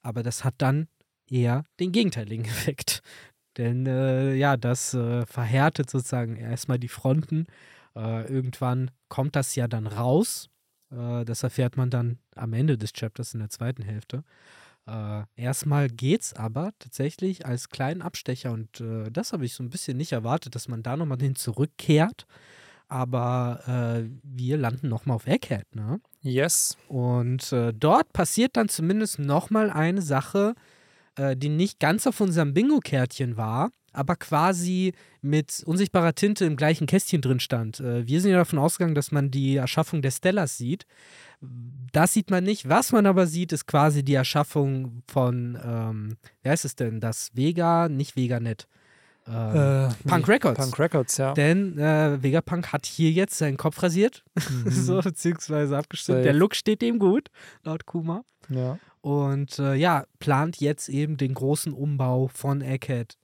Aber 0.00 0.22
das 0.22 0.44
hat 0.44 0.54
dann 0.58 0.88
eher 1.28 1.64
den 1.80 1.92
gegenteiligen 1.92 2.44
Effekt. 2.46 3.02
Denn 3.56 3.86
äh, 3.86 4.34
ja, 4.34 4.56
das 4.56 4.94
äh, 4.94 5.26
verhärtet 5.26 5.90
sozusagen 5.90 6.36
erstmal 6.36 6.78
die 6.78 6.88
Fronten. 6.88 7.46
Äh, 7.96 8.32
irgendwann 8.32 8.92
kommt 9.08 9.34
das 9.34 9.56
ja 9.56 9.66
dann 9.66 9.88
raus. 9.88 10.48
Äh, 10.90 11.24
das 11.24 11.42
erfährt 11.42 11.76
man 11.76 11.90
dann 11.90 12.18
am 12.34 12.52
Ende 12.52 12.78
des 12.78 12.92
Chapters 12.92 13.34
in 13.34 13.40
der 13.40 13.50
zweiten 13.50 13.82
Hälfte. 13.82 14.24
Äh, 14.86 15.22
erstmal 15.36 15.88
geht's 15.88 16.32
aber 16.34 16.72
tatsächlich 16.78 17.46
als 17.46 17.68
kleinen 17.68 18.02
Abstecher 18.02 18.52
und 18.52 18.80
äh, 18.80 19.10
das 19.10 19.32
habe 19.32 19.44
ich 19.44 19.54
so 19.54 19.62
ein 19.62 19.70
bisschen 19.70 19.96
nicht 19.96 20.12
erwartet, 20.12 20.54
dass 20.54 20.68
man 20.68 20.82
da 20.82 20.96
nochmal 20.96 21.18
hin 21.20 21.36
zurückkehrt. 21.36 22.26
Aber 22.90 23.60
äh, 23.66 24.08
wir 24.22 24.56
landen 24.56 24.88
nochmal 24.88 25.16
auf 25.16 25.26
Egghead, 25.26 25.74
ne? 25.74 26.00
Yes. 26.22 26.78
Und 26.88 27.54
dort 27.74 28.12
passiert 28.14 28.56
dann 28.56 28.70
zumindest 28.70 29.18
nochmal 29.18 29.70
eine 29.70 30.00
Sache, 30.00 30.54
äh, 30.56 30.77
die 31.36 31.48
nicht 31.48 31.80
ganz 31.80 32.06
auf 32.06 32.20
unserem 32.20 32.54
Bingo-Kärtchen 32.54 33.36
war, 33.36 33.70
aber 33.92 34.16
quasi 34.16 34.92
mit 35.22 35.62
unsichtbarer 35.66 36.14
Tinte 36.14 36.44
im 36.44 36.56
gleichen 36.56 36.86
Kästchen 36.86 37.20
drin 37.20 37.40
stand. 37.40 37.80
Äh, 37.80 38.06
wir 38.06 38.20
sind 38.20 38.30
ja 38.30 38.36
davon 38.38 38.58
ausgegangen, 38.58 38.94
dass 38.94 39.10
man 39.12 39.30
die 39.30 39.56
Erschaffung 39.56 40.02
der 40.02 40.10
Stellas 40.12 40.56
sieht. 40.58 40.84
Das 41.92 42.12
sieht 42.12 42.30
man 42.30 42.44
nicht. 42.44 42.68
Was 42.68 42.92
man 42.92 43.06
aber 43.06 43.26
sieht, 43.26 43.52
ist 43.52 43.66
quasi 43.66 44.02
die 44.04 44.14
Erschaffung 44.14 45.02
von, 45.08 45.58
ähm, 45.64 46.16
wie 46.42 46.48
heißt 46.50 46.64
es 46.64 46.76
denn? 46.76 47.00
Das 47.00 47.30
Vega, 47.34 47.88
nicht 47.88 48.16
Veganet. 48.16 48.66
Ähm, 49.26 49.34
Äh, 49.54 49.88
Punk 50.08 50.26
Records. 50.28 50.58
Punk 50.58 50.78
Records, 50.78 51.16
ja. 51.18 51.34
Denn 51.34 51.78
äh, 51.78 52.22
Vegapunk 52.22 52.72
hat 52.72 52.86
hier 52.86 53.10
jetzt 53.10 53.36
seinen 53.38 53.56
Kopf 53.56 53.82
rasiert, 53.82 54.24
Mhm. 54.64 54.70
so 54.70 55.00
beziehungsweise 55.00 55.76
abgestimmt. 55.76 56.24
Der 56.24 56.32
Look 56.32 56.54
steht 56.54 56.82
dem 56.82 56.98
gut, 56.98 57.28
laut 57.64 57.84
Kuma. 57.86 58.22
ja. 58.48 58.78
Und 59.08 59.58
äh, 59.58 59.74
ja, 59.74 60.04
plant 60.18 60.60
jetzt 60.60 60.90
eben 60.90 61.16
den 61.16 61.32
großen 61.32 61.72
Umbau 61.72 62.28
von 62.28 62.60
Egghead 62.60 63.16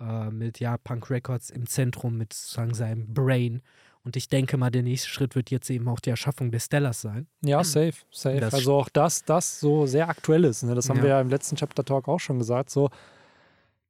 äh, 0.00 0.30
mit 0.30 0.58
ja, 0.58 0.76
Punk 0.78 1.08
Records 1.10 1.50
im 1.50 1.66
Zentrum 1.68 2.16
mit 2.18 2.32
sozusagen 2.32 2.74
seinem 2.74 3.14
Brain. 3.14 3.62
Und 4.02 4.16
ich 4.16 4.28
denke 4.28 4.56
mal, 4.56 4.70
der 4.70 4.82
nächste 4.82 5.08
Schritt 5.08 5.36
wird 5.36 5.50
jetzt 5.52 5.70
eben 5.70 5.86
auch 5.88 6.00
die 6.00 6.10
Erschaffung 6.10 6.50
des 6.50 6.64
Stellas 6.64 7.02
sein. 7.02 7.28
Ja, 7.42 7.62
safe, 7.62 7.92
safe. 8.10 8.40
Das- 8.40 8.52
also 8.54 8.74
auch 8.74 8.88
das, 8.88 9.24
das 9.24 9.60
so 9.60 9.86
sehr 9.86 10.08
aktuell 10.08 10.42
ist. 10.44 10.64
Ne? 10.64 10.74
Das 10.74 10.88
haben 10.88 10.96
Ja. 10.96 11.02
wir 11.04 11.10
ja 11.10 11.20
im 11.20 11.28
letzten 11.28 11.54
Chapter 11.54 11.84
Talk 11.84 12.08
auch 12.08 12.18
schon 12.18 12.38
gesagt. 12.38 12.70
So, 12.70 12.90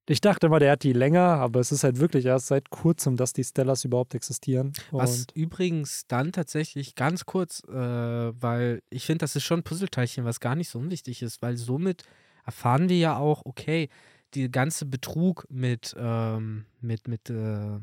ich 0.09 0.21
dachte 0.21 0.47
immer, 0.47 0.59
der 0.59 0.73
hat 0.73 0.83
die 0.83 0.93
länger, 0.93 1.21
aber 1.21 1.61
es 1.61 1.71
ist 1.73 1.85
halt 1.85 2.01
wirklich 2.01 2.25
erst 2.25 2.47
seit 2.49 2.71
kurzem, 2.71 3.17
dass 3.17 3.33
die 3.33 3.45
Stellas 3.45 3.85
überhaupt 3.85 4.15
existieren. 4.15 4.73
Was 4.91 5.21
Und 5.21 5.37
übrigens 5.37 6.07
dann 6.09 6.33
tatsächlich 6.33 6.95
ganz 6.95 7.27
kurz, 7.27 7.63
äh, 7.69 7.73
weil 7.73 8.83
ich 8.91 9.05
finde, 9.07 9.19
das 9.19 9.37
ist 9.37 9.45
schon 9.45 9.61
ein 9.61 9.65
Puzzleteilchen, 9.65 10.25
was 10.25 10.41
gar 10.41 10.55
nicht 10.55 10.69
so 10.69 10.79
unwichtig 10.79 11.23
ist, 11.23 11.43
weil 11.43 11.57
somit 11.57 12.05
erfahren 12.45 12.89
wir 12.89 12.97
ja 12.97 13.17
auch, 13.19 13.43
okay, 13.45 13.89
die 14.35 14.51
ganze 14.51 14.87
Betrug 14.87 15.47
mit, 15.51 15.95
ähm, 15.99 16.65
mit, 16.81 17.09
mit 17.09 17.31
äh, 17.31 17.79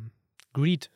Greed, 0.53 0.89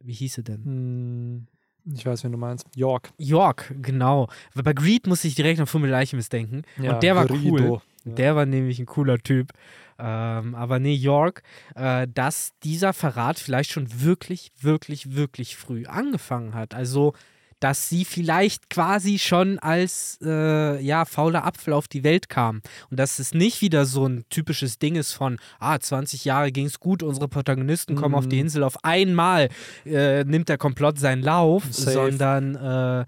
wie 0.00 0.12
hieß 0.12 0.34
sie 0.34 0.44
denn? 0.44 0.64
hm, 0.64 1.46
ich 1.94 2.04
weiß, 2.04 2.24
wen 2.24 2.32
du 2.32 2.38
meinst. 2.38 2.66
York. 2.76 3.10
York, 3.18 3.74
genau. 3.80 4.28
Weil 4.54 4.62
bei 4.62 4.72
Greed 4.74 5.06
muss 5.06 5.24
ich 5.24 5.34
direkt 5.34 5.60
an 5.60 5.66
Fummel 5.66 5.90
Leichemis 5.90 6.28
denken. 6.28 6.62
Ja, 6.80 6.94
Und 6.94 7.02
der 7.02 7.16
war 7.16 7.26
Greedo. 7.26 7.72
cool. 7.74 7.80
Ja. 8.04 8.12
Der 8.14 8.36
war 8.36 8.46
nämlich 8.46 8.78
ein 8.78 8.86
cooler 8.86 9.18
Typ. 9.18 9.52
Ähm, 9.98 10.54
aber 10.54 10.78
nee, 10.78 10.94
York, 10.94 11.42
äh, 11.74 12.06
dass 12.12 12.52
dieser 12.64 12.92
Verrat 12.94 13.38
vielleicht 13.38 13.70
schon 13.70 13.86
wirklich, 14.02 14.50
wirklich, 14.60 15.14
wirklich 15.14 15.56
früh 15.56 15.84
angefangen 15.86 16.54
hat. 16.54 16.74
Also, 16.74 17.12
dass 17.58 17.90
sie 17.90 18.06
vielleicht 18.06 18.70
quasi 18.70 19.18
schon 19.18 19.58
als 19.58 20.18
äh, 20.24 20.80
ja, 20.82 21.04
fauler 21.04 21.44
Apfel 21.44 21.74
auf 21.74 21.88
die 21.88 22.02
Welt 22.04 22.30
kam. 22.30 22.62
Und 22.90 22.98
dass 22.98 23.18
es 23.18 23.34
nicht 23.34 23.60
wieder 23.60 23.84
so 23.84 24.06
ein 24.06 24.24
typisches 24.30 24.78
Ding 24.78 24.94
ist 24.96 25.12
von, 25.12 25.38
ah, 25.58 25.78
20 25.78 26.24
Jahre 26.24 26.52
ging 26.52 26.64
es 26.64 26.80
gut, 26.80 27.02
unsere 27.02 27.28
Protagonisten 27.28 27.96
kommen 27.96 28.14
auf 28.14 28.26
die 28.26 28.36
Mhm. 28.36 28.42
Insel, 28.44 28.62
auf 28.62 28.82
einmal 28.82 29.50
äh, 29.84 30.24
nimmt 30.24 30.48
der 30.48 30.56
Komplott 30.56 30.98
seinen 30.98 31.22
Lauf, 31.22 31.64
Safe. 31.70 31.90
sondern 31.92 32.54
äh, 32.54 33.04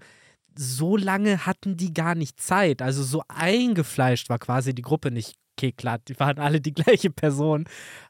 so 0.55 0.97
lange 0.97 1.45
hatten 1.45 1.77
die 1.77 1.93
gar 1.93 2.15
nicht 2.15 2.39
Zeit. 2.39 2.81
Also 2.81 3.03
so 3.03 3.23
eingefleischt 3.27 4.29
war 4.29 4.39
quasi 4.39 4.73
die 4.73 4.81
Gruppe 4.81 5.11
nicht. 5.11 5.35
Okay, 5.57 5.71
klar, 5.71 5.99
die 6.07 6.19
waren 6.19 6.39
alle 6.39 6.59
die 6.61 6.73
gleiche 6.73 7.09
Person. 7.11 7.65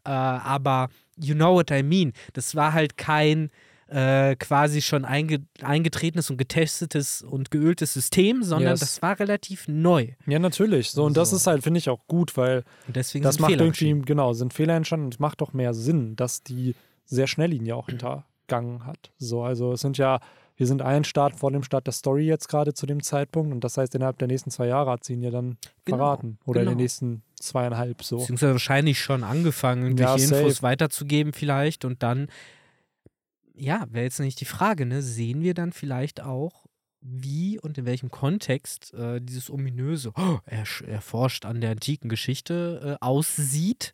Äh, 0.06 0.10
aber 0.10 0.90
you 1.20 1.36
know 1.36 1.54
what 1.54 1.72
I 1.72 1.84
mean. 1.84 2.14
Das 2.34 2.56
war 2.56 2.72
halt 2.74 2.98
kein 2.98 3.50
äh, 3.88 4.36
quasi 4.38 4.82
schon 4.82 5.04
einge 5.06 5.44
eingetretenes 5.62 6.30
und 6.30 6.38
getestetes 6.38 7.22
und 7.22 7.52
geöltes 7.52 7.94
System, 7.94 8.42
sondern 8.42 8.72
Yes. 8.72 8.80
das 8.80 9.02
war 9.02 9.20
relativ 9.20 9.68
neu. 9.68 10.08
Ja, 10.26 10.40
natürlich. 10.40 10.92
So, 10.92 11.04
und 11.04 11.18
das 11.18 11.32
So. 11.32 11.36
ist 11.36 11.48
halt, 11.48 11.64
finde 11.64 11.80
ich, 11.80 11.90
auch 11.90 12.00
gut, 12.08 12.36
weil 12.38 12.64
Und 12.88 12.96
deswegen 12.96 13.24
das 13.24 13.36
sind 13.36 13.42
macht 13.42 13.52
Fehler 13.52 13.66
irgendwie, 13.66 14.02
genau, 14.06 14.34
sind 14.34 14.54
Fehler 14.54 14.76
entstanden 14.76 15.06
und 15.08 15.14
es 15.16 15.20
macht 15.20 15.42
doch 15.42 15.54
mehr 15.54 15.74
Sinn, 15.74 16.16
dass 16.16 16.44
die 16.44 16.76
sehr 17.06 17.28
schnell 17.28 17.54
ihn 17.54 17.66
ja 17.66 17.76
auch 17.76 17.88
hintergangen 17.88 18.86
hat. 18.86 19.12
So, 19.18 19.44
also 19.44 19.74
es 19.74 19.82
sind 19.82 19.98
ja, 19.98 20.22
wir 20.56 20.68
sind 20.68 20.82
ein 20.82 21.04
Start 21.04 21.36
vor 21.36 21.52
dem 21.52 21.64
Start 21.64 21.88
der 21.88 21.94
Story 21.94 22.26
jetzt 22.26 22.48
gerade 22.48 22.74
zu 22.74 22.86
dem 22.86 23.02
Zeitpunkt 23.02 23.52
und 23.54 23.64
das 23.64 23.78
heißt, 23.78 23.96
innerhalb 23.96 24.20
der 24.20 24.28
nächsten 24.28 24.52
zwei 24.52 24.68
Jahre 24.68 24.92
hat 24.92 25.04
sie 25.04 25.14
ihn 25.14 25.24
ja 25.24 25.32
dann 25.32 25.58
Genau, 25.86 25.98
verraten. 25.98 26.38
Oder 26.46 26.62
in 26.62 26.66
den 26.68 26.72
genau. 26.74 26.82
nächsten 26.84 27.24
zweieinhalb 27.40 28.04
so. 28.04 28.18
Beziehungsweise 28.18 28.54
wahrscheinlich 28.54 29.00
schon 29.00 29.24
angefangen, 29.24 29.84
irgendwelche 29.84 30.32
Ja. 30.34 30.38
Infos 30.40 30.62
weiterzugeben 30.64 31.34
vielleicht 31.34 31.86
und 31.86 32.04
dann, 32.04 32.28
ja, 33.56 33.86
wäre 33.92 34.06
jetzt 34.06 34.20
nicht 34.20 34.40
die 34.42 34.46
Frage, 34.46 34.86
ne, 34.86 35.02
sehen 35.02 35.42
wir 35.42 35.54
dann 35.54 35.74
vielleicht 35.74 36.22
auch, 36.22 36.66
wie 37.02 37.60
und 37.60 37.78
in 37.78 37.86
welchem 37.86 38.12
Kontext 38.12 38.94
äh, 38.94 39.20
dieses 39.20 39.50
ominöse, 39.50 40.12
oh, 40.18 40.40
er 40.46 40.66
sch- 40.66 40.86
erforscht 40.86 41.46
an 41.46 41.60
der 41.60 41.72
antiken 41.72 42.08
Geschichte 42.10 42.98
äh, 43.02 43.04
aussieht. 43.06 43.94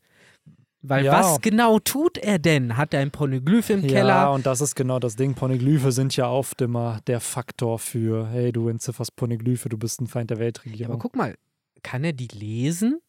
Weil 0.82 1.04
Ja. 1.06 1.12
was 1.20 1.42
genau 1.42 1.80
tut 1.80 2.18
er 2.18 2.40
denn? 2.40 2.78
Hat 2.78 2.94
er 2.94 3.02
ein 3.02 3.12
Poneglyph 3.12 3.70
im 3.70 3.82
Ja, 3.82 3.88
Keller? 3.88 4.32
und 4.32 4.46
das 4.46 4.62
ist 4.62 4.76
genau 4.76 5.00
das 5.00 5.16
Ding. 5.18 5.34
Poneglyphe 5.36 5.92
sind 5.92 6.16
ja 6.16 6.30
oft 6.30 6.62
immer 6.62 7.00
der 7.08 7.20
Faktor 7.20 7.80
für, 7.80 8.28
hey, 8.28 8.52
du 8.54 8.70
entzifferst 8.70 9.16
Poneglyphe, 9.18 9.68
du 9.68 9.78
bist 9.78 10.00
ein 10.02 10.08
Feind 10.08 10.30
der 10.30 10.38
Ja, 10.38 10.44
Weltregierung. 10.44 10.94
aber 10.94 11.02
guck 11.02 11.16
mal, 11.18 11.36
kann 11.84 12.04
er 12.06 12.14
die 12.14 12.28
lesen? 12.28 13.00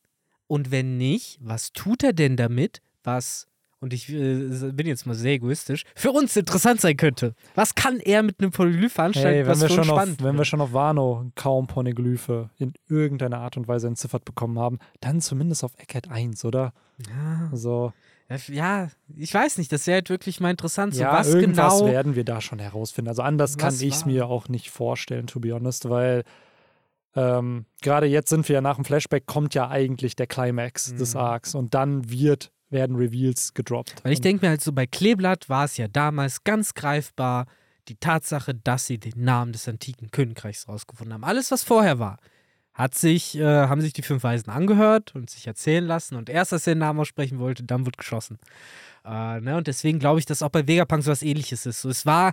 Und 0.48 0.72
wenn 0.72 0.96
nicht, 0.96 1.38
was 1.40 1.72
tut 1.72 2.02
er 2.02 2.12
denn 2.12 2.37
damit, 2.37 2.80
was, 3.04 3.46
und 3.78 3.92
ich 3.92 4.09
äh, 4.09 4.72
bin 4.72 4.88
jetzt 4.88 5.06
mal 5.06 5.14
sehr 5.14 5.35
egoistisch, 5.35 5.85
für 5.94 6.11
uns 6.11 6.37
interessant 6.37 6.80
sein 6.80 6.96
könnte? 6.96 7.37
Was 7.54 7.76
kann 7.76 8.00
er 8.00 8.24
mit 8.24 8.40
einem 8.40 8.50
Polyglyph 8.50 8.92
veranstalten, 8.94 9.28
Hey, 9.28 9.42
wenn 9.44 9.50
was 9.52 9.61
wir, 9.61 9.68
schon 9.68 9.88
auf, 9.90 9.96
spannend 9.96 10.24
wenn 10.24 10.37
wir 10.37 10.44
schon 10.44 10.61
auf 10.61 10.72
Wano 10.72 11.30
kaum 11.37 11.68
Poneglyphe 11.68 12.50
in 12.59 12.72
irgendeiner 12.88 13.38
Art 13.38 13.56
und 13.56 13.68
Weise 13.68 13.87
entziffert 13.87 14.24
bekommen 14.24 14.59
haben, 14.59 14.80
dann 15.00 15.20
zumindest 15.20 15.62
auf 15.62 15.72
Eckhead 15.78 16.11
1, 16.11 16.44
oder? 16.44 16.72
Ja, 17.08 17.50
So, 17.52 17.92
ja, 18.48 18.88
ich 19.16 19.34
weiß 19.34 19.58
nicht, 19.58 19.72
das 19.72 19.86
wäre 19.86 19.96
halt 19.96 20.10
wirklich 20.10 20.40
mal 20.40 20.50
interessant. 20.50 20.94
So, 20.94 21.02
ja, 21.02 21.12
was 21.12 21.28
irgendwas 21.28 21.80
genau, 21.80 21.90
werden 21.90 22.14
wir 22.14 22.24
da 22.24 22.40
schon 22.40 22.58
herausfinden. 22.60 23.08
Also 23.08 23.22
anders 23.22 23.58
kann 23.58 23.74
ich 23.74 23.94
es 23.94 24.06
mir 24.06 24.26
auch 24.26 24.48
nicht 24.48 24.70
vorstellen, 24.70 25.26
to 25.26 25.40
be 25.40 25.52
honest, 25.52 25.88
weil 25.88 26.22
ähm, 27.16 27.66
gerade 27.82 28.06
jetzt 28.06 28.30
sind 28.30 28.48
wir 28.48 28.54
ja 28.54 28.60
nach 28.60 28.76
dem 28.76 28.84
Flashback, 28.84 29.26
kommt 29.26 29.54
ja 29.54 29.68
eigentlich 29.68 30.14
der 30.14 30.28
Climax 30.28 30.94
des 30.94 31.14
Mhm. 31.14 31.20
Arcs 31.20 31.54
und 31.56 31.74
dann 31.74 32.08
wird, 32.08 32.52
werden 32.68 32.94
Reveals 32.96 33.52
gedroppt. 33.54 34.04
Weil 34.04 34.12
ich 34.12 34.20
denke 34.20 34.44
mir 34.46 34.50
halt 34.50 34.60
so, 34.60 34.72
bei 34.72 34.86
Kleeblatt 34.86 35.48
war 35.48 35.64
es 35.64 35.76
ja 35.76 35.88
damals 35.88 36.44
ganz 36.44 36.74
greifbar 36.74 37.46
die 37.88 37.96
Tatsache, 37.96 38.54
dass 38.54 38.86
sie 38.86 38.98
den 38.98 39.24
Namen 39.24 39.52
des 39.52 39.66
antiken 39.66 40.12
Königreichs 40.12 40.68
rausgefunden 40.68 41.14
haben. 41.14 41.24
Alles, 41.24 41.50
was 41.50 41.64
vorher 41.64 41.98
war, 41.98 42.18
hat 42.80 42.94
sich, 42.94 43.36
äh, 43.36 43.44
haben 43.44 43.82
sich 43.82 43.92
die 43.92 44.02
fünf 44.02 44.22
Weisen 44.22 44.48
angehört 44.48 45.14
und 45.14 45.28
sich 45.28 45.46
erzählen 45.46 45.84
lassen. 45.84 46.16
Und 46.16 46.30
erst, 46.30 46.54
als 46.54 46.66
er 46.66 46.74
den 46.74 46.78
Namen 46.78 46.98
aussprechen 46.98 47.38
wollte, 47.38 47.62
dann 47.62 47.84
wird 47.84 47.98
geschossen. 47.98 48.38
Äh, 49.04 49.40
ne? 49.40 49.56
Und 49.58 49.66
deswegen 49.66 49.98
glaube 49.98 50.18
ich, 50.18 50.24
dass 50.24 50.42
auch 50.42 50.48
bei 50.48 50.66
Vegapunk 50.66 51.02
so 51.04 51.10
was 51.10 51.22
ähnliches 51.22 51.66
ist. 51.66 51.82
So, 51.82 51.90
es 51.90 52.06
war, 52.06 52.32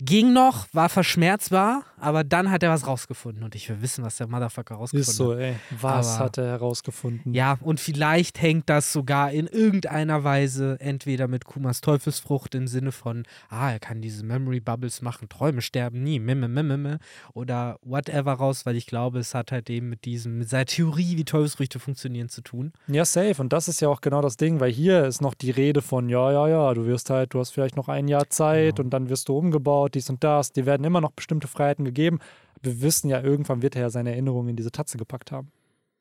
ging 0.00 0.32
noch, 0.32 0.66
war 0.72 0.88
verschmerzbar, 0.88 1.84
aber 2.00 2.24
dann 2.24 2.50
hat 2.50 2.62
er 2.62 2.70
was 2.70 2.86
rausgefunden. 2.86 3.42
Und 3.44 3.54
ich 3.54 3.68
will 3.68 3.80
wissen, 3.82 4.04
was 4.04 4.16
der 4.16 4.26
Motherfucker 4.28 4.76
rausgefunden 4.76 5.10
Ist 5.10 5.16
so, 5.16 5.32
hat. 5.32 5.38
ey. 5.40 5.54
Was 5.80 6.16
Aber- 6.16 6.24
hat 6.24 6.38
er 6.38 6.46
herausgefunden? 6.46 7.34
Ja, 7.34 7.58
und 7.60 7.80
vielleicht 7.80 8.40
hängt 8.40 8.68
das 8.68 8.92
sogar 8.92 9.30
in 9.32 9.46
irgendeiner 9.46 10.24
Weise 10.24 10.76
entweder 10.80 11.28
mit 11.28 11.44
Kumas 11.44 11.80
Teufelsfrucht 11.80 12.54
im 12.54 12.66
Sinne 12.68 12.92
von, 12.92 13.24
ah, 13.48 13.70
er 13.72 13.78
kann 13.80 14.00
diese 14.00 14.24
Memory 14.24 14.60
Bubbles 14.60 15.02
machen, 15.02 15.28
Träume 15.28 15.60
sterben 15.62 16.02
nie, 16.02 16.18
mimme, 16.18 16.48
mimme, 16.48 16.76
mimme, 16.76 16.98
oder 17.34 17.78
whatever 17.82 18.32
raus, 18.32 18.66
weil 18.66 18.76
ich 18.76 18.86
glaube, 18.86 19.18
es 19.18 19.34
hat 19.34 19.52
halt 19.52 19.70
eben 19.70 19.88
mit 19.88 20.04
diesem, 20.04 20.38
mit 20.38 20.48
seiner 20.48 20.66
Theorie, 20.66 21.16
wie 21.16 21.24
Teufelsfrüchte 21.24 21.78
funktionieren, 21.78 22.28
zu 22.28 22.42
tun. 22.42 22.72
Ja, 22.86 23.04
safe. 23.04 23.40
Und 23.40 23.52
das 23.52 23.68
ist 23.68 23.80
ja 23.80 23.88
auch 23.88 24.00
genau 24.00 24.20
das 24.22 24.36
Ding, 24.36 24.60
weil 24.60 24.70
hier 24.70 25.04
ist 25.06 25.20
noch 25.20 25.34
die 25.34 25.50
Rede 25.50 25.82
von, 25.82 26.08
ja, 26.08 26.30
ja, 26.32 26.48
ja, 26.48 26.74
du 26.74 26.86
wirst 26.86 27.10
halt, 27.10 27.34
du 27.34 27.40
hast 27.40 27.50
vielleicht 27.50 27.76
noch 27.76 27.88
ein 27.88 28.08
Jahr 28.08 28.28
Zeit 28.30 28.76
Genau. 28.76 28.86
und 28.86 28.90
dann 28.90 29.08
wirst 29.08 29.28
du 29.28 29.36
umgebaut, 29.36 29.94
dies 29.94 30.10
und 30.10 30.22
das. 30.24 30.52
Dir 30.52 30.66
werden 30.66 30.84
immer 30.84 31.00
noch 31.00 31.12
bestimmte 31.12 31.48
Freiheiten 31.48 31.84
gegeben. 31.88 32.18
Wir 32.62 32.80
wissen 32.82 33.08
ja, 33.08 33.20
irgendwann 33.22 33.62
wird 33.62 33.76
er 33.76 33.82
ja 33.82 33.90
seine 33.90 34.10
Erinnerungen 34.12 34.50
in 34.50 34.56
diese 34.56 34.72
Tatze 34.72 34.98
gepackt 34.98 35.32
haben. 35.32 35.50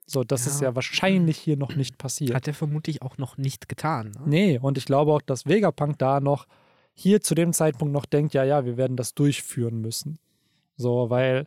So, 0.06 0.24
das 0.24 0.48
ist 0.48 0.62
Ja. 0.62 0.70
ja 0.70 0.76
wahrscheinlich 0.76 1.38
hier 1.38 1.58
noch 1.58 1.76
nicht 1.76 1.98
passiert. 1.98 2.34
Hat 2.34 2.48
er 2.48 2.54
vermutlich 2.54 3.02
auch 3.02 3.18
noch 3.18 3.38
nicht 3.38 3.68
getan. 3.68 4.12
Ne? 4.12 4.22
Nee, 4.26 4.60
und 4.60 4.78
ich 4.78 4.86
glaube 4.86 5.12
auch, 5.12 5.22
dass 5.22 5.46
Vegapunk 5.46 5.98
da 6.00 6.20
noch 6.22 6.48
hier 6.94 7.22
zu 7.22 7.36
dem 7.36 7.52
Zeitpunkt 7.54 7.94
noch 7.94 8.06
denkt, 8.06 8.34
ja, 8.34 8.44
ja, 8.44 8.66
wir 8.66 8.78
werden 8.78 8.96
das 8.98 9.14
durchführen 9.14 9.82
müssen. 9.82 10.18
So, 10.78 11.10
weil, 11.10 11.46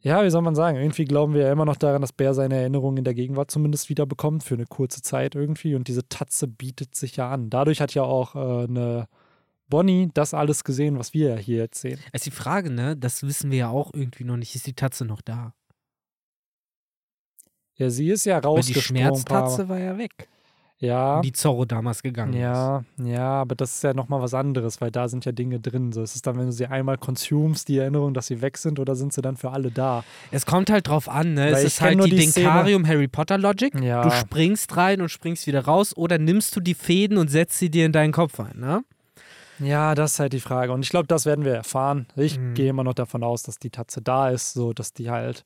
ja, 0.00 0.24
wie 0.24 0.30
soll 0.30 0.42
man 0.42 0.54
sagen, 0.54 0.78
irgendwie 0.78 1.04
glauben 1.04 1.34
wir 1.34 1.42
ja 1.42 1.52
immer 1.52 1.64
noch 1.64 1.76
daran, 1.76 2.00
dass 2.00 2.12
Bär 2.12 2.32
seine 2.32 2.56
Erinnerungen 2.56 2.98
in 2.98 3.04
der 3.04 3.14
Gegenwart 3.14 3.50
zumindest 3.50 3.88
wieder 3.88 4.06
bekommt 4.06 4.42
für 4.44 4.54
eine 4.54 4.66
kurze 4.66 5.02
Zeit 5.02 5.34
irgendwie 5.34 5.74
und 5.74 5.88
diese 5.88 6.08
Tatze 6.08 6.46
bietet 6.48 6.94
sich 6.94 7.16
ja 7.16 7.28
an. 7.30 7.50
Dadurch 7.50 7.80
hat 7.80 7.92
ja 7.94 8.02
auch 8.04 8.34
äh, 8.34 8.64
eine 8.64 9.08
Bonnie 9.72 10.10
das 10.14 10.34
alles 10.34 10.64
gesehen, 10.64 10.98
was 10.98 11.14
wir 11.14 11.30
ja 11.30 11.36
hier 11.36 11.56
jetzt 11.58 11.80
sehen. 11.80 11.98
Ist 12.12 12.26
die 12.26 12.30
Frage, 12.30 12.70
ne, 12.70 12.96
das 12.96 13.22
wissen 13.22 13.50
wir 13.50 13.58
ja 13.58 13.68
auch 13.70 13.90
irgendwie 13.94 14.24
noch 14.24 14.36
nicht, 14.36 14.54
ist 14.54 14.66
die 14.66 14.74
Tatze 14.74 15.04
noch 15.04 15.22
da? 15.22 15.54
Ja, 17.76 17.90
sie 17.90 18.08
ist 18.10 18.26
ja 18.26 18.34
Weil 18.36 18.40
die 18.42 18.46
rausgesprungen. 18.48 19.02
paar 19.02 19.10
Mal. 19.12 19.16
Schmerztatze 19.16 19.68
war 19.68 19.78
ja 19.78 19.96
weg, 19.96 20.28
Ja. 20.78 21.20
die 21.22 21.32
Zorro 21.32 21.64
damals 21.64 22.02
gegangen 22.02 22.34
ist. 22.34 22.40
Ja, 22.40 22.84
ja, 23.02 23.40
aber 23.40 23.54
das 23.54 23.76
ist 23.76 23.82
ja 23.82 23.94
nochmal 23.94 24.20
was 24.20 24.34
anderes, 24.34 24.80
weil 24.80 24.90
da 24.90 25.08
sind 25.08 25.24
ja 25.24 25.32
Dinge 25.32 25.58
drin. 25.58 25.90
So, 25.92 26.02
ist 26.02 26.14
es 26.14 26.20
dann, 26.22 26.36
wenn 26.38 26.46
du 26.46 26.52
sie 26.52 26.66
einmal 26.66 26.98
consumst, 26.98 27.68
die 27.68 27.78
Erinnerung, 27.78 28.12
dass 28.14 28.26
sie 28.26 28.42
weg 28.42 28.58
sind, 28.58 28.78
oder 28.78 28.94
sind 28.94 29.12
sie 29.14 29.22
dann 29.22 29.36
für 29.38 29.50
alle 29.52 29.70
da? 29.70 30.04
Es 30.30 30.44
kommt 30.44 30.70
halt 30.70 30.86
drauf 30.88 31.08
an, 31.08 31.32
ne? 31.34 31.46
Weil 31.46 31.52
Es 31.54 31.64
ist 31.64 31.80
halt 31.80 31.96
nur 31.96 32.06
die, 32.06 32.16
die 32.16 32.26
Szene- 32.26 32.46
Denkarium 32.46 32.86
Harry 32.86 33.08
Potter 33.08 33.38
Logic. 33.38 33.74
Ja. 33.80 34.02
Du 34.02 34.10
springst 34.10 34.76
rein 34.76 35.00
und 35.00 35.08
springst 35.08 35.46
wieder 35.46 35.64
raus 35.64 35.96
oder 35.96 36.18
nimmst 36.18 36.54
du 36.54 36.60
die 36.60 36.74
Fäden 36.74 37.16
und 37.16 37.28
setzt 37.28 37.58
sie 37.58 37.70
dir 37.70 37.86
in 37.86 37.92
deinen 37.92 38.12
Kopf 38.12 38.38
ein, 38.38 38.58
ne? 38.58 38.84
Ja, 39.62 39.94
das 39.94 40.14
ist 40.14 40.20
halt 40.20 40.32
die 40.32 40.40
Frage. 40.40 40.72
Und 40.72 40.82
ich 40.82 40.90
glaube, 40.90 41.06
das 41.06 41.24
werden 41.26 41.44
wir 41.44 41.54
erfahren. 41.54 42.06
Ich 42.16 42.38
Mhm. 42.38 42.54
gehe 42.54 42.70
immer 42.70 42.84
noch 42.84 42.94
davon 42.94 43.22
aus, 43.22 43.42
dass 43.42 43.58
die 43.58 43.70
Tatze 43.70 44.02
da 44.02 44.28
ist, 44.30 44.52
so 44.54 44.72
dass 44.72 44.92
die 44.92 45.10
halt. 45.10 45.44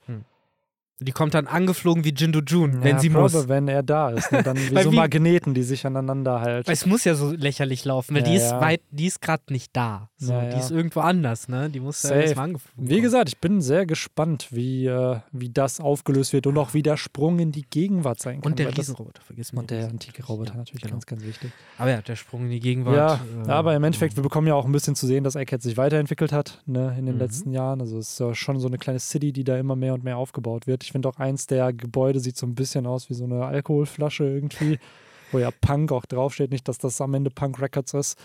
Die 0.98 1.12
kommt 1.12 1.34
dann 1.34 1.46
angeflogen 1.46 2.04
wie 2.04 2.14
Jindu 2.14 2.40
Jun, 2.40 2.82
wenn 2.82 2.96
ja, 2.96 2.98
sie 2.98 3.10
probe, 3.10 3.22
muss. 3.24 3.48
wenn 3.48 3.68
er 3.68 3.82
da 3.82 4.08
ist. 4.10 4.32
Ne? 4.32 4.42
Dann 4.42 4.56
wie 4.70 4.82
so 4.82 4.92
wie- 4.92 4.96
Magneten, 4.96 5.52
die 5.52 5.62
sich 5.62 5.84
aneinander 5.84 6.40
halt. 6.40 6.66
Weil 6.66 6.72
es 6.72 6.86
muss 6.86 7.04
ja 7.04 7.14
so 7.14 7.32
lächerlich 7.32 7.84
laufen, 7.84 8.14
weil 8.14 8.22
Ja, 8.22 8.28
die 8.30 8.36
ist 8.36 8.50
ja. 8.50 8.60
weit, 8.62 8.80
die 8.90 9.04
ist 9.04 9.20
gerade 9.20 9.42
nicht 9.50 9.76
da. 9.76 10.08
So, 10.16 10.32
Die 10.40 10.58
ist 10.58 10.70
irgendwo 10.70 11.00
anders, 11.00 11.48
ne? 11.48 11.68
Die 11.68 11.80
muss 11.80 12.02
ja 12.02 12.12
erstmal 12.14 12.46
angeflogen 12.46 12.88
Wie 12.88 13.02
gesagt, 13.02 13.28
ich 13.28 13.36
bin 13.38 13.60
sehr 13.60 13.84
gespannt, 13.84 14.48
wie, 14.52 14.86
äh, 14.86 15.18
wie 15.32 15.50
das 15.50 15.80
aufgelöst 15.80 16.32
wird 16.32 16.46
und 16.46 16.56
auch 16.56 16.72
wie 16.72 16.82
der 16.82 16.96
Sprung 16.96 17.40
in 17.40 17.52
die 17.52 17.66
Gegenwart 17.68 18.20
sein 18.22 18.40
kann. 18.40 18.52
Und 18.52 18.58
der 18.58 18.74
Riesenroboter, 18.74 19.20
vergiss 19.20 19.52
mal. 19.52 19.60
Und 19.60 19.70
der 19.70 19.88
antike 19.88 20.24
Roboter 20.24 20.54
natürlich 20.54 20.80
genau. 20.80 20.92
ganz, 20.94 21.04
ganz 21.04 21.22
wichtig. 21.24 21.50
Aber 21.76 21.90
ja, 21.90 22.00
der 22.00 22.16
Sprung 22.16 22.44
in 22.44 22.50
die 22.52 22.60
Gegenwart. 22.60 22.96
Ja, 22.96 23.20
äh, 23.46 23.50
aber 23.50 23.76
im 23.76 23.84
Endeffekt, 23.84 24.16
wir 24.16 24.22
bekommen 24.22 24.46
ja 24.46 24.54
auch 24.54 24.64
ein 24.64 24.72
bisschen 24.72 24.94
zu 24.94 25.06
sehen, 25.06 25.24
dass 25.24 25.34
Egghead 25.34 25.60
sich 25.60 25.76
weiterentwickelt 25.76 26.32
hat 26.32 26.62
ne, 26.64 26.96
in 26.98 27.04
den 27.04 27.16
Mhm. 27.16 27.20
letzten 27.20 27.52
Jahren. 27.52 27.82
Also 27.82 27.98
es 27.98 28.12
ist 28.12 28.20
ja 28.20 28.34
schon 28.34 28.58
so 28.60 28.68
eine 28.68 28.78
kleine 28.78 28.98
City, 28.98 29.32
die 29.34 29.44
da 29.44 29.58
immer 29.58 29.76
mehr 29.76 29.92
und 29.92 30.02
mehr 30.02 30.16
aufgebaut 30.16 30.66
wird. 30.66 30.85
Ich 30.86 30.92
finde 30.92 31.08
auch 31.08 31.18
eins 31.18 31.46
der 31.46 31.72
Gebäude 31.72 32.20
sieht 32.20 32.36
so 32.36 32.46
ein 32.46 32.54
bisschen 32.54 32.86
aus 32.86 33.10
wie 33.10 33.14
so 33.14 33.24
eine 33.24 33.44
Alkoholflasche 33.44 34.24
irgendwie. 34.24 34.78
wo 35.32 35.38
ja 35.38 35.50
Punk 35.50 35.92
auch 35.92 36.06
draufsteht. 36.06 36.50
Nicht, 36.50 36.68
dass 36.68 36.78
das 36.78 37.00
am 37.00 37.14
Ende 37.14 37.30
Punk 37.30 37.60
Records 37.60 37.94
ist. 37.94 38.18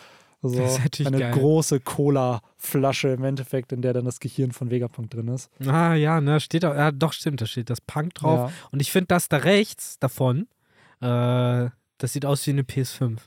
Also 0.43 0.63
eine 1.05 1.19
geil. 1.19 1.31
große 1.33 1.79
Cola-Flasche 1.81 3.09
im 3.09 3.23
Endeffekt, 3.23 3.71
in 3.71 3.83
der 3.83 3.93
dann 3.93 4.05
das 4.05 4.19
Gehirn 4.19 4.51
von 4.51 4.71
Vegapunk 4.71 5.11
drin 5.11 5.27
ist. 5.27 5.51
Ah, 5.67 5.93
ja, 5.93 6.19
ne, 6.19 6.39
steht 6.39 6.63
da, 6.63 6.75
ja, 6.75 6.91
doch, 6.91 7.13
stimmt, 7.13 7.41
da 7.41 7.45
steht 7.45 7.69
das 7.69 7.79
Punk 7.79 8.15
drauf. 8.15 8.49
Ja. 8.49 8.55
Und 8.71 8.79
ich 8.81 8.91
finde 8.91 9.07
das 9.07 9.29
da 9.29 9.37
rechts 9.37 9.99
davon, 9.99 10.47
äh, 10.99 11.69
das 11.99 12.13
sieht 12.13 12.25
aus 12.25 12.45
wie 12.47 12.51
eine 12.51 12.63
PS5. 12.63 13.19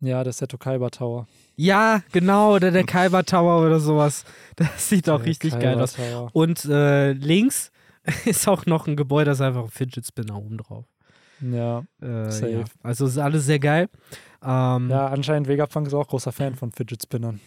ja, 0.00 0.24
das 0.24 0.36
ist 0.36 0.40
der 0.40 0.48
Tokaiba 0.48 0.88
Tower. 0.88 1.26
Ja, 1.56 2.02
genau, 2.10 2.54
oder 2.54 2.70
der 2.70 2.84
Kaiba 2.84 3.22
Tower 3.22 3.60
oder 3.64 3.78
sowas. 3.78 4.24
Das 4.56 4.88
sieht 4.88 5.10
auch 5.10 5.18
Der 5.18 5.26
richtig 5.26 5.52
Kaiba 5.52 5.62
geil 5.74 5.80
aus. 5.82 5.92
Tower. 5.92 6.30
Und 6.32 6.64
äh, 6.64 7.12
links 7.12 7.70
ist 8.24 8.48
auch 8.48 8.66
noch 8.66 8.86
ein 8.86 8.96
Gebäude, 8.96 9.26
da 9.26 9.32
ist 9.32 9.40
einfach 9.40 9.64
ein 9.64 9.70
Fidget 9.70 10.06
Spinner 10.06 10.36
oben 10.36 10.58
drauf. 10.58 10.86
Ja. 11.40 11.84
Äh, 12.00 12.52
ja. 12.52 12.64
Also 12.82 13.06
ist 13.06 13.18
alles 13.18 13.44
sehr 13.44 13.58
geil. 13.58 13.88
Ähm, 14.42 14.90
ja, 14.90 15.08
anscheinend 15.08 15.48
Vegapunk 15.48 15.86
ist 15.86 15.94
auch 15.94 16.08
großer 16.08 16.32
Fan 16.32 16.54
von 16.54 16.72
Fidget 16.72 17.02
Spinnern. 17.02 17.40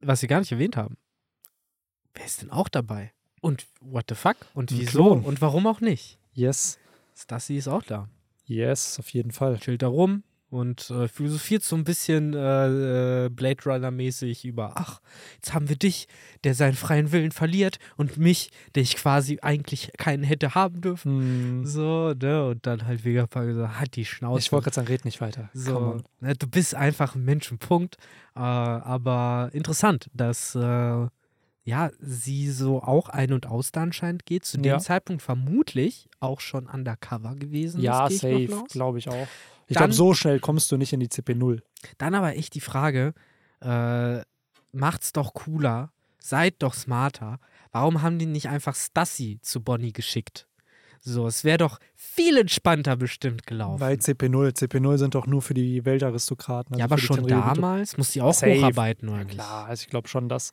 Was 0.00 0.22
wir 0.22 0.28
gar 0.28 0.40
nicht 0.40 0.52
erwähnt 0.52 0.76
haben. 0.76 0.96
Wer 2.14 2.24
ist 2.24 2.42
denn 2.42 2.50
auch 2.50 2.68
dabei? 2.68 3.12
Und 3.40 3.66
what 3.80 4.04
the 4.08 4.14
fuck? 4.14 4.36
Und 4.54 4.70
wieso? 4.70 5.12
Und 5.12 5.40
warum 5.40 5.66
auch 5.66 5.80
nicht? 5.80 6.18
Yes. 6.32 6.78
Stassi 7.14 7.56
ist 7.56 7.68
auch 7.68 7.82
da. 7.82 8.08
Yes, 8.44 8.98
auf 8.98 9.10
jeden 9.10 9.32
Fall. 9.32 9.58
chillt 9.58 9.82
da 9.82 9.88
rum 9.88 10.22
und 10.52 10.90
äh, 10.90 11.08
philosophiert 11.08 11.62
so 11.62 11.76
ein 11.76 11.84
bisschen 11.84 12.34
äh, 12.34 13.24
äh, 13.24 13.28
Blade 13.30 13.64
Runner-mäßig 13.64 14.44
über, 14.44 14.72
ach, 14.76 15.00
jetzt 15.36 15.54
haben 15.54 15.70
wir 15.70 15.76
dich, 15.76 16.08
der 16.44 16.54
seinen 16.54 16.74
freien 16.74 17.10
Willen 17.10 17.32
verliert 17.32 17.78
und 17.96 18.18
mich, 18.18 18.50
der 18.74 18.82
ich 18.82 18.96
quasi 18.96 19.38
eigentlich 19.40 19.92
keinen 19.96 20.22
hätte 20.22 20.54
haben 20.54 20.82
dürfen. 20.82 21.20
Hm. 21.20 21.66
So, 21.66 22.12
ne? 22.12 22.48
Und 22.48 22.66
dann 22.66 22.86
halt 22.86 23.04
Vegapunk 23.04 23.54
so, 23.54 23.68
hat 23.68 23.96
die 23.96 24.04
Schnauze. 24.04 24.40
Ich 24.40 24.52
wollte 24.52 24.64
gerade 24.64 24.74
sagen, 24.74 24.88
red 24.88 25.06
nicht 25.06 25.22
weiter. 25.22 25.48
So, 25.54 26.02
ne, 26.20 26.34
du 26.34 26.46
bist 26.46 26.74
einfach 26.74 27.14
ein 27.14 27.24
Mensch, 27.24 27.50
ein 27.50 27.58
Punkt. 27.58 27.96
Äh, 28.36 28.40
aber 28.40 29.48
interessant, 29.54 30.10
dass 30.12 30.54
äh, 30.54 31.06
ja, 31.64 31.90
sie 31.98 32.50
so 32.50 32.82
auch 32.82 33.08
ein- 33.08 33.32
und 33.32 33.46
aus 33.46 33.72
da 33.72 33.82
anscheinend 33.82 34.26
geht. 34.26 34.44
Zu 34.44 34.58
dem 34.58 34.64
Ja. 34.64 34.78
Zeitpunkt 34.78 35.22
vermutlich 35.22 36.08
auch 36.20 36.40
schon 36.40 36.66
undercover 36.66 37.36
gewesen. 37.36 37.80
Ja, 37.80 38.10
safe, 38.10 38.64
glaube 38.68 38.98
ich 38.98 39.08
auch. 39.08 39.28
Ich 39.68 39.76
glaube, 39.76 39.92
so 39.92 40.14
schnell 40.14 40.40
kommst 40.40 40.70
du 40.72 40.76
nicht 40.76 40.92
in 40.92 41.00
die 41.00 41.08
CP0. 41.08 41.60
Dann 41.98 42.14
aber 42.14 42.36
echt 42.36 42.54
die 42.54 42.60
Frage, 42.60 43.14
äh, 43.60 44.20
macht's 44.72 45.12
doch 45.12 45.34
cooler, 45.34 45.92
seid 46.18 46.56
doch 46.60 46.74
smarter. 46.74 47.38
Warum 47.70 48.02
haben 48.02 48.18
die 48.18 48.26
nicht 48.26 48.48
einfach 48.48 48.74
Stassi 48.74 49.38
zu 49.42 49.62
Bonnie 49.62 49.92
geschickt? 49.92 50.46
So, 51.04 51.26
es 51.26 51.42
wäre 51.42 51.58
doch 51.58 51.78
viel 51.96 52.36
entspannter 52.36 52.94
bestimmt 52.96 53.44
gelaufen. 53.44 53.80
Bei 53.80 53.94
CP0. 53.94 54.56
CP0 54.56 54.98
sind 54.98 55.16
doch 55.16 55.26
nur 55.26 55.42
für 55.42 55.52
die 55.52 55.84
Weltaristokraten. 55.84 56.78
ja, 56.78 56.84
also 56.84 56.94
aber 56.94 57.00
für 57.02 57.08
die 57.08 57.14
schon 57.14 57.26
damals 57.26 57.96
muss 57.98 58.12
sie 58.12 58.20
auch 58.22 58.32
Safe. 58.32 58.54
hocharbeiten, 58.56 59.08
oder 59.08 59.24
nicht? 59.24 59.34
Klar, 59.34 59.66
also 59.66 59.82
ich 59.82 59.88
glaube 59.88 60.06
schon, 60.06 60.28
dass. 60.28 60.52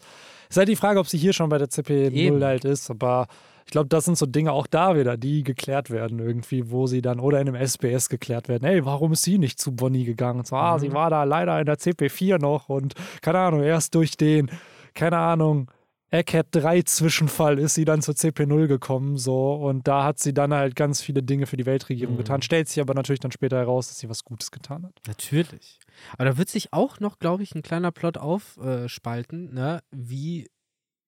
Es 0.50 0.56
ist 0.56 0.58
halt 0.58 0.70
die 0.70 0.76
Frage, 0.76 1.00
ob 1.00 1.08
sie 1.08 1.20
hier 1.20 1.34
schon 1.34 1.50
bei 1.50 1.60
der 1.60 1.70
CP0 1.70 2.12
Eben. 2.14 2.44
halt 2.44 2.66
ist, 2.66 2.90
aber 2.90 3.28
ich 3.70 3.72
glaube, 3.72 3.88
das 3.88 4.06
sind 4.06 4.18
so 4.18 4.26
Dinge 4.26 4.52
auch 4.52 4.66
da 4.66 4.98
wieder, 4.98 5.16
die 5.16 5.44
geklärt 5.44 5.92
werden 5.92 6.18
irgendwie, 6.18 6.72
wo 6.72 6.88
sie 6.88 7.04
dann 7.04 7.20
oder 7.20 7.40
in 7.40 7.48
einem 7.50 7.56
SBS 7.68 8.10
geklärt 8.10 8.48
werden. 8.48 8.64
Ey, 8.66 8.84
warum 8.84 9.12
ist 9.14 9.22
sie 9.22 9.38
nicht 9.38 9.60
zu 9.60 9.76
Bonnie 9.76 10.06
gegangen? 10.06 10.44
So, 10.44 10.56
ah, 10.56 10.74
Mhm. 10.74 10.80
sie 10.80 10.92
war 10.92 11.12
da 11.12 11.24
leider 11.24 11.60
in 11.60 11.68
der 11.68 11.78
CP4 11.78 12.40
noch 12.40 12.68
und 12.68 12.96
keine 13.22 13.38
Ahnung, 13.38 13.62
erst 13.62 13.94
durch 13.94 14.18
den, 14.18 14.50
keine 14.96 15.20
Ahnung, 15.20 15.70
Egghead 16.10 16.48
3 16.50 16.82
Zwischenfall 16.82 17.60
ist 17.60 17.76
sie 17.76 17.86
dann 17.86 18.02
zur 18.02 18.16
CP0 18.16 18.66
gekommen, 18.66 19.18
so 19.18 19.54
und 19.54 19.88
da 19.88 20.04
hat 20.04 20.18
sie 20.18 20.34
dann 20.34 20.52
halt 20.52 20.76
ganz 20.76 21.00
viele 21.02 21.22
Dinge 21.22 21.46
für 21.46 21.56
die 21.56 21.68
Weltregierung 21.68 22.16
Mhm. 22.16 22.18
getan. 22.18 22.42
Stellt 22.42 22.68
sich 22.70 22.82
aber 22.82 22.96
natürlich 22.96 23.20
dann 23.20 23.32
später 23.32 23.58
heraus, 23.58 23.90
dass 23.90 24.00
sie 24.00 24.10
was 24.10 24.24
Gutes 24.24 24.50
getan 24.50 24.88
hat. 24.88 24.94
Natürlich. 25.06 25.78
Aber 26.14 26.26
da 26.26 26.38
wird 26.40 26.50
sich 26.50 26.74
auch 26.74 27.00
noch, 27.00 27.20
glaube 27.20 27.44
ich, 27.44 27.54
ein 27.54 27.62
kleiner 27.62 27.92
Plot 27.92 28.18
aufspalten, 28.18 29.54
ne? 29.54 29.82
Wie 29.92 30.48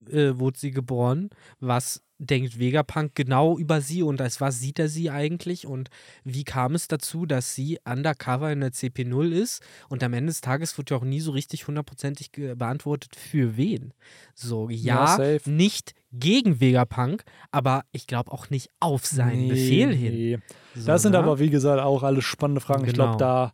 äh, 0.10 0.38
wurde 0.39 0.58
sie 0.60 0.72
geboren? 0.72 1.30
Was 1.60 2.02
denkt 2.24 2.60
Vegapunk 2.60 3.16
genau 3.16 3.58
über 3.58 3.82
sie 3.82 4.04
und 4.04 4.22
als 4.22 4.39
was 4.39 4.60
sieht 4.60 4.78
er 4.78 4.88
sie 4.89 5.10
eigentlich? 5.10 5.66
Und 5.66 5.89
wie 6.24 6.43
kam 6.43 6.76
es 6.76 6.88
dazu, 6.88 7.26
dass 7.26 7.56
sie 7.56 7.80
undercover 7.84 8.52
in 8.52 8.62
der 8.62 8.72
CP0 8.74 9.32
ist? 9.32 9.64
Und 9.89 10.04
am 10.04 10.14
Ende 10.14 10.28
des 10.30 10.41
Tages 10.41 10.78
wird 10.78 10.91
ja 10.91 10.97
auch 10.97 11.04
nie 11.04 11.20
so 11.20 11.32
richtig 11.32 11.68
hundertprozentig 11.68 12.32
beantwortet, 12.32 13.16
für 13.16 13.58
wen. 13.58 13.93
So, 14.36 14.70
ja, 14.70 15.08
safe. 15.18 15.41
nicht 15.49 15.93
gegen 16.12 16.60
Vegapunk, 16.62 17.24
aber 17.52 17.84
ich 17.91 18.06
glaube 18.06 18.32
auch 18.32 18.49
nicht 18.52 18.70
auf 18.80 19.06
seinen 19.06 19.43
Nee, 19.47 19.49
Befehl 19.49 19.95
hin. 19.95 20.14
nee. 20.14 20.38
So, 20.76 20.86
Das 20.86 21.02
sind 21.02 21.14
ne? 21.14 21.20
aber, 21.20 21.39
wie 21.39 21.49
gesagt, 21.49 21.82
auch 21.82 22.04
alles 22.04 22.24
spannende 22.26 22.62
Fragen. 22.62 22.86
Ich 22.86 22.91
Genau. 22.93 23.06
glaube, 23.06 23.18
da 23.18 23.54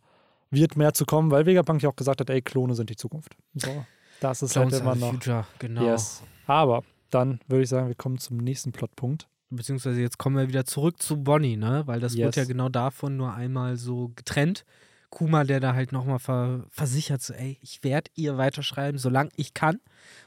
wird 0.50 0.76
mehr 0.76 0.92
zu 0.92 1.04
kommen, 1.06 1.30
weil 1.30 1.46
Vegapunk 1.46 1.82
ja 1.82 1.88
auch 1.88 1.96
gesagt 1.96 2.20
hat, 2.20 2.28
ey, 2.30 2.42
Klone 2.42 2.74
sind 2.74 2.90
die 2.90 2.96
Zukunft. 2.96 3.34
So, 3.54 3.84
das 4.20 4.42
ist 4.42 4.52
Clones 4.52 4.74
halt 4.74 4.82
immer 4.82 4.94
noch. 4.94 5.10
Future, 5.12 5.46
genau. 5.58 5.82
Yes. 5.84 6.22
Aber 6.46 6.82
dann 7.10 7.40
würde 7.48 7.62
ich 7.62 7.68
sagen, 7.68 7.88
wir 7.88 7.94
kommen 7.94 8.18
zum 8.18 8.38
nächsten 8.38 8.72
Plotpunkt. 8.72 9.28
Beziehungsweise 9.50 10.00
jetzt 10.00 10.18
kommen 10.18 10.36
wir 10.36 10.48
wieder 10.48 10.66
zurück 10.66 11.00
zu 11.00 11.22
Bonnie, 11.22 11.56
ne? 11.56 11.82
Weil 11.86 12.00
das 12.00 12.16
wird 12.16 12.36
Yes. 12.36 12.36
ja 12.36 12.44
genau 12.44 12.68
davon 12.68 13.16
nur 13.16 13.32
einmal 13.32 13.76
so 13.76 14.12
getrennt. 14.14 14.64
Kuma, 15.10 15.44
der 15.44 15.58
da 15.60 15.74
halt 15.74 15.90
nochmal 15.92 16.18
ver 16.18 16.66
versichert, 16.68 17.22
so, 17.22 17.32
ey, 17.32 17.56
ich 17.62 17.82
werde 17.82 18.10
ihr 18.14 18.36
weiterschreiben, 18.36 18.98
solange 18.98 19.30
ich 19.36 19.54
kann. 19.54 19.80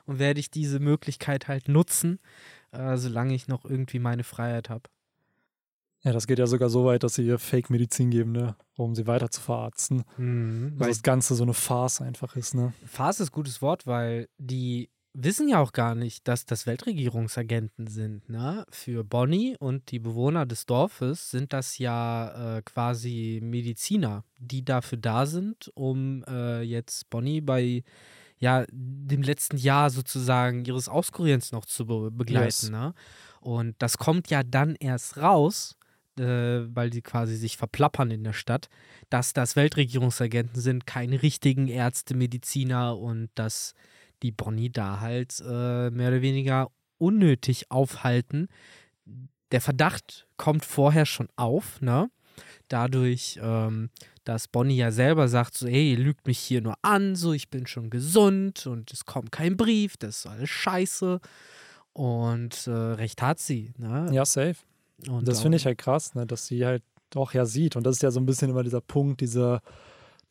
Und 0.05 0.17
werde 0.17 0.39
ich 0.39 0.49
diese 0.49 0.79
Möglichkeit 0.79 1.47
halt 1.47 1.67
nutzen, 1.69 2.19
äh, 2.71 2.97
solange 2.97 3.35
ich 3.35 3.47
noch 3.47 3.63
irgendwie 3.63 3.99
meine 3.99 4.23
Freiheit 4.23 4.69
habe. 4.71 4.89
Ja, 6.03 6.11
das 6.13 6.25
geht 6.25 6.39
ja 6.39 6.47
sogar 6.47 6.69
so 6.69 6.85
weit, 6.85 7.03
dass 7.03 7.13
sie 7.13 7.27
ihr 7.27 7.37
Fake-Medizin 7.37 8.09
geben, 8.09 8.31
ne? 8.31 8.55
Um 8.83 8.95
sie 8.95 9.07
weiter 9.07 9.29
zu 9.29 9.41
verarzten. 9.41 10.03
Mhm, 10.17 10.75
Dass 10.77 10.87
das 10.87 11.03
Ganze 11.03 11.35
so 11.35 11.43
eine 11.43 11.53
Farce 11.53 12.01
einfach 12.01 12.35
ist, 12.35 12.55
ne? 12.55 12.73
Farce 12.85 13.21
ist 13.21 13.31
gutes 13.31 13.61
Wort, 13.61 13.87
weil 13.87 14.27
die 14.37 14.89
wissen 15.13 15.49
ja 15.49 15.59
auch 15.59 15.73
gar 15.73 15.95
nicht, 15.95 16.27
dass 16.27 16.45
das 16.45 16.65
Weltregierungsagenten 16.65 17.87
sind. 17.87 18.29
Ne? 18.29 18.65
Für 18.69 19.03
Bonnie 19.03 19.55
und 19.59 19.91
die 19.91 19.99
Bewohner 19.99 20.45
des 20.45 20.65
Dorfes 20.65 21.31
sind 21.31 21.53
das 21.53 21.77
ja 21.77 22.57
äh, 22.57 22.61
quasi 22.61 23.39
Mediziner, 23.43 24.23
die 24.37 24.63
dafür 24.63 24.97
da 24.97 25.25
sind, 25.25 25.69
um 25.75 26.23
äh, 26.27 26.61
jetzt 26.61 27.09
Bonnie 27.09 27.41
bei 27.41 27.83
ja, 28.37 28.65
dem 28.71 29.21
letzten 29.21 29.57
Jahr 29.57 29.89
sozusagen 29.89 30.65
ihres 30.65 30.89
Auskurierens 30.89 31.51
noch 31.51 31.65
zu 31.65 31.85
be 31.85 32.09
begleiten. 32.09 32.45
Yes. 32.45 32.69
Ne? 32.71 32.93
Und 33.39 33.75
das 33.79 33.97
kommt 33.97 34.29
ja 34.29 34.43
dann 34.43 34.75
erst 34.75 35.17
raus, 35.17 35.77
äh, 36.21 36.75
weil 36.75 36.89
die 36.89 37.01
quasi 37.01 37.35
sich 37.35 37.57
verplappern 37.57 38.11
in 38.11 38.23
der 38.23 38.33
Stadt, 38.33 38.69
dass 39.09 39.33
das 39.33 39.55
Weltregierungsagenten 39.55 40.61
sind, 40.61 40.85
keine 40.85 41.21
richtigen 41.21 41.67
Ärzte, 41.67 42.15
Mediziner 42.15 42.97
und 42.97 43.29
dass 43.35 43.73
die 44.21 44.31
Bonnie 44.31 44.69
da 44.69 44.99
halt 44.99 45.41
äh, 45.41 45.89
mehr 45.89 46.09
oder 46.09 46.21
weniger 46.21 46.69
unnötig 46.97 47.71
aufhalten. 47.71 48.47
Der 49.51 49.61
Verdacht 49.61 50.27
kommt 50.37 50.63
vorher 50.63 51.05
schon 51.05 51.27
auf, 51.35 51.81
ne? 51.81 52.09
Dadurch, 52.69 53.39
ähm, 53.41 53.89
dass 54.23 54.47
Bonnie 54.47 54.77
ja 54.77 54.91
selber 54.91 55.27
sagt, 55.27 55.55
so, 55.55 55.67
ey, 55.67 55.91
ihr 55.91 55.97
lügt 55.97 56.27
mich 56.27 56.39
hier 56.39 56.61
nur 56.61 56.75
an, 56.81 57.15
so, 57.15 57.33
ich 57.33 57.49
bin 57.49 57.67
schon 57.67 57.89
gesund 57.89 58.67
und 58.67 58.93
es 58.93 59.05
kommt 59.05 59.31
kein 59.31 59.57
Brief, 59.57 59.97
das 59.97 60.19
ist 60.19 60.25
alles 60.27 60.49
scheiße. 60.49 61.19
Und 61.93 62.67
äh, 62.67 62.71
recht 62.71 63.21
hat 63.21 63.39
sie, 63.39 63.73
ne? 63.77 64.07
Ja, 64.13 64.23
safe. 64.23 64.55
Und 65.09 65.27
das 65.27 65.41
finde 65.41 65.57
ich 65.57 65.65
halt 65.65 65.77
krass, 65.77 66.13
ne? 66.15 66.25
dass 66.25 66.45
sie 66.47 66.65
halt 66.65 66.83
auch 67.15 67.33
ja 67.33 67.45
sieht. 67.45 67.75
Und 67.75 67.83
das 67.85 67.97
ist 67.97 68.03
ja 68.03 68.11
so 68.11 68.19
ein 68.19 68.25
bisschen 68.25 68.49
immer 68.49 68.63
dieser 68.63 68.81
Punkt, 68.81 69.19
diese, 69.21 69.61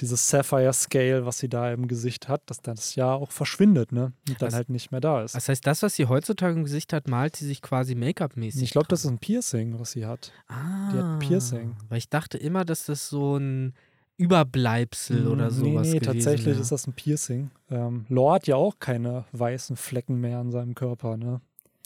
dieses 0.01 0.29
Sapphire 0.31 0.73
Scale, 0.73 1.27
was 1.27 1.39
sie 1.39 1.49
da 1.49 1.71
im 1.73 1.89
Gesicht 1.89 2.29
hat, 2.29 2.43
dass 2.47 2.63
das 2.63 2.95
ja 2.95 3.13
auch 3.13 3.31
verschwindet, 3.33 3.93
ne? 3.93 4.13
Und 4.29 4.41
dann 4.41 4.49
Das- 4.49 4.55
halt 4.55 4.71
nicht 4.71 4.91
mehr 4.91 5.01
da 5.03 5.23
ist. 5.23 5.35
Das 5.35 5.49
heißt, 5.51 5.67
das, 5.67 5.83
was 5.83 5.95
sie 5.97 6.07
heutzutage 6.07 6.55
im 6.57 6.65
Gesicht 6.65 6.93
hat, 6.95 7.07
malt 7.09 7.37
sie 7.37 7.47
sich 7.47 7.61
quasi 7.61 7.95
Make-up-mäßig. 7.95 8.63
ich 8.63 8.71
glaube, 8.71 8.89
das 8.89 9.05
ist 9.05 9.11
ein 9.11 9.19
Piercing, 9.19 9.79
was 9.79 9.91
sie 9.93 10.07
hat. 10.07 10.33
Ah, 10.49 10.91
die 10.93 10.99
hat 10.99 11.05
ein 11.05 11.19
Piercing. 11.19 11.77
Weil 11.91 11.99
ich 11.99 12.09
dachte 12.09 12.39
immer, 12.39 12.65
dass 12.65 12.87
das 12.87 13.09
so 13.09 13.37
ein 13.37 13.75
Überbleibsel 14.17 15.27
oder 15.29 15.49
Mm, 15.49 15.51
sowas 15.51 15.87
Nee, 15.89 15.93
nee, 15.95 15.99
gewesen 15.99 16.05
tatsächlich 16.05 16.47
wäre. 16.47 16.61
ist 16.61 16.73
das 16.73 16.87
ein 16.87 16.93
Piercing. 16.95 17.51
Ähm, 17.71 18.07
Lore 18.09 18.35
hat 18.37 18.47
ja 18.47 18.57
auch 18.57 18.79
keine 18.79 19.25
weißen 19.33 19.77
Flecken 19.77 20.17
mehr 20.21 20.39
an 20.39 20.51
seinem 20.51 20.75
Körper, 20.75 21.17
ne? 21.17 21.41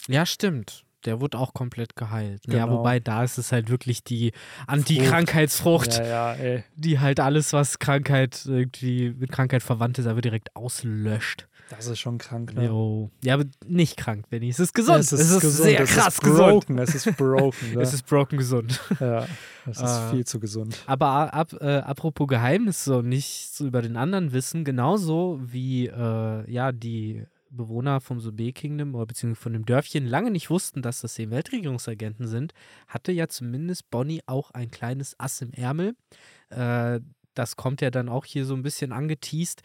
Ja, 0.07 0.25
stimmt. 0.25 0.84
Der 1.05 1.21
wurde 1.21 1.37
auch 1.37 1.53
komplett 1.53 1.95
geheilt. 1.95 2.41
Ja, 2.47 2.65
Genau. 2.65 2.79
wobei 2.79 2.99
da 2.99 3.23
ist 3.23 3.37
es 3.37 3.51
halt 3.51 3.69
wirklich 3.69 4.03
die 4.03 4.31
Anti-Krankheitsfrucht, 4.67 5.97
Ja, 5.99 6.35
ja, 6.35 6.59
die 6.75 6.99
halt 6.99 7.19
alles, 7.19 7.53
was 7.53 7.79
Krankheit 7.79 8.43
irgendwie 8.45 9.11
mit 9.17 9.31
Krankheit 9.31 9.63
verwandt 9.63 9.99
ist, 9.99 10.07
aber 10.07 10.21
direkt 10.21 10.55
auslöscht. 10.55 11.47
Das 11.71 11.87
ist 11.87 11.97
schon 11.99 12.19
krank, 12.19 12.53
ne? 12.53 12.67
Jo. 12.67 13.09
Ja, 13.23 13.33
aber 13.33 13.45
nicht 13.65 13.97
krank, 13.97 14.29
Benny. 14.29 14.49
Es 14.49 14.59
ist 14.59 14.75
gesund. 14.75 14.99
Es 14.99 15.11
ist, 15.11 15.39
gesund. 15.41 15.63
sehr 15.63 15.79
es 15.81 15.89
krass 15.95 16.13
ist 16.15 16.21
gesund. 16.21 16.65
Es 16.79 16.93
ist 16.93 17.17
broken. 17.17 17.71
ne? 17.73 17.81
Es 17.81 17.91
ist 17.93 18.05
broken 18.05 18.37
gesund. 18.37 18.79
ja, 18.99 19.25
es 19.65 19.77
ist 19.77 19.83
Ah. 19.83 20.11
viel 20.11 20.25
zu 20.27 20.39
gesund. 20.39 20.77
Aber 20.85 21.33
ab, 21.33 21.53
äh, 21.59 21.77
apropos 21.77 22.27
Geheimnisse 22.27 22.97
und 22.99 23.09
nicht 23.09 23.49
so 23.51 23.65
über 23.65 23.81
den 23.81 23.97
anderen 23.97 24.31
wissen, 24.31 24.63
genauso 24.63 25.39
wie 25.41 25.87
äh, 25.87 26.51
ja 26.51 26.71
die 26.71 27.23
Bewohner 27.55 28.01
vom 28.01 28.19
Sobe 28.19 28.53
Kingdom 28.53 28.95
oder 28.95 29.05
beziehungsweise 29.05 29.41
von 29.41 29.53
dem 29.53 29.65
Dörfchen 29.65 30.05
lange 30.05 30.31
nicht 30.31 30.49
wussten, 30.49 30.81
dass 30.81 31.01
das 31.01 31.17
eben 31.19 31.31
Weltregierungsagenten 31.31 32.27
sind, 32.27 32.53
hatte 32.87 33.11
ja 33.11 33.27
zumindest 33.27 33.89
Bonnie 33.89 34.21
auch 34.25 34.51
ein 34.51 34.71
kleines 34.71 35.19
Ass 35.19 35.41
im 35.41 35.51
Ärmel. 35.53 35.95
Äh, 36.49 36.99
das 37.33 37.55
kommt 37.55 37.81
ja 37.81 37.91
dann 37.91 38.09
auch 38.09 38.25
hier 38.25 38.45
so 38.45 38.55
ein 38.55 38.63
bisschen 38.63 38.91
angeteased. 38.91 39.61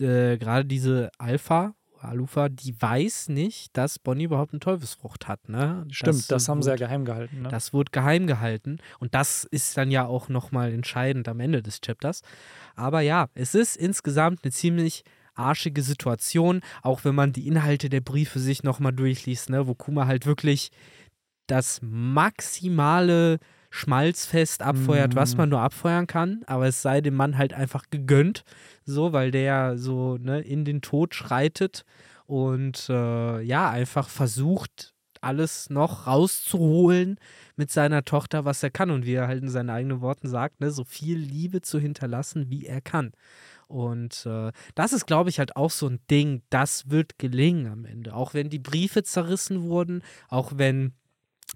Äh, 0.00 0.38
Gerade 0.38 0.64
diese 0.64 1.10
Alpha, 1.18 1.74
Alufa, 2.00 2.48
die 2.48 2.80
weiß 2.80 3.28
nicht, 3.28 3.76
dass 3.76 3.98
Bonnie 3.98 4.24
überhaupt 4.24 4.52
eine 4.52 4.60
Teufelsfrucht 4.60 5.28
hat. 5.28 5.48
Ne? 5.48 5.86
Stimmt, 5.90 6.18
das, 6.18 6.26
das 6.26 6.48
haben 6.48 6.62
sie 6.62 6.70
ja 6.70 6.76
geheim 6.76 7.04
gehalten. 7.04 7.42
Ne? 7.42 7.48
Das 7.48 7.72
wurde 7.72 7.90
geheim 7.90 8.26
gehalten 8.26 8.78
und 8.98 9.14
das 9.14 9.44
ist 9.44 9.76
dann 9.76 9.90
ja 9.90 10.06
auch 10.06 10.28
nochmal 10.28 10.72
entscheidend 10.72 11.28
am 11.28 11.40
Ende 11.40 11.62
des 11.62 11.80
Chapters. 11.80 12.22
Aber 12.74 13.00
ja, 13.00 13.28
es 13.34 13.54
ist 13.54 13.76
insgesamt 13.76 14.44
eine 14.44 14.52
ziemlich 14.52 15.04
arschige 15.36 15.82
Situation, 15.82 16.60
auch 16.82 17.04
wenn 17.04 17.14
man 17.14 17.32
die 17.32 17.46
Inhalte 17.46 17.88
der 17.88 18.00
Briefe 18.00 18.38
sich 18.38 18.62
nochmal 18.62 18.92
durchliest, 18.92 19.50
ne, 19.50 19.66
wo 19.66 19.74
Kuma 19.74 20.06
halt 20.06 20.26
wirklich 20.26 20.70
das 21.46 21.80
maximale 21.82 23.38
Schmalzfest 23.70 24.62
abfeuert, 24.62 25.14
was 25.14 25.34
Mm. 25.34 25.38
man 25.38 25.48
nur 25.50 25.60
abfeuern 25.60 26.06
kann, 26.06 26.42
aber 26.46 26.66
es 26.66 26.82
sei 26.82 27.00
dem 27.00 27.14
Mann 27.14 27.36
halt 27.36 27.52
einfach 27.52 27.84
gegönnt, 27.90 28.44
so, 28.84 29.12
weil 29.12 29.30
der 29.30 29.76
so 29.78 30.16
ne, 30.18 30.40
in 30.40 30.64
den 30.64 30.80
Tod 30.80 31.14
schreitet 31.14 31.84
und 32.26 32.88
äh, 32.88 33.40
ja, 33.42 33.70
einfach 33.70 34.08
versucht, 34.08 34.92
alles 35.20 35.70
noch 35.70 36.06
rauszuholen 36.06 37.18
mit 37.56 37.70
seiner 37.70 38.04
Tochter, 38.04 38.44
was 38.44 38.62
er 38.62 38.70
kann 38.70 38.90
und 38.90 39.04
wie 39.06 39.14
er 39.14 39.28
halt 39.28 39.42
in 39.42 39.48
seinen 39.48 39.70
eigenen 39.70 40.00
Worten 40.00 40.28
sagt, 40.28 40.60
ne, 40.60 40.70
so 40.70 40.84
viel 40.84 41.18
Liebe 41.18 41.60
zu 41.62 41.78
hinterlassen, 41.78 42.48
wie 42.50 42.66
er 42.66 42.80
kann. 42.80 43.12
Und 43.68 44.24
äh, 44.26 44.52
das 44.74 44.92
ist, 44.92 45.06
glaube 45.06 45.30
ich, 45.30 45.38
halt 45.38 45.56
auch 45.56 45.70
so 45.70 45.88
ein 45.88 46.00
Ding, 46.10 46.42
das 46.50 46.90
wird 46.90 47.18
gelingen 47.18 47.66
am 47.66 47.84
Ende. 47.84 48.14
Auch 48.14 48.34
wenn 48.34 48.48
die 48.48 48.58
Briefe 48.58 49.02
zerrissen 49.02 49.62
wurden, 49.62 50.02
auch 50.28 50.52
wenn 50.56 50.92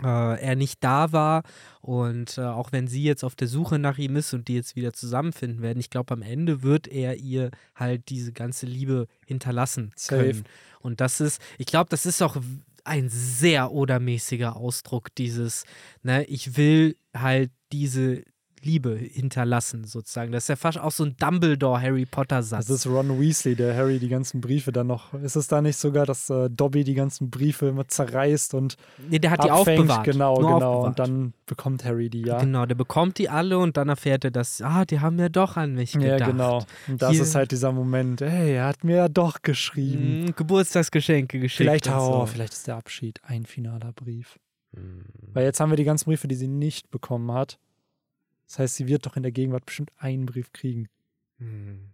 äh, 0.02 0.40
er 0.40 0.56
nicht 0.56 0.82
da 0.82 1.12
war 1.12 1.42
und 1.80 2.38
äh, 2.38 2.42
auch 2.42 2.72
wenn 2.72 2.86
sie 2.86 3.02
jetzt 3.02 3.24
auf 3.24 3.34
der 3.34 3.48
Suche 3.48 3.78
nach 3.78 3.98
ihm 3.98 4.16
ist 4.16 4.32
und 4.32 4.48
die 4.48 4.54
jetzt 4.54 4.76
wieder 4.76 4.92
zusammenfinden 4.92 5.62
werden, 5.62 5.80
ich 5.80 5.90
glaube, 5.90 6.14
am 6.14 6.22
Ende 6.22 6.62
wird 6.62 6.88
er 6.88 7.16
ihr 7.16 7.50
halt 7.74 8.08
diese 8.08 8.32
ganze 8.32 8.66
Liebe 8.66 9.06
hinterlassen 9.26 9.92
Safe. 9.96 10.22
können. 10.22 10.44
Und 10.80 11.00
das 11.00 11.20
ist, 11.20 11.40
ich 11.58 11.66
glaube, 11.66 11.90
das 11.90 12.06
ist 12.06 12.22
auch 12.22 12.36
ein 12.84 13.08
sehr 13.08 13.72
odermäßiger 13.72 14.56
Ausdruck 14.56 15.14
dieses, 15.14 15.64
ne, 16.02 16.24
ich 16.24 16.56
will 16.56 16.96
halt 17.14 17.50
diese 17.72 18.22
Liebe 18.62 18.94
hinterlassen, 18.96 19.84
sozusagen. 19.84 20.32
Das 20.32 20.44
ist 20.44 20.48
ja 20.48 20.56
fast 20.56 20.78
auch 20.78 20.90
so 20.90 21.04
ein 21.04 21.16
Dumbledore-Harry 21.18 22.06
Potter-Satz. 22.06 22.66
Das 22.66 22.76
ist 22.76 22.86
Ron 22.86 23.18
Weasley, 23.20 23.54
der 23.56 23.74
Harry 23.74 23.98
die 23.98 24.08
ganzen 24.08 24.40
Briefe 24.40 24.70
dann 24.72 24.86
noch. 24.88 25.14
Ist 25.14 25.36
es 25.36 25.46
da 25.46 25.62
nicht 25.62 25.76
sogar, 25.76 26.04
dass 26.06 26.28
äh, 26.30 26.50
Dobby 26.50 26.84
die 26.84 26.94
ganzen 26.94 27.30
Briefe 27.30 27.68
immer 27.68 27.88
zerreißt 27.88 28.54
und 28.54 28.76
nee, 29.08 29.18
der 29.18 29.30
hat 29.30 29.44
die 29.44 29.50
abfängt? 29.50 29.80
aufbewahrt. 29.80 30.04
Genau, 30.04 30.40
nur 30.40 30.54
genau. 30.54 30.72
aufbewahrt. 30.72 30.86
Und 30.88 30.98
dann 30.98 31.34
bekommt 31.46 31.84
Harry 31.84 32.10
die, 32.10 32.22
ja. 32.22 32.38
Genau, 32.38 32.66
der 32.66 32.74
bekommt 32.74 33.18
die 33.18 33.28
alle 33.28 33.58
und 33.58 33.76
dann 33.76 33.88
erfährt 33.88 34.24
er, 34.24 34.30
dass, 34.30 34.60
ah, 34.62 34.84
die 34.84 35.00
haben 35.00 35.18
ja 35.18 35.28
doch 35.28 35.56
an 35.56 35.74
mich 35.74 35.94
Ja, 35.94 36.00
gedacht. 36.14 36.30
genau. 36.30 36.64
Und 36.88 37.00
das 37.00 37.12
Hier- 37.12 37.22
ist 37.22 37.34
halt 37.34 37.50
dieser 37.52 37.72
Moment, 37.72 38.20
hey, 38.20 38.54
er 38.54 38.66
hat 38.66 38.84
mir 38.84 38.96
ja 38.96 39.08
doch 39.08 39.42
geschrieben. 39.42 40.26
Mm, 40.26 40.34
Geburtstagsgeschenke 40.36 41.40
geschickt. 41.40 41.56
vielleicht, 41.68 41.88
oh, 41.88 42.20
so. 42.20 42.26
vielleicht 42.26 42.52
ist 42.52 42.66
der 42.66 42.76
Abschied 42.76 43.20
ein 43.24 43.46
finaler 43.46 43.92
Brief. 43.92 44.38
Mm. 44.72 45.00
Weil 45.32 45.44
jetzt 45.44 45.60
haben 45.60 45.70
wir 45.70 45.76
die 45.76 45.84
ganzen 45.84 46.04
Briefe, 46.04 46.28
die 46.28 46.34
sie 46.34 46.48
nicht 46.48 46.90
bekommen 46.90 47.32
hat. 47.32 47.58
Das 48.50 48.58
heißt, 48.58 48.74
sie 48.76 48.88
wird 48.88 49.06
doch 49.06 49.14
in 49.16 49.22
der 49.22 49.30
Gegenwart 49.30 49.64
bestimmt 49.64 49.92
einen 49.96 50.26
Brief 50.26 50.52
kriegen. 50.52 50.88
Mm. 51.38 51.92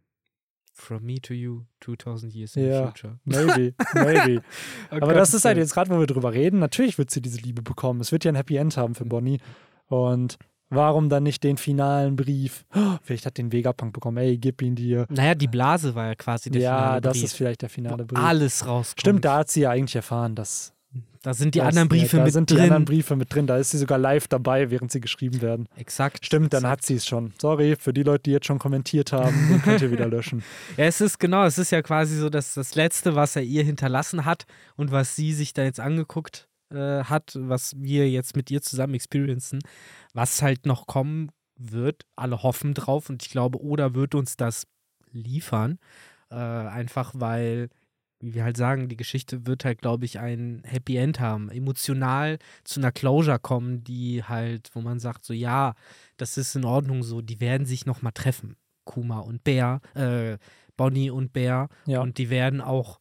From 0.73 1.05
me 1.05 1.21
to 1.21 1.35
you, 1.35 1.65
2000 1.83 2.33
years 2.35 2.57
in 2.57 2.67
Ja. 2.67 2.81
the 2.81 2.87
future. 2.87 3.19
Maybe, 3.25 3.75
maybe. 3.95 4.43
Oh 4.91 4.97
Aber 4.97 5.07
Gott, 5.09 5.17
das 5.17 5.35
ist 5.35 5.45
halt 5.45 5.59
jetzt 5.59 5.75
gerade, 5.75 5.91
wo 5.91 5.99
wir 6.01 6.07
drüber 6.07 6.33
reden. 6.33 6.59
Natürlich 6.59 6.97
wird 6.97 7.11
sie 7.11 7.21
diese 7.21 7.39
Liebe 7.41 7.61
bekommen. 7.61 8.01
Es 8.01 8.11
wird 8.11 8.25
ja 8.25 8.33
ein 8.33 8.37
Happy 8.37 8.57
End 8.57 8.75
haben 8.79 8.95
für 8.95 9.05
Bonnie. 9.05 9.39
Und 9.89 10.39
warum 10.71 11.11
dann 11.11 11.25
nicht 11.25 11.45
den 11.45 11.59
finalen 11.59 12.17
Brief? 12.17 12.65
Oh, 12.75 12.97
vielleicht 13.03 13.27
hat 13.27 13.37
den 13.37 13.53
Vegapunk 13.53 13.93
bekommen. 13.93 14.17
Ey, 14.17 14.39
gib 14.39 14.63
ihn 14.63 14.75
dir. 14.77 15.07
Naja, 15.11 15.35
die 15.35 15.49
Blase 15.49 15.95
war 15.95 16.07
ja 16.07 16.15
quasi 16.15 16.51
der 16.51 16.63
ja, 16.63 16.77
finale 16.79 17.01
das 17.03 17.13
Brief, 17.13 17.25
ist 17.25 17.33
vielleicht 17.35 17.63
der 17.63 17.69
finale 17.69 18.05
Brief. 18.07 18.19
alles 18.19 18.67
rauskommt. 18.67 19.01
Stimmt, 19.01 19.25
da 19.27 19.39
hat 19.39 19.51
sie 19.51 19.61
ja 19.61 19.71
eigentlich 19.71 19.97
erfahren, 19.97 20.35
dass. 20.35 20.73
Da 21.27 21.35
sind 21.35 21.57
die 21.57 21.59
dass- 21.59 21.71
anderen 21.71 21.89
Briefe 21.89 22.19
ja, 22.19 22.21
da 22.21 22.25
mit 22.27 22.33
sind 22.35 22.49
drin. 22.51 22.57
die 22.57 22.63
anderen 22.63 22.85
Briefe 22.85 23.17
mit 23.17 23.35
drin. 23.35 23.49
Da 23.49 23.57
ist 23.57 23.73
sie 23.73 23.79
sogar 23.79 23.99
live 23.99 24.29
dabei, 24.29 24.71
während 24.71 24.93
sie 24.93 25.01
geschrieben 25.01 25.43
werden. 25.43 25.69
Exakt. 25.75 26.25
Stimmt, 26.25 26.53
dann 26.53 26.69
hat 26.69 26.85
sie 26.85 26.95
es 26.95 27.05
schon. 27.05 27.33
Sorry 27.41 27.75
für 27.75 27.93
die 27.93 28.05
Leute, 28.05 28.23
die 28.23 28.31
jetzt 28.31 28.47
schon 28.47 28.61
kommentiert 28.61 29.11
haben. 29.13 29.35
Den 29.49 29.61
könnt 29.61 29.83
ihr 29.83 29.91
wieder 29.91 30.07
löschen. 30.07 30.45
Ja, 30.77 30.85
es 30.85 31.01
ist 31.01 31.19
genau, 31.19 31.45
es 31.45 31.59
ist 31.59 31.73
ja 31.73 31.83
quasi 31.83 32.17
so, 32.17 32.31
dass 32.31 32.55
das 32.55 32.77
Letzte, 32.77 33.17
was 33.17 33.35
er 33.35 33.43
ihr 33.43 33.65
hinterlassen 33.65 34.25
hat 34.25 34.45
und 34.77 34.93
was 34.93 35.17
sie 35.17 35.33
sich 35.33 35.53
da 35.53 35.65
jetzt 35.65 35.81
angeguckt 35.81 36.49
äh, 36.73 37.03
hat, 37.03 37.33
was 37.35 37.75
wir 37.77 38.09
jetzt 38.09 38.37
mit 38.37 38.49
ihr 38.53 38.63
zusammen 38.63 38.95
experiencen, 38.95 39.59
was 40.15 40.43
halt 40.43 40.65
noch 40.65 40.87
kommen 40.87 41.33
wird. 41.59 42.03
Alle 42.15 42.45
hoffen 42.45 42.73
drauf 42.73 43.11
und 43.11 43.25
ich 43.25 43.31
glaube, 43.31 43.61
Oda 43.61 43.95
wird 43.95 44.15
uns 44.15 44.37
das 44.37 44.69
liefern. 45.11 45.81
Äh, 46.31 46.37
einfach 46.37 47.15
weil, 47.17 47.69
wie 48.21 48.35
wir 48.35 48.45
halt 48.45 48.57
sagen, 48.57 48.89
die 48.89 48.97
Geschichte 48.97 49.47
wird 49.47 49.65
halt, 49.65 49.81
glaube 49.81 50.05
ich, 50.05 50.19
ein 50.19 50.63
Happy 50.65 50.97
End 50.97 51.21
haben. 51.21 51.51
Emotional 51.51 52.39
zu 52.65 52.81
einer 52.81 52.93
Closure 52.93 53.39
kommen, 53.39 53.85
die 53.85 54.25
halt, 54.25 54.71
wo 54.75 54.81
man 54.81 54.99
sagt, 54.99 55.25
so 55.25 55.33
ja, 55.33 55.75
das 56.17 56.39
ist 56.39 56.57
in 56.57 56.65
Ordnung 56.65 57.03
so, 57.03 57.21
die 57.21 57.41
werden 57.41 57.67
sich 57.67 57.87
nochmal 57.87 58.13
treffen. 58.13 58.57
Kuma 58.85 59.19
und 59.19 59.45
Bär, 59.45 59.81
äh, 59.95 60.39
Bonnie 60.77 61.11
und 61.11 61.33
Bär. 61.33 61.69
Ja. 61.87 62.01
Und 62.01 62.19
die 62.19 62.31
werden 62.31 62.61
auch 62.61 63.01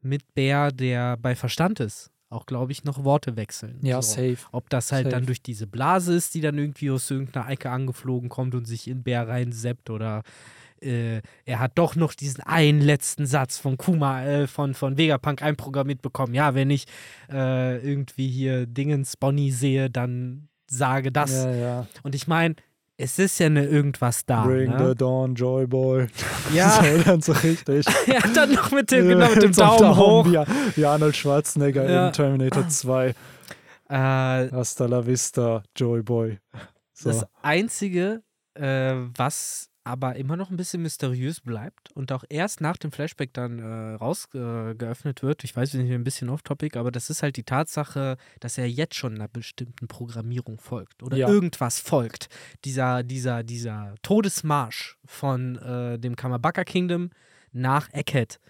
mit 0.00 0.34
Bär, 0.34 0.70
der 0.70 1.16
bei 1.16 1.34
Verstand 1.34 1.80
ist, 1.80 2.10
auch, 2.30 2.46
glaube 2.46 2.72
ich, 2.72 2.84
noch 2.84 3.04
Worte 3.04 3.36
wechseln. 3.36 3.78
Ja, 3.82 4.00
so. 4.00 4.14
safe. 4.14 4.38
Ob 4.52 4.70
das 4.70 4.92
halt 4.92 5.04
Safe. 5.04 5.14
dann 5.14 5.26
durch 5.26 5.42
diese 5.42 5.66
Blase 5.66 6.14
ist, 6.14 6.34
die 6.34 6.40
dann 6.40 6.56
irgendwie 6.56 6.90
aus 6.90 7.10
irgendeiner 7.10 7.48
Ecke 7.48 7.70
angeflogen 7.70 8.28
kommt 8.28 8.54
und 8.54 8.66
sich 8.66 8.88
in 8.88 9.02
Bär 9.02 9.26
reinseppt 9.28 9.90
oder 9.90 10.22
äh, 10.84 11.22
er 11.44 11.58
hat 11.58 11.72
doch 11.76 11.96
noch 11.96 12.14
diesen 12.14 12.42
einen 12.42 12.80
letzten 12.80 13.26
Satz 13.26 13.58
von 13.58 13.76
Kuma, 13.76 14.24
äh, 14.24 14.46
von, 14.46 14.74
von 14.74 14.96
Vegapunk 14.98 15.42
einprogrammiert 15.42 16.02
bekommen. 16.02 16.34
Ja, 16.34 16.54
wenn 16.54 16.70
ich 16.70 16.86
äh, 17.32 17.78
irgendwie 17.78 18.28
hier 18.28 18.66
Dingens 18.66 19.16
Bonnie 19.16 19.50
sehe, 19.50 19.90
dann 19.90 20.48
sage 20.68 21.12
das. 21.12 21.32
Ja, 21.32 21.50
ja. 21.52 21.86
Und 22.02 22.14
ich 22.14 22.26
meine, 22.26 22.56
es 22.96 23.18
ist 23.18 23.38
ja 23.40 23.48
ne 23.48 23.64
irgendwas 23.64 24.24
da. 24.24 24.44
Bring 24.44 24.70
ne? 24.70 24.88
the 24.88 24.94
dawn, 24.94 25.34
Joy 25.34 25.66
Boy. 25.66 26.06
Ja. 26.52 26.70
so, 26.82 27.02
dann 27.02 27.20
so 27.22 27.32
richtig. 27.32 27.86
hat 28.08 28.36
dann 28.36 28.52
noch 28.52 28.70
mit 28.70 28.90
dem, 28.90 29.08
genau, 29.08 29.30
mit 29.30 29.42
dem 29.42 29.52
So 29.52 29.62
Daumen 29.62 29.96
hoch. 29.96 30.26
Wie, 30.26 30.76
wie 30.76 30.84
Arnold 30.84 31.16
Schwarzenegger 31.16 31.90
Ja. 31.90 32.06
in 32.08 32.12
Terminator 32.12 32.68
2. 32.68 33.08
Äh, 33.08 33.14
Hasta 33.88 34.86
la 34.86 35.06
vista, 35.06 35.62
Joy 35.74 36.02
Boy. 36.02 36.38
So. 36.92 37.10
Das 37.10 37.26
Einzige, 37.42 38.22
äh, 38.54 38.94
was 39.16 39.70
aber 39.84 40.16
immer 40.16 40.36
noch 40.36 40.50
ein 40.50 40.56
bisschen 40.56 40.82
mysteriös 40.82 41.40
bleibt 41.42 41.92
und 41.92 42.10
auch 42.10 42.24
erst 42.30 42.60
nach 42.62 42.78
dem 42.78 42.90
Flashback 42.90 43.32
dann 43.34 43.58
äh, 43.58 43.94
rausgeöffnet 43.94 45.20
äh, 45.20 45.22
wird, 45.22 45.44
ich 45.44 45.54
weiß, 45.54 45.72
wir 45.74 45.78
sind 45.78 45.86
hier 45.86 45.94
ein 45.98 46.04
bisschen 46.04 46.30
off-topic, 46.30 46.78
aber 46.78 46.90
das 46.90 47.10
ist 47.10 47.22
halt 47.22 47.36
die 47.36 47.42
Tatsache, 47.44 48.16
dass 48.40 48.56
er 48.58 48.68
jetzt 48.68 48.94
schon 48.94 49.14
einer 49.14 49.28
bestimmten 49.28 49.86
Programmierung 49.86 50.58
folgt 50.58 51.02
oder 51.02 51.16
Ja. 51.18 51.28
irgendwas 51.28 51.80
folgt. 51.80 52.28
Dieser, 52.64 53.02
dieser, 53.02 53.42
dieser 53.42 53.94
Todesmarsch 54.02 54.96
von 55.04 55.56
äh, 55.56 55.98
dem 55.98 56.16
Kamabaka 56.16 56.64
Kingdom 56.64 57.10
nach 57.52 57.88
Eckhead, 57.92 58.40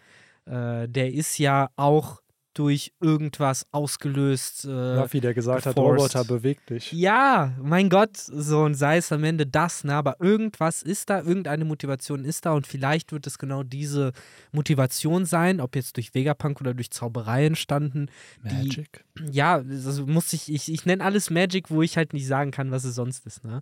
äh, 0.46 0.88
der 0.88 1.12
ist 1.12 1.38
ja 1.38 1.70
auch 1.76 2.22
durch 2.54 2.92
irgendwas 3.00 3.66
ausgelöst. 3.72 4.64
Äh, 4.64 4.70
Ruffy, 4.70 5.20
der 5.20 5.34
gesagt 5.34 5.66
hat, 5.66 5.74
geforced. 5.74 6.16
Roboter 6.16 6.24
beweg 6.24 6.64
dich. 6.66 6.92
ja, 6.92 7.52
mein 7.60 7.88
Gott, 7.88 8.16
so 8.16 8.62
und 8.62 8.74
sei 8.74 8.98
es 8.98 9.12
am 9.12 9.24
Ende 9.24 9.46
das, 9.46 9.84
ne? 9.84 9.94
Aber 9.94 10.16
irgendwas 10.20 10.82
ist 10.82 11.10
da, 11.10 11.20
irgendeine 11.20 11.64
Motivation 11.64 12.24
ist 12.24 12.46
da 12.46 12.52
und 12.52 12.66
vielleicht 12.66 13.12
wird 13.12 13.26
es 13.26 13.38
genau 13.38 13.62
diese 13.62 14.12
Motivation 14.52 15.24
sein, 15.26 15.60
ob 15.60 15.76
jetzt 15.76 15.96
durch 15.96 16.14
Vegapunk 16.14 16.60
oder 16.60 16.74
durch 16.74 16.90
Zauberei 16.90 17.46
entstanden. 17.46 18.06
Die, 18.42 18.68
Magic. 18.68 19.04
ja, 19.30 19.60
das 19.60 20.00
muss 20.00 20.32
ich, 20.32 20.52
ich, 20.52 20.72
ich 20.72 20.86
nenne 20.86 21.04
alles 21.04 21.30
Magic, 21.30 21.70
wo 21.70 21.82
ich 21.82 21.96
halt 21.96 22.12
nicht 22.12 22.26
sagen 22.26 22.50
kann, 22.50 22.70
was 22.70 22.84
es 22.84 22.94
sonst 22.94 23.26
ist, 23.26 23.44
ne? 23.44 23.60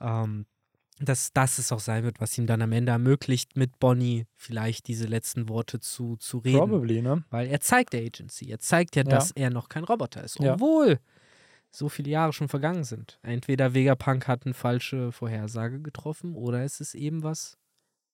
Ähm, 0.00 0.46
dass 1.00 1.32
das 1.32 1.58
es 1.58 1.72
auch 1.72 1.80
sein 1.80 2.04
wird, 2.04 2.20
was 2.20 2.36
ihm 2.36 2.46
dann 2.46 2.60
am 2.62 2.72
Ende 2.72 2.92
ermöglicht, 2.92 3.56
mit 3.56 3.78
Bonnie 3.78 4.26
vielleicht 4.36 4.86
diese 4.86 5.06
letzten 5.06 5.48
Worte 5.48 5.80
zu, 5.80 6.16
zu 6.16 6.38
reden. 6.38 6.58
Probably, 6.58 7.00
ne? 7.02 7.24
Weil 7.30 7.48
er 7.48 7.60
zeigt 7.60 7.92
der 7.94 8.02
Agency, 8.02 8.50
er 8.50 8.58
zeigt 8.58 8.96
ja, 8.96 9.02
Ja. 9.02 9.08
dass 9.08 9.30
er 9.30 9.50
noch 9.50 9.68
kein 9.68 9.84
Roboter 9.84 10.22
ist. 10.22 10.38
Ja. 10.40 10.54
Obwohl 10.54 10.98
so 11.70 11.88
viele 11.88 12.10
Jahre 12.10 12.32
schon 12.32 12.48
vergangen 12.48 12.84
sind. 12.84 13.18
Entweder 13.22 13.74
Vegapunk 13.74 14.26
hat 14.28 14.44
eine 14.44 14.54
falsche 14.54 15.12
Vorhersage 15.12 15.80
getroffen 15.80 16.34
oder 16.34 16.64
es 16.64 16.80
ist 16.80 16.94
eben 16.94 17.22
was 17.22 17.56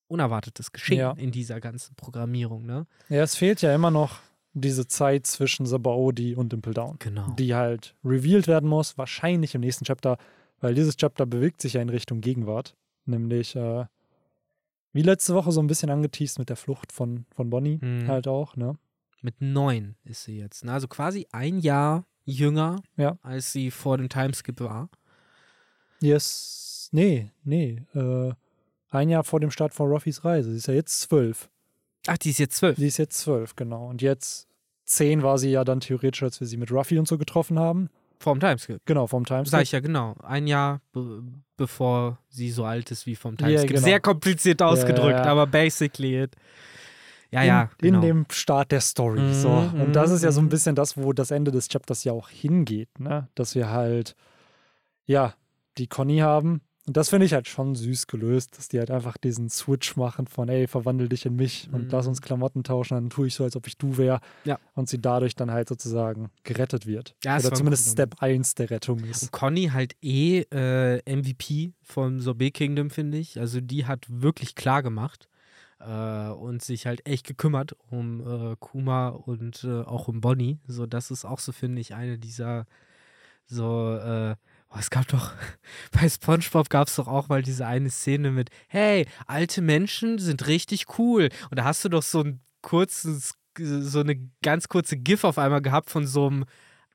Unerwartetes 0.08 0.72
geschehen 0.72 0.98
Ja. 0.98 1.12
in 1.12 1.32
dieser 1.32 1.60
ganzen 1.60 1.96
Programmierung, 1.96 2.64
ne? 2.64 2.86
Ja, 3.08 3.22
es 3.22 3.34
fehlt 3.34 3.62
ja 3.62 3.74
immer 3.74 3.90
noch 3.90 4.20
diese 4.52 4.86
Zeit 4.86 5.26
zwischen 5.26 5.66
Sabaody 5.66 6.34
und 6.34 6.52
Impel 6.52 6.72
Down, 6.74 6.96
Genau. 7.00 7.28
die 7.38 7.54
halt 7.54 7.94
revealed 8.04 8.46
werden 8.46 8.68
muss, 8.68 8.96
wahrscheinlich 8.96 9.54
im 9.54 9.60
nächsten 9.62 9.84
Chapter, 9.84 10.16
weil 10.60 10.74
dieses 10.74 10.96
Chapter 10.96 11.26
bewegt 11.26 11.60
sich 11.60 11.74
ja 11.74 11.82
in 11.82 11.88
Richtung 11.88 12.20
Gegenwart. 12.20 12.76
Nämlich, 13.04 13.54
äh, 13.56 13.84
wie 14.92 15.02
letzte 15.02 15.34
Woche 15.34 15.52
so 15.52 15.60
ein 15.60 15.66
bisschen 15.66 15.90
angeteased 15.90 16.38
mit 16.38 16.48
der 16.48 16.56
Flucht 16.56 16.90
von, 16.92 17.26
von 17.34 17.50
Bonnie 17.50 17.78
Mhm. 17.80 18.08
halt 18.08 18.26
auch, 18.28 18.56
ne? 18.56 18.76
Mit 19.22 19.40
neun 19.40 19.96
ist 20.04 20.24
sie 20.24 20.38
jetzt. 20.38 20.64
Ne? 20.64 20.72
Also 20.72 20.88
quasi 20.88 21.26
ein 21.32 21.58
Jahr 21.58 22.06
jünger, 22.24 22.82
Ja. 22.96 23.18
als 23.22 23.52
sie 23.52 23.70
vor 23.70 23.98
dem 23.98 24.08
Timeskip 24.08 24.60
war. 24.60 24.88
Yes. 26.00 26.88
Nee, 26.92 27.30
nee. 27.44 27.82
Äh, 27.94 28.32
ein 28.90 29.08
Jahr 29.08 29.24
vor 29.24 29.40
dem 29.40 29.50
Start 29.50 29.74
von 29.74 29.88
Ruffys 29.90 30.24
Reise. 30.24 30.50
Sie 30.50 30.56
ist 30.58 30.68
ja 30.68 30.74
jetzt 30.74 31.00
zwölf. 31.00 31.48
Ach, 32.06 32.18
die 32.18 32.30
ist 32.30 32.38
jetzt 32.38 32.56
zwölf. 32.56 32.76
Sie 32.78 32.86
ist 32.86 32.98
jetzt 32.98 33.18
zwölf, 33.18 33.56
genau. 33.56 33.88
Und 33.88 34.02
jetzt 34.02 34.48
zehn 34.84 35.22
war 35.22 35.38
sie 35.38 35.50
ja 35.50 35.64
dann 35.64 35.80
theoretisch, 35.80 36.22
als 36.22 36.38
wir 36.40 36.46
sie 36.46 36.56
mit 36.56 36.70
Ruffy 36.70 36.98
und 36.98 37.08
so 37.08 37.18
getroffen 37.18 37.58
haben. 37.58 37.90
Vor 38.18 38.34
dem 38.34 38.40
Timeskip. 38.40 38.80
Genau, 38.84 39.06
vom 39.06 39.24
Sag 39.24 39.44
Timeskip. 39.44 39.62
ich 39.62 39.72
ja 39.72 39.80
genau. 39.80 40.14
Ein 40.22 40.46
Jahr 40.46 40.80
be 40.92 41.22
bevor 41.58 42.18
sie 42.28 42.50
so 42.50 42.64
alt 42.64 42.90
ist 42.90 43.06
wie 43.06 43.16
vom 43.16 43.36
Timeskip. 43.36 43.70
genau. 43.70 43.82
Sehr 43.82 44.00
kompliziert 44.00 44.60
ausgedrückt, 44.60 45.20
ja. 45.20 45.24
aber 45.24 45.46
basically 45.46 46.22
it. 46.22 46.36
Ja, 47.30 47.40
in, 47.40 47.46
ja. 47.48 47.70
Genau. 47.78 47.98
in 47.98 48.02
dem 48.02 48.26
Start 48.30 48.72
der 48.72 48.80
Story. 48.80 49.20
Mhm, 49.20 49.34
so. 49.34 49.50
Und 49.50 49.94
das 49.94 50.10
ist 50.10 50.22
ja 50.22 50.32
so 50.32 50.40
ein 50.40 50.44
mhm. 50.44 50.50
bisschen 50.50 50.74
das, 50.74 50.96
wo 50.96 51.12
das 51.12 51.30
Ende 51.30 51.50
des 51.50 51.68
Chapters 51.68 52.04
ja 52.04 52.12
auch 52.12 52.28
hingeht, 52.28 53.00
ne? 53.00 53.28
Dass 53.34 53.54
wir 53.54 53.70
halt, 53.70 54.14
ja, 55.06 55.34
die 55.78 55.86
Conny 55.86 56.18
haben. 56.18 56.60
Und 56.86 56.96
das 56.96 57.08
finde 57.08 57.26
ich 57.26 57.32
halt 57.32 57.48
schon 57.48 57.74
süß 57.74 58.06
gelöst, 58.06 58.56
dass 58.56 58.68
die 58.68 58.78
halt 58.78 58.92
einfach 58.92 59.16
diesen 59.16 59.50
Switch 59.50 59.96
machen 59.96 60.28
von, 60.28 60.48
ey, 60.48 60.68
verwandel 60.68 61.08
dich 61.08 61.26
in 61.26 61.34
mich 61.34 61.68
und 61.72 61.84
Mhm. 61.86 61.90
lass 61.90 62.06
uns 62.06 62.22
Klamotten 62.22 62.62
tauschen, 62.62 62.94
dann 62.94 63.10
tue 63.10 63.26
ich 63.26 63.34
so, 63.34 63.42
als 63.42 63.56
ob 63.56 63.66
ich 63.66 63.76
du 63.76 63.96
wäre. 63.96 64.20
Ja. 64.44 64.60
Und 64.74 64.88
sie 64.88 65.00
dadurch 65.00 65.34
dann 65.34 65.50
halt 65.50 65.68
sozusagen 65.68 66.30
gerettet 66.44 66.86
wird. 66.86 67.16
Ja, 67.24 67.38
Oder 67.38 67.52
zumindest. 67.52 67.90
Step 67.90 68.22
1 68.22 68.54
der 68.54 68.70
Rettung 68.70 69.00
Und 69.00 69.10
ist. 69.10 69.32
Conny 69.32 69.66
halt 69.72 69.96
eh 70.00 70.42
äh, 70.52 71.02
MVP 71.12 71.72
vom 71.82 72.20
Sorbet 72.20 72.54
Kingdom, 72.54 72.90
finde 72.90 73.18
ich. 73.18 73.40
Also 73.40 73.60
die 73.60 73.86
hat 73.86 74.06
wirklich 74.08 74.54
klar 74.54 74.84
gemacht 74.84 75.28
äh, 75.80 76.28
und 76.28 76.62
sich 76.62 76.86
halt 76.86 77.04
echt 77.04 77.26
gekümmert 77.26 77.74
um 77.90 78.20
äh, 78.52 78.56
Kuma 78.60 79.08
und 79.08 79.64
äh, 79.64 79.82
auch 79.82 80.06
um 80.06 80.20
Bonnie. 80.20 80.60
So, 80.68 80.86
das 80.86 81.10
ist 81.10 81.24
auch 81.24 81.40
so, 81.40 81.50
finde 81.50 81.80
ich, 81.80 81.94
eine 81.94 82.16
dieser 82.16 82.64
so, 83.46 83.94
äh, 83.96 84.36
oh, 84.70 84.76
es 84.78 84.90
gab 84.90 85.08
doch, 85.08 85.32
bei 85.92 86.08
SpongeBob 86.08 86.68
gab 86.68 86.88
es 86.88 86.96
doch 86.96 87.08
auch 87.08 87.28
mal 87.28 87.42
diese 87.42 87.66
eine 87.66 87.90
Szene 87.90 88.30
mit, 88.30 88.50
hey, 88.68 89.06
alte 89.26 89.62
Menschen 89.62 90.18
sind 90.18 90.46
richtig 90.46 90.98
cool. 90.98 91.28
Und 91.50 91.58
da 91.58 91.64
hast 91.64 91.84
du 91.84 91.88
doch 91.88 92.02
so 92.02 92.22
ein 92.22 92.40
kurzes, 92.62 93.34
so 93.58 94.00
eine 94.00 94.16
ganz 94.42 94.68
kurze 94.68 94.96
GIF 94.96 95.24
auf 95.24 95.38
einmal 95.38 95.62
gehabt 95.62 95.90
von 95.90 96.06
so 96.06 96.26
einem 96.26 96.44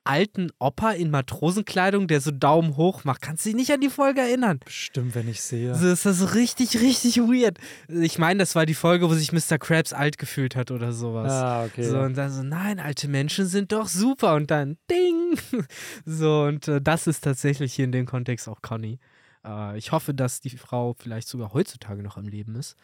alten 0.04 0.50
Opa 0.58 0.92
in 0.92 1.10
Matrosenkleidung, 1.10 2.06
der 2.08 2.20
so 2.20 2.30
Daumen 2.30 2.76
hoch 2.76 3.04
macht. 3.04 3.22
Kannst 3.22 3.44
du 3.44 3.50
dich 3.50 3.56
nicht 3.56 3.72
an 3.72 3.80
die 3.80 3.90
Folge 3.90 4.20
erinnern? 4.20 4.60
Bestimmt, 4.64 5.14
wenn 5.14 5.28
ich 5.28 5.40
sehe. 5.40 5.74
So 5.74 5.88
ist 5.88 6.06
das 6.06 6.18
so 6.18 6.26
richtig, 6.26 6.80
richtig 6.80 7.18
weird. 7.18 7.58
Ich 7.88 8.18
meine, 8.18 8.40
das 8.40 8.54
war 8.54 8.66
die 8.66 8.74
Folge, 8.74 9.08
wo 9.08 9.14
sich 9.14 9.32
Mr. 9.32 9.58
Krabs 9.58 9.92
alt 9.92 10.18
gefühlt 10.18 10.56
hat 10.56 10.70
oder 10.70 10.92
sowas. 10.92 11.32
Ah, 11.32 11.64
okay. 11.64 11.84
So, 11.84 11.98
und 12.00 12.16
dann 12.16 12.30
so, 12.30 12.42
nein, 12.42 12.80
alte 12.80 13.08
Menschen 13.08 13.46
sind 13.46 13.72
doch 13.72 13.88
super. 13.88 14.34
Und 14.34 14.50
dann, 14.50 14.76
ding. 14.90 15.38
So, 16.04 16.42
und 16.42 16.68
äh, 16.68 16.80
das 16.80 17.06
ist 17.06 17.22
tatsächlich 17.22 17.74
hier 17.74 17.84
in 17.84 17.92
dem 17.92 18.06
Kontext 18.06 18.48
auch 18.48 18.62
Conny. 18.62 18.98
Äh, 19.44 19.78
ich 19.78 19.92
hoffe, 19.92 20.14
dass 20.14 20.40
die 20.40 20.50
Frau 20.50 20.94
vielleicht 20.98 21.28
sogar 21.28 21.52
heutzutage 21.52 22.02
noch 22.02 22.16
am 22.16 22.26
Leben 22.26 22.56
ist. 22.56 22.76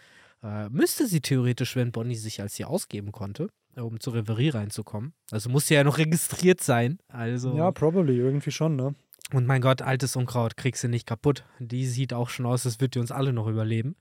Äh, 0.43 0.69
müsste 0.69 1.07
sie 1.07 1.21
theoretisch, 1.21 1.77
wenn 1.77 1.93
Bonnie 1.93 2.15
sich 2.15 2.41
als 2.41 2.55
sie 2.55 2.65
ausgeben 2.65 3.13
konnte, 3.13 3.49
um 3.85 4.01
zur 4.01 4.15
Reverie 4.15 4.51
reinzukommen. 4.51 5.13
Also 5.31 5.51
muss 5.51 5.67
sie 5.67 5.75
ja 5.75 5.85
noch 5.85 5.99
registriert 5.99 6.61
sein. 6.61 6.99
Also. 7.09 7.57
Ja, 7.57 7.71
probably, 7.71 8.17
irgendwie 8.17 8.51
schon, 8.51 8.77
ne? 8.77 8.95
Und 9.33 9.47
mein 9.47 9.61
Gott, 9.61 9.83
altes 9.83 10.17
Unkraut 10.17 10.57
kriegst 10.57 10.85
du 10.85 10.89
nicht 10.89 11.07
kaputt. 11.07 11.45
Die 11.59 11.87
sieht 11.87 12.15
auch 12.15 12.31
schon 12.31 12.47
aus, 12.47 12.65
als 12.65 12.81
wird 12.81 12.95
die 12.95 12.99
uns 12.99 13.13
alle 13.13 13.33
noch 13.33 13.47
überleben. 13.47 13.97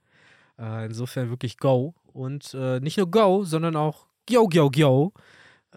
Äh, 0.58 0.86
insofern 0.86 1.28
wirklich 1.28 1.58
Go. 1.58 1.94
Und 2.12 2.54
äh, 2.54 2.80
nicht 2.80 2.96
nur 2.96 3.10
Go, 3.10 3.44
sondern 3.44 3.76
auch 3.76 4.06
Yo, 4.28 4.48
Yo, 4.50 4.70
Yo. 4.74 5.12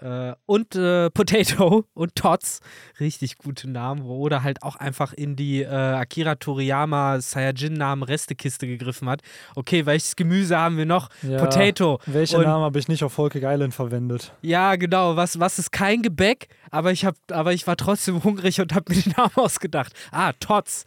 Äh, 0.02 0.34
und 0.46 0.76
äh, 0.76 1.10
Potato 1.14 1.86
und 1.94 2.16
Tots. 2.16 2.60
Richtig 3.00 3.38
gute 3.38 3.70
Namen. 3.70 4.02
Oder 4.02 4.44
halt 4.44 4.64
auch 4.64 4.76
einfach 4.76 5.14
in 5.14 5.36
die 5.36 5.62
äh, 5.62 5.68
Akira 5.68 6.36
Toriyama 6.36 7.22
Saiyajin-Namen 7.22 8.04
Restekiste 8.04 8.68
gegriffen 8.68 9.08
hat. 9.10 9.22
Okay, 9.56 9.86
welches 9.86 10.16
Gemüse 10.16 10.58
haben 10.58 10.78
wir 10.78 10.86
noch? 10.86 11.10
Ja. 11.22 11.38
Potato. 11.40 12.00
Welche 12.06 12.38
Und- 12.38 12.44
Namen 12.46 12.64
habe 12.64 12.80
ich 12.80 12.88
nicht 12.88 13.04
auf 13.04 13.14
Volke 13.14 13.40
Island 13.44 13.74
verwendet? 13.74 14.34
Ja, 14.42 14.76
genau. 14.76 15.16
Was, 15.16 15.40
was 15.40 15.60
ist 15.60 15.72
kein 15.72 16.02
Gebäck, 16.02 16.48
aber 16.72 16.92
ich, 16.92 17.06
hab, 17.06 17.16
aber 17.32 17.54
ich 17.54 17.68
war 17.68 17.78
trotzdem 17.78 18.24
hungrig 18.24 18.60
und 18.60 18.74
habe 18.74 18.94
mir 18.94 19.02
den 19.02 19.14
Namen 19.16 19.36
ausgedacht. 19.36 19.94
Ah, 20.12 20.34
Tots. 20.40 20.86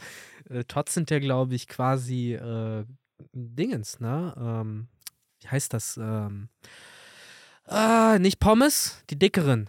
Äh, 0.50 0.64
Tots 0.64 0.92
sind 0.94 1.10
ja, 1.10 1.18
glaube 1.20 1.54
ich, 1.54 1.68
quasi 1.68 2.34
äh, 2.34 2.84
Dingens, 3.32 4.00
ne? 4.00 4.34
Ähm, 4.36 4.88
wie 5.40 5.48
heißt 5.48 5.72
das? 5.72 5.96
Ähm, 5.96 6.48
ah, 7.66 8.18
nicht 8.20 8.40
Pommes, 8.40 9.02
die 9.10 9.18
dickeren. 9.18 9.68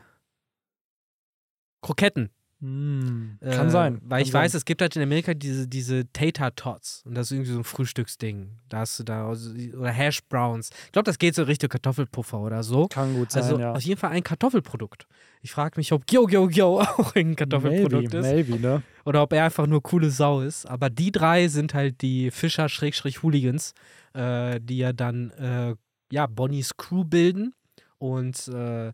Kroketten. 1.81 2.29
Hm, 2.61 3.37
Äh, 3.41 3.51
kann 3.53 3.69
sein. 3.69 3.99
Weil 4.03 4.19
kann 4.19 4.25
ich 4.25 4.31
sein. 4.31 4.41
weiß, 4.43 4.53
es 4.55 4.65
gibt 4.65 4.81
halt 4.81 4.95
in 4.95 5.01
Amerika 5.03 5.33
diese, 5.33 5.67
diese 5.67 6.11
Tater 6.13 6.55
Tots. 6.55 7.03
Und 7.05 7.13
das 7.13 7.27
ist 7.27 7.31
irgendwie 7.33 7.51
so 7.51 7.59
ein 7.59 7.63
Frühstücksding. 7.65 8.49
Da 8.69 8.79
hast 8.79 8.97
du 8.97 9.03
da, 9.03 9.27
also- 9.27 9.51
oder 9.51 9.91
Hash 9.91 10.23
Browns. 10.23 10.69
Ich 10.85 10.91
glaube, 10.93 11.03
das 11.05 11.19
geht 11.19 11.35
so 11.35 11.43
Richtung 11.43 11.69
Kartoffelpuffer 11.69 12.39
oder 12.39 12.63
so. 12.63 12.87
Kann 12.87 13.13
gut 13.15 13.31
sein, 13.31 13.43
Also 13.43 13.59
ja. 13.59 13.73
auf 13.73 13.81
jeden 13.81 13.99
Fall 13.99 14.11
ein 14.11 14.23
Kartoffelprodukt. 14.23 15.05
Ich 15.41 15.51
frage 15.51 15.73
mich, 15.77 15.91
ob 15.91 16.07
Gyo 16.07 16.25
Gyo 16.25 16.47
Gyo 16.47 16.79
auch 16.81 17.13
ein 17.13 17.35
Kartoffelprodukt 17.35 18.13
maybe, 18.13 18.17
ist. 18.17 18.23
maybe, 18.49 18.59
ne? 18.59 18.81
Oder 19.03 19.21
ob 19.21 19.33
er 19.33 19.43
einfach 19.45 19.67
nur 19.67 19.83
coole 19.83 20.09
Sau 20.09 20.41
ist. 20.41 20.65
Aber 20.65 20.89
die 20.89 21.11
drei 21.11 21.49
sind 21.49 21.73
halt 21.73 22.01
die 22.01 22.31
Fischer-Hooligans, 22.31 23.73
äh, 24.13 24.59
die 24.63 24.77
ja 24.77 24.93
dann 24.93 25.29
äh, 25.31 25.75
ja, 26.11 26.25
Bonnies 26.25 26.77
Crew 26.77 27.03
bilden. 27.03 27.53
Und 27.97 28.47
äh, 28.47 28.91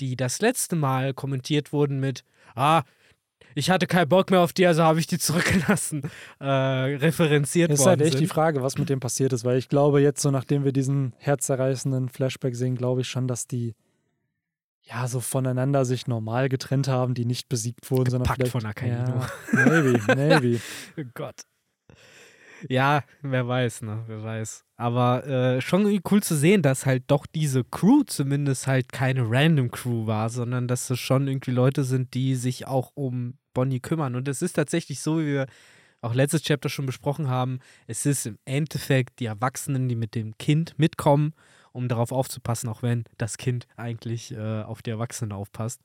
die 0.00 0.16
das 0.16 0.40
letzte 0.40 0.76
Mal 0.76 1.14
kommentiert 1.14 1.72
wurden 1.72 2.00
mit, 2.00 2.24
ah, 2.54 2.82
ich 3.54 3.70
hatte 3.70 3.86
keinen 3.86 4.08
Bock 4.08 4.30
mehr 4.30 4.40
auf 4.40 4.52
die, 4.52 4.66
also 4.66 4.82
habe 4.82 4.98
ich 4.98 5.06
die 5.06 5.18
zurückgelassen, 5.18 6.02
äh, 6.40 6.46
referenziert 6.46 7.70
Ist 7.70 7.80
worden 7.80 7.88
halt 7.88 8.00
echt 8.02 8.12
sind. 8.12 8.20
die 8.22 8.26
Frage, 8.26 8.62
was 8.62 8.78
mit 8.78 8.88
dem 8.88 9.00
passiert 9.00 9.32
ist, 9.32 9.44
weil 9.44 9.58
ich 9.58 9.68
glaube, 9.68 10.00
jetzt 10.00 10.22
so 10.22 10.30
nachdem 10.30 10.64
wir 10.64 10.72
diesen 10.72 11.14
herzerreißenden 11.18 12.08
Flashback 12.08 12.54
sehen, 12.56 12.76
glaube 12.76 13.02
ich 13.02 13.08
schon, 13.08 13.28
dass 13.28 13.46
die 13.46 13.74
ja 14.84 15.06
so 15.06 15.20
voneinander 15.20 15.84
sich 15.84 16.06
normal 16.06 16.48
getrennt 16.48 16.88
haben, 16.88 17.14
die 17.14 17.24
nicht 17.24 17.48
besiegt 17.48 17.90
wurden, 17.90 18.10
sondern 18.10 18.24
Gepackt 18.24 18.48
vielleicht 18.48 18.52
von 18.52 18.66
Akainu. 18.66 19.20
Ja, 19.20 19.28
maybe, 19.52 20.00
maybe. 20.14 20.60
Oh 20.98 21.04
Gott. 21.14 21.42
Ja, 22.68 23.04
wer 23.22 23.46
weiß, 23.46 23.82
ne? 23.82 24.04
Wer 24.06 24.22
weiß. 24.22 24.64
Aber 24.76 25.26
äh, 25.26 25.60
schon 25.60 26.00
cool 26.10 26.22
zu 26.22 26.34
sehen, 26.34 26.62
dass 26.62 26.86
halt 26.86 27.04
doch 27.06 27.26
diese 27.26 27.64
Crew 27.64 28.02
zumindest 28.04 28.66
halt 28.66 28.92
keine 28.92 29.28
random 29.28 29.70
Crew 29.70 30.06
war, 30.06 30.28
sondern 30.28 30.68
dass 30.68 30.90
es 30.90 30.98
schon 30.98 31.28
irgendwie 31.28 31.52
Leute 31.52 31.84
sind, 31.84 32.14
die 32.14 32.34
sich 32.34 32.66
auch 32.66 32.92
um 32.94 33.34
Bonnie 33.54 33.80
kümmern. 33.80 34.14
Und 34.14 34.28
es 34.28 34.42
ist 34.42 34.54
tatsächlich 34.54 35.00
so, 35.00 35.20
wie 35.20 35.26
wir 35.26 35.46
auch 36.00 36.14
letztes 36.14 36.42
Chapter 36.42 36.68
schon 36.68 36.86
besprochen 36.86 37.28
haben, 37.28 37.60
es 37.86 38.06
ist 38.06 38.26
im 38.26 38.38
Endeffekt 38.44 39.20
die 39.20 39.26
Erwachsenen, 39.26 39.88
die 39.88 39.94
mit 39.94 40.14
dem 40.14 40.36
Kind 40.36 40.78
mitkommen, 40.78 41.32
um 41.72 41.88
darauf 41.88 42.12
aufzupassen, 42.12 42.68
auch 42.68 42.82
wenn 42.82 43.04
das 43.18 43.38
Kind 43.38 43.66
eigentlich 43.76 44.32
äh, 44.32 44.62
auf 44.62 44.82
die 44.82 44.90
Erwachsenen 44.90 45.32
aufpasst. 45.32 45.80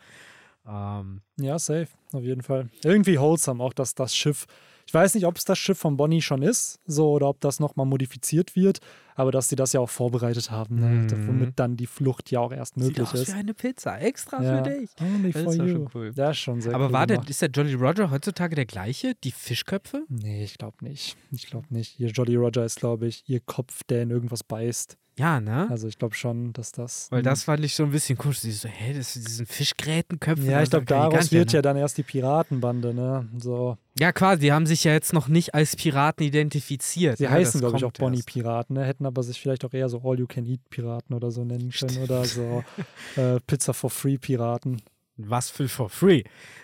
Ähm, 0.67 1.21
Ja, 1.39 1.59
safe, 1.59 1.87
auf 2.11 2.23
jeden 2.23 2.41
Fall. 2.41 2.69
Irgendwie 2.83 3.19
wholesome, 3.19 3.63
auch 3.63 3.73
dass 3.73 3.93
das 3.95 4.15
Schiff, 4.15 4.47
ich 4.87 4.93
weiß 4.93 5.13
nicht, 5.15 5.25
ob 5.25 5.35
es 5.37 5.43
das 5.45 5.59
Schiff 5.59 5.77
von 5.77 5.97
Bonnie 5.97 6.21
schon 6.21 6.41
ist, 6.41 6.79
so 6.87 7.11
oder 7.11 7.27
ob 7.27 7.41
das 7.41 7.59
nochmal 7.59 7.85
modifiziert 7.85 8.55
wird, 8.55 8.79
aber 9.15 9.31
dass 9.31 9.49
sie 9.49 9.57
das 9.57 9.73
ja 9.73 9.81
auch 9.81 9.89
vorbereitet 9.89 10.49
haben, 10.49 10.79
ne? 10.79 10.87
Mhm. 11.13 11.27
womit 11.27 11.59
dann 11.59 11.75
die 11.75 11.87
Flucht 11.87 12.31
ja 12.31 12.39
auch 12.39 12.53
erst 12.53 12.75
sieht 12.75 12.83
möglich 12.83 13.07
aus 13.07 13.13
ist. 13.13 13.27
wie 13.27 13.31
eine 13.33 13.53
Pizza, 13.53 13.99
extra 13.99 14.41
Ja. 14.41 14.63
für 14.63 14.69
dich. 14.69 14.89
Only 15.01 15.31
Das 15.33 15.43
for 15.43 15.51
ist 15.51 15.57
you. 15.59 15.67
schon 15.67 15.89
cool. 15.93 16.11
Ja, 16.15 16.31
ist 16.31 16.37
schon 16.37 16.61
sehr 16.61 16.73
Aber 16.73 16.87
cool 16.87 16.93
war 16.93 17.05
der, 17.07 17.21
ist 17.27 17.41
der 17.41 17.49
Jolly 17.49 17.73
Roger 17.73 18.09
heutzutage 18.11 18.55
der 18.55 18.65
gleiche? 18.65 19.13
Die 19.23 19.31
Fischköpfe? 19.31 20.05
Nee, 20.07 20.43
ich 20.45 20.57
glaube 20.57 20.77
nicht. 20.85 21.17
Ich 21.31 21.47
glaube 21.47 21.67
nicht. 21.69 21.99
Ihr 21.99 22.07
Jolly 22.09 22.35
Roger 22.37 22.63
ist, 22.63 22.79
glaube 22.79 23.07
ich, 23.07 23.23
ihr 23.27 23.41
Kopf, 23.41 23.83
der 23.83 24.03
in 24.03 24.09
irgendwas 24.11 24.43
beißt. 24.43 24.97
Ja, 25.17 25.39
ne? 25.39 25.67
Also 25.69 25.87
ich 25.87 25.97
glaube 25.97 26.15
schon, 26.15 26.53
dass 26.53 26.71
das. 26.71 27.07
Weil 27.09 27.19
hm. 27.19 27.25
das 27.25 27.43
fand 27.43 27.65
ich 27.65 27.73
so 27.73 27.83
ein 27.83 27.91
bisschen 27.91 28.17
komisch. 28.17 28.41
Die 28.41 28.51
so, 28.51 28.69
hä, 28.69 28.93
das 28.93 29.13
sind 29.13 29.27
diesen 29.27 29.45
Fischgrätenköpfe. 29.47 30.45
Ja, 30.45 30.61
ich 30.61 30.69
das 30.69 30.85
glaube, 30.85 30.85
daraus 30.85 31.31
wird 31.31 31.47
ne? 31.47 31.53
ja 31.53 31.61
dann 31.61 31.75
erst 31.75 31.97
die 31.97 32.03
Piratenbande, 32.03 32.93
ne? 32.93 33.27
So. 33.37 33.77
Ja, 33.99 34.11
quasi, 34.11 34.41
die 34.41 34.51
haben 34.51 34.67
sich 34.67 34.83
ja 34.83 34.93
jetzt 34.93 35.13
noch 35.13 35.27
nicht 35.27 35.55
als 35.55 35.75
Piraten 35.75 36.23
identifiziert. 36.23 37.17
Sie 37.17 37.23
ne? 37.23 37.31
heißen, 37.31 37.59
glaube 37.59 37.77
ich, 37.77 37.85
auch. 37.85 37.91
Bonnie-Piraten, 37.91 38.75
ne? 38.75 38.85
Hätten 38.85 39.07
aber 39.07 39.23
sich 39.23 39.41
vielleicht 39.41 39.65
auch 39.65 39.73
eher 39.73 39.89
so 39.89 40.01
All-You-Can-Eat-Piraten 40.03 41.15
oder 41.15 41.31
so 41.31 41.43
nennen 41.43 41.71
können 41.71 41.97
oder 41.97 42.23
so 42.25 42.63
äh, 43.15 43.39
Pizza-for-Free-Piraten. 43.47 44.81
Was 45.17 45.49
für 45.49 45.67
for 45.67 45.89
free? 45.89 46.23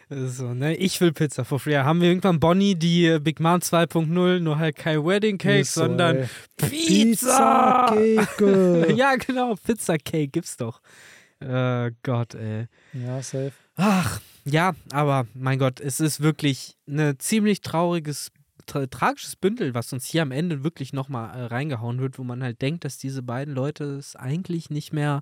So, 0.10 0.54
ne? 0.54 0.76
Ich 0.76 1.02
will 1.02 1.12
Pizza 1.12 1.44
for 1.44 1.60
free. 1.60 1.76
Haben 1.76 2.02
wir 2.02 2.10
irgendwann 2.10 2.40
Bonnie, 2.40 2.76
die 2.76 3.08
äh, 3.08 3.20
Big 3.20 3.40
Mom 3.40 3.60
2.0, 3.60 4.40
nur 4.40 4.60
halt 4.60 4.76
kein 4.76 5.04
Wedding 5.04 5.38
Cake, 5.40 5.66
so, 5.66 5.82
sondern 5.82 6.18
ey. 6.18 6.28
Pizza! 6.58 7.94
Pizza-Cake! 7.96 8.94
ja, 8.96 9.16
genau, 9.16 9.56
Pizza 9.56 9.98
Cake 9.98 10.28
gibt's 10.28 10.58
doch. 10.58 10.82
Äh, 11.40 11.92
Gott, 12.04 12.36
ey. 12.36 12.68
ja, 12.94 13.22
safe. 13.22 13.54
Ach, 13.76 14.22
ja, 14.46 14.74
aber 14.92 15.26
mein 15.34 15.58
Gott, 15.58 15.80
es 15.80 16.00
ist 16.00 16.22
wirklich 16.22 16.76
ein 16.88 17.18
ziemlich 17.18 17.62
trauriges, 17.62 18.32
tra 18.68 18.86
tragisches 18.86 19.36
Bündel, 19.36 19.74
was 19.74 19.94
uns 19.94 20.06
hier 20.06 20.22
am 20.22 20.32
Ende 20.32 20.64
wirklich 20.64 20.94
nochmal 20.94 21.36
äh, 21.36 21.46
reingehauen 21.46 22.00
wird, 22.00 22.20
wo 22.20 22.24
man 22.24 22.44
halt 22.44 22.62
denkt, 22.62 22.86
dass 22.86 22.98
diese 22.98 23.24
beiden 23.24 23.54
Leute 23.54 23.86
es 23.96 24.16
eigentlich 24.16 24.70
nicht 24.70 24.94
mehr 24.94 25.22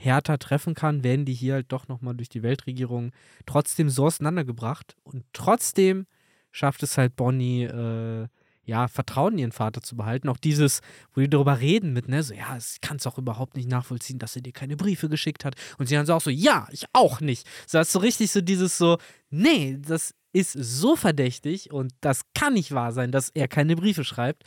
härter 0.00 0.38
treffen 0.38 0.74
kann, 0.74 1.04
werden 1.04 1.26
die 1.26 1.34
hier 1.34 1.54
halt 1.54 1.72
doch 1.72 1.86
nochmal 1.88 2.14
durch 2.14 2.30
die 2.30 2.42
Weltregierung 2.42 3.12
trotzdem 3.44 3.90
so 3.90 4.06
auseinandergebracht. 4.06 4.96
Und 5.02 5.24
trotzdem 5.32 6.06
schafft 6.52 6.82
es 6.82 6.96
halt 6.96 7.16
Bonnie, 7.16 7.64
äh, 7.64 8.26
ja, 8.64 8.88
Vertrauen 8.88 9.34
in 9.34 9.38
ihren 9.40 9.52
Vater 9.52 9.82
zu 9.82 9.96
behalten. 9.96 10.28
Auch 10.28 10.38
dieses, 10.38 10.80
wo 11.12 11.20
die 11.20 11.28
darüber 11.28 11.60
reden 11.60 11.92
mit, 11.92 12.08
ne, 12.08 12.22
so, 12.22 12.32
ja, 12.32 12.56
ich 12.56 12.80
kann 12.80 12.96
es 12.96 13.06
auch 13.06 13.18
überhaupt 13.18 13.56
nicht 13.56 13.68
nachvollziehen, 13.68 14.18
dass 14.18 14.36
er 14.36 14.42
dir 14.42 14.52
keine 14.52 14.76
Briefe 14.76 15.08
geschickt 15.08 15.44
hat. 15.44 15.54
Und 15.78 15.86
sie 15.86 15.96
dann 15.96 16.06
so 16.06 16.14
auch 16.14 16.20
so, 16.20 16.30
ja, 16.30 16.66
ich 16.70 16.84
auch 16.92 17.20
nicht. 17.20 17.46
So 17.66 17.78
hast 17.78 17.94
du 17.94 17.98
richtig 17.98 18.30
so 18.30 18.40
dieses 18.40 18.78
so, 18.78 18.98
nee, 19.28 19.76
das 19.80 20.14
ist 20.32 20.52
so 20.52 20.96
verdächtig 20.96 21.72
und 21.72 21.92
das 22.00 22.22
kann 22.34 22.54
nicht 22.54 22.72
wahr 22.72 22.92
sein, 22.92 23.12
dass 23.12 23.30
er 23.30 23.48
keine 23.48 23.76
Briefe 23.76 24.04
schreibt. 24.04 24.44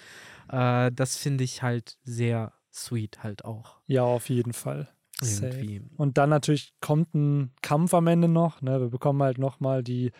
Äh, 0.49 0.91
das 0.93 1.17
finde 1.17 1.43
ich 1.43 1.61
halt 1.61 1.97
sehr 2.03 2.53
sweet 2.71 3.23
halt 3.23 3.45
auch. 3.45 3.81
Ja, 3.85 4.03
auf 4.03 4.29
jeden 4.29 4.53
Fall. 4.53 4.87
Irgendwie. 5.21 5.77
Safe. 5.79 5.89
Und 5.97 6.17
dann 6.17 6.29
natürlich 6.29 6.73
kommt 6.81 7.13
ein 7.13 7.51
Kampf 7.61 7.93
am 7.93 8.07
Ende 8.07 8.27
noch. 8.27 8.61
Ne? 8.61 8.79
Wir 8.81 8.89
bekommen 8.89 9.21
halt 9.23 9.37
nochmal 9.37 9.83
die 9.83 10.11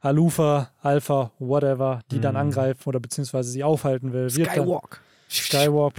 Alufa, 0.00 0.70
Alpha, 0.80 1.32
whatever, 1.38 2.00
die 2.10 2.20
dann 2.20 2.34
Mhm. 2.34 2.40
angreifen 2.40 2.88
oder 2.88 3.00
beziehungsweise 3.00 3.50
sie 3.50 3.64
aufhalten 3.64 4.12
will. 4.12 4.32
Wird 4.34 4.50
Skywalk. 4.50 5.02
Skywalk 5.28 5.94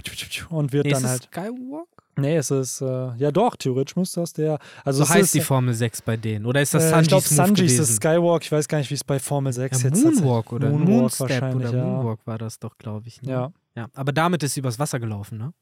und 0.48 0.72
wird 0.72 0.86
Nee, 0.86 0.92
dann 0.92 1.04
ist 1.04 1.08
halt. 1.10 1.22
Skywalk? 1.24 1.86
Nee, 2.16 2.36
es 2.36 2.50
ist, 2.50 2.80
äh, 2.80 3.14
ja 3.16 3.30
doch, 3.30 3.56
theoretisch 3.56 3.96
muss 3.96 4.12
das 4.12 4.32
der. 4.32 4.58
Also 4.84 5.04
So 5.04 5.08
heißt 5.10 5.22
ist, 5.22 5.34
die 5.34 5.40
Formel 5.40 5.72
6 5.74 6.02
bei 6.02 6.16
denen. 6.16 6.44
Oder 6.44 6.60
ist 6.60 6.74
das 6.74 6.84
äh, 6.84 6.88
Sanjis 6.90 7.02
ich 7.06 7.08
glaube, 7.08 7.24
Sanji 7.28 7.64
ist 7.66 7.78
das 7.78 7.96
Skywalk. 7.96 8.42
Ich 8.42 8.52
weiß 8.52 8.68
gar 8.68 8.78
nicht, 8.78 8.90
wie 8.90 8.94
es 8.94 9.04
bei 9.04 9.18
Formel 9.18 9.52
6 9.52 9.82
ja, 9.82 9.88
jetzt 9.90 10.02
Moonwalk 10.02 10.52
oder 10.52 10.68
Moonwalk 10.70 10.88
Moonstep 10.88 11.30
wahrscheinlich, 11.30 11.68
oder 11.68 11.78
ja. 11.78 11.84
Moonwalk 11.84 12.20
war 12.26 12.38
das 12.38 12.58
doch, 12.58 12.76
glaube 12.78 13.06
ich. 13.08 13.22
Ne? 13.22 13.30
Ja, 13.30 13.52
ja. 13.76 13.86
Aber 13.94 14.12
damit 14.12 14.42
ist 14.42 14.54
sie 14.54 14.60
übers 14.60 14.78
Wasser 14.78 14.98
gelaufen, 14.98 15.38
ne? 15.38 15.52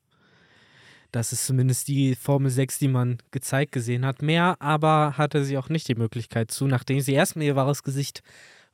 Das 1.11 1.33
ist 1.33 1.47
zumindest 1.47 1.89
die 1.89 2.15
Formel 2.15 2.51
6, 2.51 2.79
die 2.79 2.89
man 2.89 3.19
gezeigt 3.31 3.73
gesehen 3.73 4.05
hat. 4.05 4.23
Mehr 4.23 4.57
aber 4.61 5.15
hatte 5.17 5.45
sie 5.45 5.57
auch 5.57 5.69
nicht 5.69 5.89
die 5.89 5.95
Möglichkeit 5.95 6.51
zu, 6.51 6.67
nachdem 6.67 7.01
sie 7.01 7.15
erstmal 7.15 7.47
ihr 7.47 7.57
wahres 7.57 7.83
Gesicht 7.83 8.23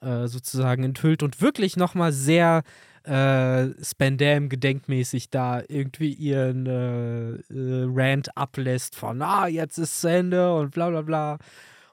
äh, 0.00 0.26
sozusagen 0.26 0.82
enthüllt 0.82 1.22
und 1.22 1.40
wirklich 1.40 1.76
nochmal 1.76 2.12
sehr 2.12 2.62
äh, 3.04 3.68
Spandam 3.82 4.48
gedenkmäßig 4.48 5.30
da 5.30 5.62
irgendwie 5.68 6.12
ihren 6.12 6.66
äh, 6.66 7.30
äh, 7.30 7.86
Rant 7.88 8.36
ablässt 8.36 8.96
von, 8.96 9.22
ah, 9.22 9.46
jetzt 9.46 9.78
ist 9.78 10.00
zu 10.00 10.08
Ende 10.08 10.54
und 10.54 10.72
bla 10.72 10.90
bla 10.90 11.02
bla. 11.02 11.38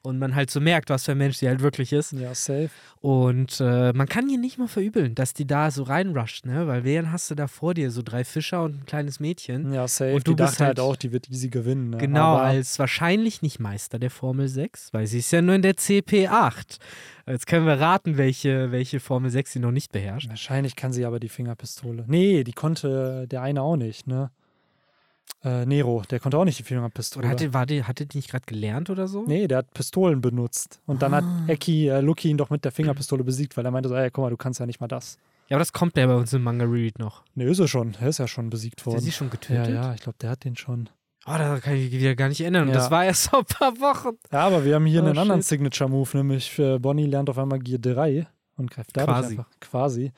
Und 0.04 0.18
man 0.18 0.34
halt 0.34 0.50
so 0.50 0.60
merkt, 0.60 0.90
was 0.90 1.06
für 1.06 1.12
ein 1.12 1.20
Mensch 1.20 1.38
sie 1.38 1.48
halt 1.48 1.62
wirklich 1.62 1.94
ist. 1.94 2.14
ja, 2.14 2.34
safe. 2.34 2.72
Und 3.02 3.60
äh, 3.62 3.94
man 3.94 4.08
kann 4.08 4.28
ihr 4.30 4.40
nicht 4.40 4.58
mal 4.58 4.68
verübeln, 4.68 5.14
dass 5.14 5.34
die 5.36 5.46
da 5.46 5.70
so 5.70 5.84
reinrusht, 5.84 6.46
ne? 6.48 6.66
Weil 6.68 6.84
wen 6.84 7.12
hast 7.12 7.30
du 7.30 7.36
da 7.36 7.48
vor 7.48 7.76
dir? 7.76 7.92
So 7.92 8.02
drei 8.02 8.24
Fischer 8.24 8.64
und 8.64 8.82
ein 8.82 8.86
kleines 8.88 9.20
Mädchen. 9.20 9.72
Ja, 9.72 9.88
safe. 9.88 10.14
Und 10.16 10.28
du 10.28 10.32
die 10.32 10.42
bist 10.42 10.54
dachte 10.54 10.66
halt 10.66 10.80
halt- 10.80 10.88
auch, 10.88 10.96
die 10.96 11.12
wird 11.12 11.30
easy 11.30 11.50
gewinnen. 11.50 11.92
Ne? 11.92 11.98
Genau, 11.98 12.34
Aber 12.36 12.42
als 12.42 12.80
wahrscheinlich 12.80 13.44
nicht 13.44 13.60
Meister 13.60 14.00
der 14.00 14.10
Formel 14.10 14.48
6, 14.48 14.92
weil 14.92 15.06
sie 15.06 15.20
ist 15.20 15.32
ja 15.32 15.42
nur 15.44 15.54
in 15.56 15.62
der 15.62 15.76
CP8. 15.76 16.80
Jetzt 17.28 17.46
können 17.48 17.66
wir 17.68 17.80
raten, 17.80 18.18
welche, 18.18 18.72
welche 18.72 19.00
Formel 19.00 19.30
6 19.30 19.54
sie 19.54 19.60
noch 19.60 19.72
nicht 19.72 19.92
beherrscht. 19.92 20.30
Wahrscheinlich 20.30 20.76
kann 20.76 20.92
sie 20.94 21.06
aber 21.06 21.20
die 21.20 21.30
Fingerpistole. 21.30 22.06
Nee, 22.08 22.44
die 22.44 22.54
konnte 22.54 23.28
der 23.28 23.42
eine 23.44 23.62
auch 23.62 23.78
nicht, 23.78 24.08
ne? 24.08 24.32
Äh, 25.44 25.66
Nero, 25.66 26.04
der 26.10 26.20
konnte 26.20 26.38
auch 26.38 26.46
nicht 26.46 26.60
die 26.60 26.64
Fingerpistole. 26.64 27.24
Oder 27.26 27.32
hatte, 27.32 27.54
war 27.54 27.66
die, 27.66 27.84
hatte 27.84 28.06
die 28.06 28.18
nicht 28.20 28.30
gerade 28.30 28.46
gelernt 28.46 28.90
oder 28.92 29.08
so? 29.08 29.24
nee, 29.26 29.48
der 29.48 29.60
hat 29.60 29.74
Pistolen 29.74 30.22
benutzt. 30.22 30.80
Und 30.86 31.02
dann 31.02 31.14
Ah. 31.14 31.18
hat 31.18 31.26
Eki, 31.50 31.88
äh, 31.88 32.00
Lucky 32.02 32.30
ihn 32.30 32.38
doch 32.38 32.52
mit 32.52 32.64
der 32.64 32.72
Fingerpistole 32.72 33.24
besiegt, 33.24 33.58
weil 33.58 33.66
er 33.66 33.72
meinte 33.72 33.90
so, 33.90 33.96
ey, 33.96 34.12
guck 34.12 34.24
mal, 34.24 34.30
du 34.30 34.38
kannst 34.38 34.60
ja 34.60 34.66
nicht 34.68 34.80
mal 34.80 34.88
das. 34.88 35.18
Ja, 35.50 35.56
aber 35.58 35.60
das 35.62 35.74
kommt 35.74 35.98
ja 35.98 36.06
bei 36.06 36.16
uns 36.16 36.32
im 36.34 36.44
Manga 36.44 36.66
Read 36.66 37.00
noch. 37.00 37.24
Nee, 37.34 37.46
ist 37.46 37.60
er 37.60 37.68
schon. 37.68 37.96
Er 38.00 38.08
ist 38.10 38.20
ja 38.20 38.28
schon 38.28 38.50
besiegt 38.52 38.80
Ist 38.80 38.86
der 38.86 38.94
worden. 38.94 39.02
sie 39.04 39.12
schon 39.12 39.28
Ja, 39.28 39.32
getötet? 39.32 39.74
ja, 39.74 39.94
ich 39.96 40.02
glaube, 40.02 40.18
der 40.22 40.30
hat 40.30 40.44
den 40.46 40.56
schon. 40.56 40.90
Oh, 41.26 41.34
da 41.38 41.60
kann 41.60 41.76
ich 41.76 41.92
mich 41.92 42.00
wieder 42.00 42.16
gar 42.16 42.30
nicht 42.30 42.42
erinnern. 42.42 42.64
Und 42.64 42.70
Ja. 42.70 42.76
das 42.76 42.92
war 42.92 43.04
erst 43.06 43.28
vor 43.30 43.40
ein 43.40 43.46
paar 43.46 43.80
Wochen. 43.80 44.18
Ja, 44.32 44.40
aber 44.42 44.64
wir 44.64 44.76
haben 44.76 44.86
hier 44.86 45.02
Oh, 45.04 45.08
einen 45.08 45.18
anderen 45.18 45.42
shit. 45.42 45.50
Signature-Move, 45.50 46.18
nämlich 46.18 46.52
für 46.52 46.80
Bonnie 46.80 47.06
lernt 47.08 47.30
auf 47.32 47.38
einmal 47.40 47.60
Gear 47.60 47.80
3 47.80 48.28
und 48.58 48.70
greift 48.70 48.92
dadurch 48.96 49.18
Quasi. 49.18 49.32
einfach 49.40 49.50
quasi. 49.60 50.12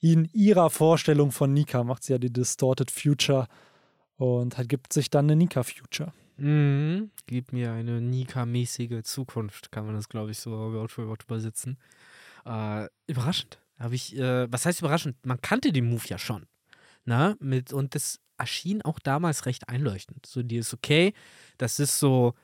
In 0.00 0.28
ihrer 0.32 0.68
Vorstellung 0.68 1.30
von 1.32 1.52
Nika 1.54 1.82
macht 1.84 2.02
sie 2.04 2.12
ja 2.12 2.18
die 2.18 2.32
Distorted 2.32 2.90
Future 2.90 3.46
und 4.16 4.56
halt 4.56 4.68
gibt 4.68 4.92
sich 4.92 5.10
dann 5.10 5.26
eine 5.26 5.36
Nika-Future. 5.36 6.12
Mhm. 6.36 7.10
Gib 7.26 7.52
mir 7.52 7.72
eine 7.72 8.00
Nika-mäßige 8.00 9.02
Zukunft, 9.02 9.70
kann 9.70 9.86
man 9.86 9.94
das, 9.94 10.08
glaube 10.08 10.30
ich, 10.30 10.38
so 10.38 10.50
Wort 10.50 10.92
für 10.92 11.08
Wort 11.08 11.24
übersetzen. 11.24 11.78
Äh, 12.44 12.88
überraschend. 13.06 13.58
Habe 13.78 13.94
ich, 13.94 14.16
äh, 14.16 14.50
was 14.50 14.66
heißt 14.66 14.80
überraschend? 14.80 15.16
Man 15.24 15.40
kannte 15.40 15.72
den 15.72 15.88
Move 15.88 16.04
ja 16.06 16.18
schon. 16.18 16.46
Na, 17.04 17.36
mit, 17.40 17.72
und 17.72 17.94
das 17.94 18.20
erschien 18.38 18.82
auch 18.82 18.98
damals 18.98 19.46
recht 19.46 19.68
einleuchtend. 19.68 20.26
So, 20.26 20.42
die 20.42 20.56
ist 20.56 20.74
okay. 20.74 21.12
Das 21.58 21.78
ist 21.78 21.98
so 21.98 22.34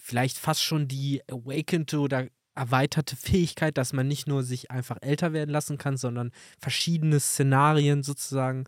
vielleicht 0.00 0.38
fast 0.38 0.62
schon 0.62 0.88
die 0.88 1.22
awakened 1.30 1.94
oder 1.94 2.28
erweiterte 2.54 3.16
Fähigkeit, 3.16 3.78
dass 3.78 3.92
man 3.92 4.08
nicht 4.08 4.26
nur 4.26 4.42
sich 4.42 4.70
einfach 4.70 4.98
älter 5.00 5.32
werden 5.32 5.50
lassen 5.50 5.78
kann, 5.78 5.96
sondern 5.96 6.32
verschiedene 6.58 7.20
Szenarien 7.20 8.02
sozusagen 8.02 8.64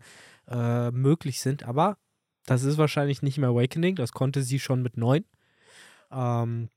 äh, 0.47 0.91
möglich 0.91 1.39
sind. 1.39 1.63
Aber 1.63 1.97
das 2.45 2.63
ist 2.63 2.77
wahrscheinlich 2.77 3.21
nicht 3.21 3.37
mehr 3.37 3.49
Awakening, 3.49 3.95
das 3.95 4.11
konnte 4.11 4.41
sie 4.43 4.59
schon 4.59 4.81
mit 4.81 4.97
neun. 4.97 5.25
Ähm, 6.11 6.69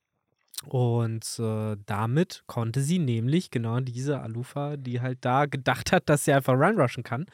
und 0.66 1.38
äh, 1.38 1.76
damit 1.86 2.42
konnte 2.46 2.80
sie 2.80 2.98
nämlich 2.98 3.52
genau 3.52 3.78
diese 3.78 4.20
Alufa, 4.20 4.76
die 4.76 5.00
halt 5.00 5.18
da 5.20 5.46
gedacht 5.46 5.92
hat, 5.92 6.08
dass 6.08 6.24
sie 6.24 6.32
einfach 6.32 6.58
reinrushen 6.58 7.04
kann, 7.04 7.26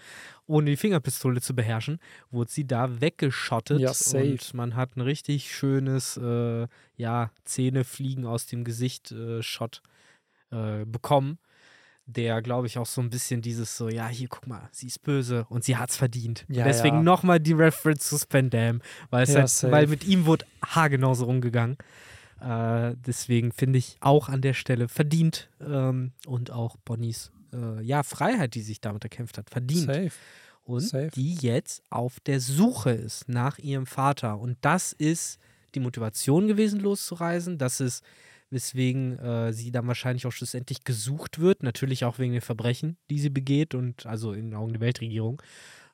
ohne 0.46 0.70
die 0.70 0.76
Fingerpistole 0.76 1.40
zu 1.40 1.54
beherrschen, 1.54 2.00
wurde 2.30 2.50
sie 2.50 2.66
da 2.66 3.00
weggeschottet. 3.00 3.80
Ja, 3.80 3.94
safe. 3.94 4.32
Und 4.32 4.54
man 4.54 4.76
hat 4.76 4.96
ein 4.96 5.00
richtig 5.00 5.54
schönes, 5.54 6.18
äh, 6.18 6.66
ja, 6.96 7.30
Zähne 7.44 7.84
fliegen 7.84 8.26
aus 8.26 8.46
dem 8.46 8.62
Gesicht 8.62 9.10
äh, 9.12 9.38
äh, 9.38 10.84
bekommen. 10.84 11.38
Der, 12.06 12.42
glaube 12.42 12.66
ich, 12.66 12.76
auch 12.76 12.86
so 12.86 13.00
ein 13.00 13.08
bisschen 13.08 13.40
dieses 13.40 13.76
so, 13.78 13.88
ja, 13.88 14.08
hier, 14.08 14.28
guck 14.28 14.46
mal, 14.46 14.68
sie 14.72 14.88
ist 14.88 15.02
böse 15.02 15.46
und 15.48 15.64
sie 15.64 15.76
hat's 15.76 15.96
verdient. 15.96 16.44
Ja, 16.48 16.64
Deswegen 16.64 16.96
ja. 16.96 17.02
nochmal 17.02 17.40
die 17.40 17.54
Reference 17.54 18.08
zu 18.08 18.18
Spandam, 18.18 18.82
weil, 19.08 19.26
Ja, 19.26 19.40
halt, 19.40 19.62
weil 19.70 19.86
mit 19.86 20.04
ihm 20.04 20.26
wurde 20.26 20.44
haargenauso 20.62 21.24
rumgegangen. 21.24 21.78
Äh, 22.40 22.94
deswegen 23.06 23.52
finde 23.52 23.78
ich 23.78 23.96
auch 24.00 24.28
an 24.28 24.42
der 24.42 24.52
Stelle 24.52 24.88
verdient 24.88 25.48
ähm, 25.60 26.12
und 26.26 26.50
auch 26.50 26.76
Bonnies 26.84 27.32
äh, 27.54 27.82
ja, 27.82 28.02
Freiheit, 28.02 28.54
die 28.54 28.62
sich 28.62 28.80
damit 28.80 29.04
erkämpft 29.04 29.38
hat, 29.38 29.50
verdient. 29.50 29.86
Safe. 29.86 30.10
Und 30.64 30.80
safe. 30.80 31.10
die 31.14 31.34
jetzt 31.34 31.82
auf 31.90 32.20
der 32.20 32.40
Suche 32.40 32.90
ist 32.90 33.28
nach 33.28 33.58
ihrem 33.58 33.86
Vater. 33.86 34.38
Und 34.38 34.56
das 34.62 34.92
ist 34.92 35.38
die 35.74 35.80
Motivation 35.80 36.48
gewesen, 36.48 36.80
loszureisen. 36.80 37.58
Das 37.58 37.80
ist, 37.80 38.02
weswegen 38.54 39.18
äh, 39.18 39.52
sie 39.52 39.70
dann 39.70 39.86
wahrscheinlich 39.86 40.26
auch 40.26 40.32
schlussendlich 40.32 40.84
gesucht 40.84 41.38
wird. 41.38 41.62
Natürlich 41.62 42.04
auch 42.06 42.18
wegen 42.18 42.32
den 42.32 42.40
Verbrechen, 42.40 42.96
die 43.10 43.18
sie 43.18 43.30
begeht 43.30 43.74
und 43.74 44.06
also 44.06 44.32
in 44.32 44.46
den 44.46 44.54
Augen 44.54 44.72
der 44.72 44.80
Weltregierung. 44.80 45.42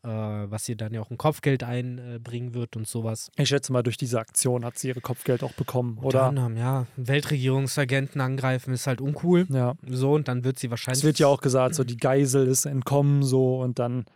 Äh, 0.03 0.09
was 0.09 0.67
ihr 0.67 0.77
dann 0.77 0.95
ja 0.95 1.03
auch 1.03 1.11
ein 1.11 1.19
Kopfgeld 1.19 1.63
einbringen 1.63 2.55
wird 2.55 2.75
und 2.75 2.89
sowas. 2.89 3.31
Ich 3.37 3.51
schätze 3.51 3.71
mal, 3.71 3.83
durch 3.83 3.99
diese 3.99 4.19
Aktion 4.19 4.65
hat 4.65 4.79
sie 4.79 4.89
ihre 4.89 5.03
Kopfgeld 5.03 5.43
auch 5.43 5.53
bekommen, 5.53 5.99
Unter 5.99 6.07
oder? 6.07 6.23
anderem, 6.23 6.57
ja, 6.57 6.87
Weltregierungsagenten 6.97 8.19
angreifen 8.23 8.73
ist 8.73 8.87
halt 8.87 9.03
uncool. 9.03 9.47
Ja. 9.51 9.75
So, 9.87 10.15
und 10.15 10.27
dann 10.27 10.43
wird 10.43 10.59
sie 10.59 10.71
wahrscheinlich. 10.71 11.01
Es 11.01 11.05
wird 11.05 11.19
ja 11.19 11.27
auch 11.27 11.43
gesagt, 11.43 11.75
so 11.75 11.85
die 11.85 11.99
Geisel 11.99 12.47
ist 12.47 12.65
entkommen, 12.65 13.23
so 13.23 13.61
und 13.61 13.79
dann 13.79 14.07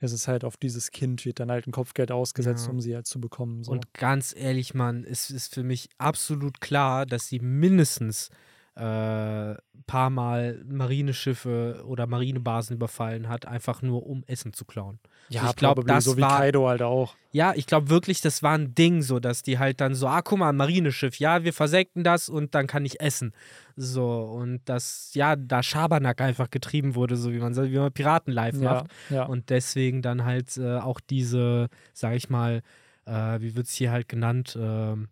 ist 0.00 0.12
es 0.12 0.28
halt 0.28 0.44
auf 0.44 0.56
dieses 0.56 0.90
Kind, 0.90 1.24
wird 1.24 1.40
dann 1.40 1.50
halt 1.50 1.66
ein 1.66 1.72
Kopfgeld 1.72 2.10
ausgesetzt, 2.12 2.66
Ja. 2.66 2.72
um 2.72 2.80
sie 2.80 2.94
halt 2.94 3.06
zu 3.06 3.20
bekommen. 3.20 3.64
So. 3.64 3.72
Und 3.72 3.92
ganz 3.94 4.34
ehrlich, 4.36 4.74
Mann, 4.74 5.04
es 5.04 5.30
ist 5.30 5.54
für 5.54 5.62
mich 5.64 5.88
absolut 5.98 6.60
klar, 6.60 7.04
dass 7.06 7.28
sie 7.28 7.40
mindestens 7.40 8.30
äh, 8.78 9.54
paar 9.86 10.10
Mal 10.10 10.62
Marineschiffe 10.66 11.82
oder 11.86 12.06
Marinebasen 12.06 12.76
überfallen 12.76 13.28
hat, 13.28 13.46
einfach 13.46 13.82
nur 13.82 14.06
um 14.06 14.22
Essen 14.26 14.52
zu 14.52 14.64
klauen. 14.64 14.98
ja, 15.30 15.48
ich 15.50 15.56
glaub, 15.56 15.74
probably, 15.76 15.94
das 15.94 16.04
so 16.04 16.16
wie 16.16 16.20
war- 16.20 16.38
Kaido 16.38 16.68
halt 16.68 16.82
auch. 16.82 17.14
Ja, 17.32 17.52
ich 17.54 17.66
glaube 17.66 17.88
wirklich, 17.90 18.20
das 18.20 18.42
war 18.42 18.52
ein 18.56 18.74
Ding, 18.74 19.02
so 19.02 19.18
dass 19.20 19.42
die 19.42 19.58
halt 19.58 19.80
dann 19.80 19.94
so, 19.94 20.06
ah, 20.06 20.22
guck 20.22 20.38
mal, 20.38 20.50
ein 20.50 20.56
Marineschiff, 20.56 21.18
ja, 21.18 21.42
wir 21.44 21.52
versenken 21.52 22.04
das 22.04 22.28
und 22.28 22.54
dann 22.54 22.66
kann 22.66 22.84
ich 22.84 23.00
essen. 23.00 23.32
So, 23.76 24.20
und 24.22 24.60
das, 24.66 25.10
ja, 25.14 25.36
da 25.36 25.62
Schabernack 25.62 26.20
einfach 26.20 26.50
getrieben 26.50 26.94
wurde, 26.94 27.16
so 27.16 27.32
wie 27.32 27.38
man, 27.38 27.54
wie 27.56 27.78
man 27.78 27.92
Piraten 27.92 28.32
live 28.32 28.56
Ja, 28.60 28.74
macht. 28.74 28.86
ja. 29.10 29.24
Und 29.24 29.50
deswegen 29.50 30.02
dann 30.02 30.24
halt 30.24 30.56
äh, 30.56 30.78
auch 30.78 31.00
diese, 31.00 31.68
sag 31.94 32.14
ich 32.14 32.28
mal, 32.30 32.62
äh, 33.06 33.40
wie 33.40 33.56
wird 33.56 33.66
es 33.66 33.74
hier 33.74 33.90
halt 33.90 34.08
genannt, 34.08 34.56
ähm, 34.60 35.08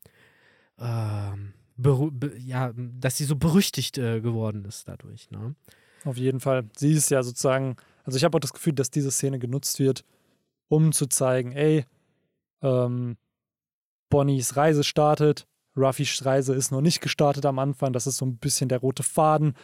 ähm, 0.79 1.53
ja, 2.39 2.73
dass 2.75 3.17
sie 3.17 3.25
so 3.25 3.37
berüchtigt 3.37 3.99
äh, 3.99 4.21
geworden 4.21 4.65
ist 4.65 4.89
dadurch. 4.89 5.31
Ne? 5.31 5.55
Auf 6.05 6.17
jeden 6.17 6.41
Fall. 6.41 6.65
Sie 6.77 6.93
ist 6.93 7.11
ja 7.11 7.23
sozusagen, 7.23 7.77
also 8.05 8.17
ich 8.17 8.25
habe 8.25 8.37
auch 8.37 8.41
das 8.41 8.53
Gefühl, 8.53 8.73
dass 8.73 8.91
diese 8.91 9.11
Szene 9.11 9.39
genutzt 9.39 9.79
wird, 9.79 10.05
um 10.69 10.93
zu 10.93 11.07
zeigen, 11.07 11.53
ey, 11.53 11.85
ähm, 12.63 13.17
Bonnies 14.09 14.57
Reise 14.57 14.85
startet, 14.85 15.47
Ruffys 15.77 16.25
Reise 16.25 16.55
ist 16.55 16.71
noch 16.71 16.81
nicht 16.81 17.01
gestartet 17.01 17.45
am 17.45 17.59
Anfang, 17.59 17.93
das 17.93 18.07
ist 18.07 18.17
so 18.19 18.25
ein 18.25 18.39
bisschen 18.39 18.69
der 18.69 18.79
rote 18.79 19.03
Faden 19.03 19.55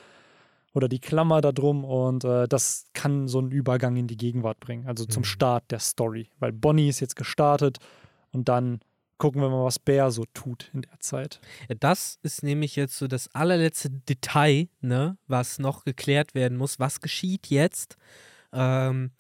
oder 0.75 0.89
die 0.89 0.99
Klammer 1.01 1.41
da 1.41 1.53
drum 1.53 1.85
und 1.85 2.25
äh, 2.25 2.49
das 2.49 2.85
kann 2.93 3.29
so 3.29 3.39
einen 3.39 3.51
Übergang 3.51 3.97
in 3.97 4.09
die 4.09 4.17
Gegenwart 4.17 4.61
bringen, 4.61 4.87
also 4.87 5.05
zum 5.07 5.21
Mhm. 5.21 5.27
Start 5.27 5.71
der 5.71 5.79
Story, 5.79 6.29
weil 6.39 6.53
Bonnie 6.53 6.89
ist 6.89 7.01
jetzt 7.01 7.17
gestartet 7.17 7.79
und 8.33 8.49
dann 8.49 8.81
gucken 9.19 9.41
wir 9.41 9.51
mal, 9.51 9.65
was 9.65 9.79
Bär 9.79 10.11
so 10.11 10.25
tut 10.35 10.71
in 10.75 10.83
der 10.83 10.99
Zeit. 11.01 11.41
Das 11.81 12.19
ist 12.23 12.43
nämlich 12.43 12.77
jetzt 12.77 12.99
so 12.99 13.07
das 13.07 13.33
allerletzte 13.35 13.91
Detail, 13.91 14.69
ne, 14.81 15.17
was 15.27 15.59
noch 15.59 15.85
geklärt 15.85 16.35
werden 16.35 16.59
muss. 16.59 16.81
Was 16.81 17.01
geschieht 17.01 17.49
jetzt 17.49 17.97
ähm, 18.53 19.13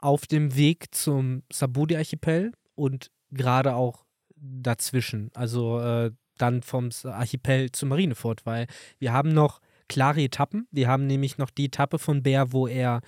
auf 0.00 0.26
dem 0.26 0.56
Weg 0.56 0.94
zum 0.94 1.42
Sabudi-Archipel 1.52 2.52
und 2.74 3.10
gerade 3.30 3.74
auch 3.74 4.04
dazwischen? 4.36 5.30
Also 5.34 5.80
äh, 5.80 6.10
dann 6.38 6.62
vom 6.62 6.90
Archipel 7.04 7.70
zu 7.70 7.86
Marineford, 7.86 8.44
weil 8.44 8.66
wir 8.98 9.12
haben 9.12 9.32
noch 9.32 9.60
klare 9.88 10.22
Etappen. 10.22 10.66
Wir 10.70 10.88
haben 10.88 11.06
nämlich 11.06 11.38
noch 11.38 11.50
die 11.50 11.66
Etappe 11.66 11.98
von 11.98 12.22
Bär, 12.22 12.52
wo 12.52 12.66
er 12.66 13.00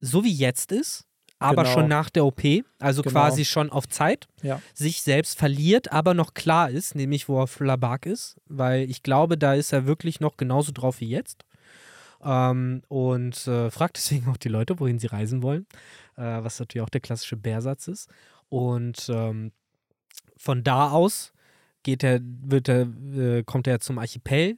so 0.00 0.24
wie 0.24 0.32
jetzt 0.32 0.70
ist, 0.70 1.06
aber 1.38 1.62
Genau. 1.64 1.74
schon 1.74 1.88
nach 1.88 2.10
der 2.10 2.24
OP, 2.24 2.64
also 2.78 3.02
Genau. 3.02 3.12
quasi 3.12 3.44
schon 3.44 3.70
auf 3.70 3.88
Zeit, 3.88 4.26
Ja. 4.42 4.60
sich 4.72 5.02
selbst 5.02 5.38
verliert, 5.38 5.92
aber 5.92 6.14
noch 6.14 6.34
klar 6.34 6.70
ist, 6.70 6.94
nämlich 6.94 7.28
wo 7.28 7.40
er 7.40 7.46
Flabak 7.46 8.06
ist, 8.06 8.36
weil 8.46 8.88
ich 8.90 9.02
glaube, 9.02 9.36
da 9.36 9.54
ist 9.54 9.72
er 9.72 9.86
wirklich 9.86 10.20
noch 10.20 10.36
genauso 10.36 10.72
drauf 10.72 11.00
wie 11.00 11.08
jetzt. 11.08 11.44
Ähm, 12.22 12.82
und 12.88 13.46
äh, 13.46 13.70
fragt 13.70 13.96
deswegen 13.98 14.28
auch 14.30 14.38
die 14.38 14.48
Leute, 14.48 14.80
wohin 14.80 14.98
sie 14.98 15.08
reisen 15.08 15.42
wollen, 15.42 15.66
äh, 16.16 16.22
was 16.22 16.58
natürlich 16.58 16.82
auch 16.84 16.88
der 16.90 17.02
klassische 17.02 17.36
Bärsatz 17.36 17.86
ist. 17.88 18.08
Und 18.48 19.06
ähm, 19.10 19.52
von 20.36 20.62
da 20.64 20.90
aus 20.90 21.32
geht 21.82 22.02
er, 22.02 22.20
wird 22.22 22.68
er, 22.68 22.82
äh, 23.14 23.42
kommt 23.44 23.66
er 23.66 23.80
zum 23.80 23.98
Archipel, 23.98 24.56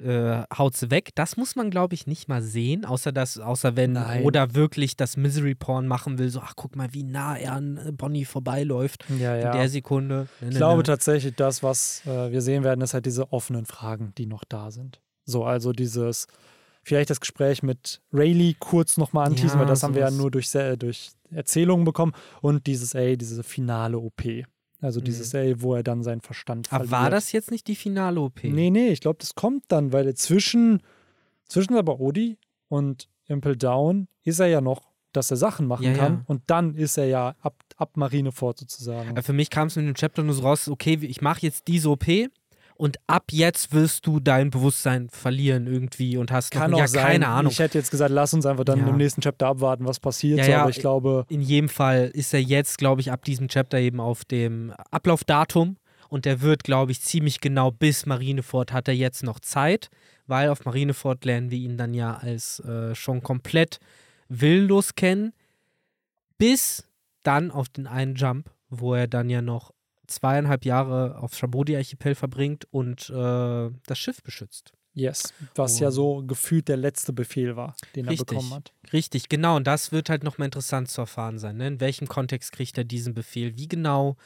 äh, 0.00 0.42
haut 0.56 0.76
sie 0.76 0.90
weg. 0.90 1.10
Das 1.14 1.36
muss 1.36 1.56
man, 1.56 1.70
glaube 1.70 1.94
ich, 1.94 2.06
nicht 2.06 2.28
mal 2.28 2.42
sehen, 2.42 2.84
außer 2.84 3.12
dass, 3.12 3.38
außer 3.38 3.76
wenn 3.76 3.92
Nein. 3.92 4.24
oder 4.24 4.54
wirklich 4.54 4.96
das 4.96 5.16
Misery 5.16 5.54
Porn 5.54 5.86
machen 5.86 6.18
will, 6.18 6.28
so, 6.28 6.40
ach 6.40 6.52
guck 6.56 6.76
mal, 6.76 6.92
wie 6.92 7.02
nah 7.02 7.36
er 7.36 7.52
an 7.52 7.78
äh, 7.78 7.92
Bonnie 7.92 8.24
vorbeiläuft 8.24 9.04
Ja, 9.18 9.34
in 9.36 9.42
ja. 9.42 9.52
der 9.52 9.68
Sekunde. 9.68 10.28
Ne, 10.40 10.48
Ich 10.48 10.52
ne, 10.54 10.58
glaube 10.58 10.78
ne. 10.78 10.82
tatsächlich, 10.84 11.34
das, 11.34 11.62
was 11.62 12.02
äh, 12.06 12.30
wir 12.30 12.42
sehen 12.42 12.62
werden, 12.64 12.80
ist 12.82 12.94
halt 12.94 13.06
diese 13.06 13.32
offenen 13.32 13.64
Fragen, 13.66 14.12
die 14.18 14.26
noch 14.26 14.44
da 14.44 14.70
sind. 14.70 15.00
So, 15.24 15.44
also 15.44 15.72
dieses, 15.72 16.26
vielleicht 16.82 17.10
das 17.10 17.20
Gespräch 17.20 17.62
mit 17.62 18.00
Rayleigh 18.12 18.54
kurz 18.58 18.96
nochmal 18.98 19.26
anteasen, 19.26 19.56
Ja, 19.56 19.60
weil 19.60 19.66
das 19.66 19.82
haben 19.82 19.94
wir 19.94 20.02
ja 20.02 20.08
sowas. 20.10 20.20
nur 20.20 20.30
durch, 20.30 20.50
durch 20.78 21.10
Erzählungen 21.30 21.84
bekommen 21.84 22.12
und 22.42 22.66
dieses, 22.66 22.94
ey, 22.94 23.16
diese 23.16 23.42
finale 23.42 23.98
OP. 23.98 24.22
Also 24.86 25.00
dieses, 25.00 25.34
ey, 25.34 25.60
wo 25.60 25.74
er 25.74 25.82
dann 25.82 26.02
seinen 26.02 26.20
Verstand 26.20 26.68
Aber 26.72 26.84
verliert. 26.84 26.92
war 26.92 27.10
das 27.10 27.32
jetzt 27.32 27.50
nicht 27.50 27.66
die 27.66 27.74
finale 27.76 28.20
OP? 28.20 28.44
Nee, 28.44 28.70
nee, 28.70 28.88
ich 28.88 29.00
glaube, 29.00 29.18
das 29.20 29.34
kommt 29.34 29.64
dann, 29.68 29.92
weil 29.92 30.14
zwischen, 30.14 30.80
zwischen 31.48 31.74
aber 31.74 32.00
Odi 32.00 32.38
und 32.68 33.08
Impel 33.26 33.56
Down 33.56 34.06
ist 34.22 34.38
er 34.38 34.46
ja 34.46 34.60
noch, 34.60 34.82
dass 35.12 35.30
er 35.30 35.36
Sachen 35.36 35.66
machen 35.66 35.84
Ja, 35.84 35.92
kann 35.94 36.12
ja. 36.12 36.22
und 36.26 36.42
dann 36.46 36.74
ist 36.74 36.96
er 36.98 37.06
ja 37.06 37.34
ab, 37.40 37.62
ab 37.76 37.96
Marineford 37.96 38.58
sozusagen. 38.60 39.20
Für 39.22 39.32
mich 39.32 39.50
kam 39.50 39.66
es 39.68 39.76
mit 39.76 39.86
dem 39.86 39.94
Chapter 39.94 40.22
nur 40.22 40.34
so 40.34 40.42
raus, 40.42 40.68
okay, 40.68 40.98
ich 41.02 41.20
mache 41.20 41.40
jetzt 41.42 41.66
diese 41.68 41.90
OP 41.90 42.06
und 42.76 42.98
ab 43.06 43.24
jetzt 43.32 43.72
wirst 43.72 44.06
du 44.06 44.20
dein 44.20 44.50
Bewusstsein 44.50 45.08
verlieren 45.08 45.66
irgendwie 45.66 46.16
und 46.16 46.30
hast 46.30 46.50
Kann 46.50 46.70
noch 46.70 46.78
ja, 46.78 46.86
sein. 46.88 47.04
keine 47.04 47.28
Ahnung. 47.28 47.50
Ich 47.52 47.58
hätte 47.58 47.78
jetzt 47.78 47.90
gesagt, 47.90 48.10
lass 48.10 48.34
uns 48.34 48.46
einfach 48.46 48.64
dann 48.64 48.80
Ja. 48.80 48.88
im 48.88 48.96
nächsten 48.96 49.20
Chapter 49.22 49.46
abwarten, 49.48 49.86
was 49.86 49.98
passiert. 50.00 50.38
Ja, 50.38 50.44
so, 50.44 50.50
ja, 50.50 50.60
aber 50.62 50.70
ich 50.70 50.78
glaube, 50.80 51.24
In 51.28 51.40
jedem 51.42 51.68
Fall 51.68 52.10
ist 52.12 52.32
er 52.34 52.40
jetzt, 52.40 52.78
glaube 52.78 53.00
ich, 53.00 53.10
ab 53.10 53.24
diesem 53.24 53.48
Chapter 53.48 53.78
eben 53.78 53.98
auf 54.00 54.24
dem 54.24 54.72
Ablaufdatum 54.90 55.76
und 56.08 56.24
der 56.24 56.40
wird, 56.40 56.64
glaube 56.64 56.92
ich, 56.92 57.00
ziemlich 57.00 57.40
genau 57.40 57.70
bis 57.70 58.06
Marineford 58.06 58.72
hat 58.72 58.88
er 58.88 58.94
jetzt 58.94 59.22
noch 59.22 59.40
Zeit, 59.40 59.88
weil 60.26 60.50
auf 60.50 60.64
Marineford 60.64 61.24
lernen 61.24 61.50
wir 61.50 61.58
ihn 61.58 61.76
dann 61.78 61.94
ja 61.94 62.16
als 62.16 62.60
äh, 62.60 62.94
schon 62.94 63.22
komplett 63.22 63.78
willenlos 64.28 64.94
kennen, 64.94 65.32
bis 66.38 66.84
dann 67.22 67.50
auf 67.50 67.68
den 67.68 67.86
einen 67.86 68.14
Jump, 68.14 68.50
wo 68.68 68.94
er 68.94 69.06
dann 69.08 69.30
ja 69.30 69.42
noch 69.42 69.72
zweieinhalb 70.06 70.64
Jahre 70.64 71.18
auf 71.20 71.34
Shabodi-Archipel 71.36 72.14
verbringt 72.14 72.66
und 72.70 73.10
äh, 73.10 73.70
das 73.86 73.98
Schiff 73.98 74.22
beschützt. 74.22 74.72
yes, 74.94 75.34
was 75.54 75.78
Oh. 75.80 75.84
ja 75.84 75.90
so 75.90 76.22
gefühlt 76.26 76.68
der 76.68 76.76
letzte 76.78 77.12
Befehl 77.12 77.54
war, 77.56 77.76
den 77.94 78.08
Richtig. 78.08 78.20
er 78.28 78.34
bekommen 78.40 78.54
hat. 78.54 78.72
Richtig, 78.92 79.28
genau. 79.28 79.56
Und 79.56 79.66
das 79.66 79.92
wird 79.92 80.08
halt 80.08 80.24
nochmal 80.24 80.46
interessant 80.46 80.88
zu 80.88 81.02
erfahren 81.02 81.38
sein. 81.38 81.56
Ne? 81.58 81.66
In 81.68 81.80
welchem 81.80 82.06
Kontext 82.08 82.52
kriegt 82.52 82.78
er 82.78 82.84
diesen 82.84 83.12
Befehl? 83.12 83.56
Wie 83.56 83.68
genau 83.68 84.16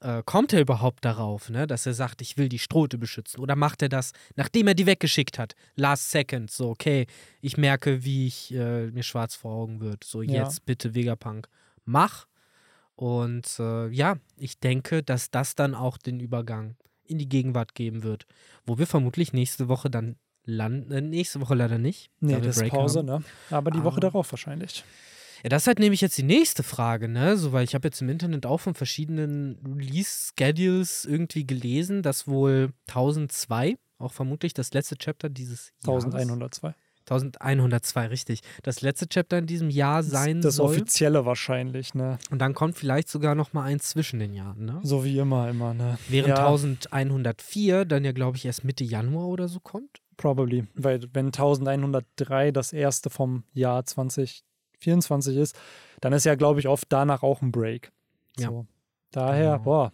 äh, 0.00 0.22
kommt 0.24 0.52
er 0.52 0.60
überhaupt 0.60 1.04
darauf, 1.04 1.50
ne? 1.50 1.66
dass 1.66 1.84
er 1.84 1.94
sagt, 1.94 2.22
ich 2.22 2.38
will 2.38 2.48
die 2.48 2.58
Strote 2.60 2.96
beschützen? 2.96 3.40
Oder 3.40 3.56
macht 3.56 3.82
er 3.82 3.88
das, 3.88 4.12
nachdem 4.36 4.68
er 4.68 4.74
die 4.74 4.86
weggeschickt 4.86 5.38
hat? 5.38 5.54
Last 5.74 6.10
second, 6.10 6.50
so, 6.50 6.70
okay, 6.70 7.06
ich 7.40 7.56
merke, 7.56 8.04
wie 8.04 8.26
ich 8.28 8.54
äh, 8.54 8.86
mir 8.92 9.02
schwarz 9.02 9.34
vor 9.34 9.52
Augen 9.52 9.80
wird. 9.80 10.04
So, 10.04 10.22
Ja. 10.22 10.44
jetzt 10.44 10.64
bitte 10.64 10.94
Vegapunk, 10.94 11.48
mach. 11.84 12.26
Und 13.00 13.58
äh, 13.58 13.88
ja, 13.88 14.16
ich 14.36 14.60
denke, 14.60 15.02
dass 15.02 15.30
das 15.30 15.54
dann 15.54 15.74
auch 15.74 15.96
den 15.96 16.20
Übergang 16.20 16.76
in 17.02 17.16
die 17.16 17.30
Gegenwart 17.30 17.74
geben 17.74 18.02
wird, 18.02 18.26
wo 18.66 18.76
wir 18.76 18.86
vermutlich 18.86 19.32
nächste 19.32 19.68
Woche 19.68 19.88
dann 19.88 20.16
landen. 20.44 20.92
Äh, 20.92 21.00
nächste 21.00 21.40
Woche 21.40 21.54
leider 21.54 21.78
nicht. 21.78 22.10
Nee, 22.20 22.34
da 22.34 22.40
das 22.40 22.58
ist 22.58 22.68
Pause, 22.68 22.98
haben. 22.98 23.06
ne? 23.06 23.22
Aber 23.48 23.70
die 23.70 23.78
Woche 23.84 23.94
Aber- 23.96 24.00
darauf 24.02 24.30
wahrscheinlich. 24.30 24.84
Ja, 25.42 25.48
das 25.48 25.62
ist 25.62 25.66
halt 25.68 25.78
nämlich 25.78 26.02
jetzt 26.02 26.18
die 26.18 26.22
nächste 26.24 26.62
Frage, 26.62 27.08
ne? 27.08 27.38
So, 27.38 27.52
weil 27.52 27.64
ich 27.64 27.74
habe 27.74 27.88
jetzt 27.88 28.02
im 28.02 28.10
Internet 28.10 28.44
auch 28.44 28.58
von 28.60 28.74
verschiedenen 28.74 29.56
Release-Schedules 29.64 31.06
irgendwie 31.06 31.46
gelesen, 31.46 32.02
dass 32.02 32.28
wohl 32.28 32.74
1002, 32.86 33.78
auch 33.98 34.12
vermutlich 34.12 34.52
das 34.52 34.74
letzte 34.74 34.96
Chapter 34.98 35.30
dieses 35.30 35.72
Jahres. 35.86 36.04
1102. 36.04 36.74
1102, 37.10 38.06
richtig. 38.06 38.40
Das 38.62 38.80
letzte 38.82 39.08
Chapter 39.08 39.38
in 39.38 39.46
diesem 39.46 39.70
Jahr 39.70 40.02
sein 40.02 40.40
das 40.40 40.56
soll. 40.56 40.66
offizielle 40.66 41.24
wahrscheinlich, 41.26 41.94
ne? 41.94 42.18
Und 42.30 42.38
dann 42.40 42.54
kommt 42.54 42.76
vielleicht 42.76 43.08
sogar 43.08 43.34
noch 43.34 43.52
mal 43.52 43.64
eins 43.64 43.90
zwischen 43.90 44.18
den 44.20 44.32
Jahren, 44.34 44.64
ne? 44.64 44.80
So 44.82 45.04
wie 45.04 45.18
immer, 45.18 45.48
immer, 45.48 45.74
ne? 45.74 45.98
Während 46.08 46.36
ja, 46.38 46.46
1104 46.46 47.84
dann 47.84 48.04
ja, 48.04 48.12
glaube 48.12 48.36
ich, 48.36 48.44
erst 48.46 48.64
Mitte 48.64 48.84
Januar 48.84 49.26
oder 49.26 49.48
so 49.48 49.60
kommt. 49.60 49.98
Probably. 50.16 50.66
Weil 50.74 51.00
wenn 51.12 51.26
1103 51.26 52.52
das 52.52 52.72
erste 52.72 53.10
vom 53.10 53.44
Jahr 53.54 53.84
2024 53.84 55.36
ist, 55.36 55.58
dann 56.00 56.12
ist 56.12 56.24
ja, 56.24 56.34
glaube 56.34 56.60
ich, 56.60 56.68
oft 56.68 56.86
danach 56.90 57.22
auch 57.22 57.42
ein 57.42 57.52
Break. 57.52 57.90
Ja. 58.38 58.48
So. 58.48 58.66
Daher, 59.12 59.52
Genau. 59.52 59.62
boah. 59.64 59.92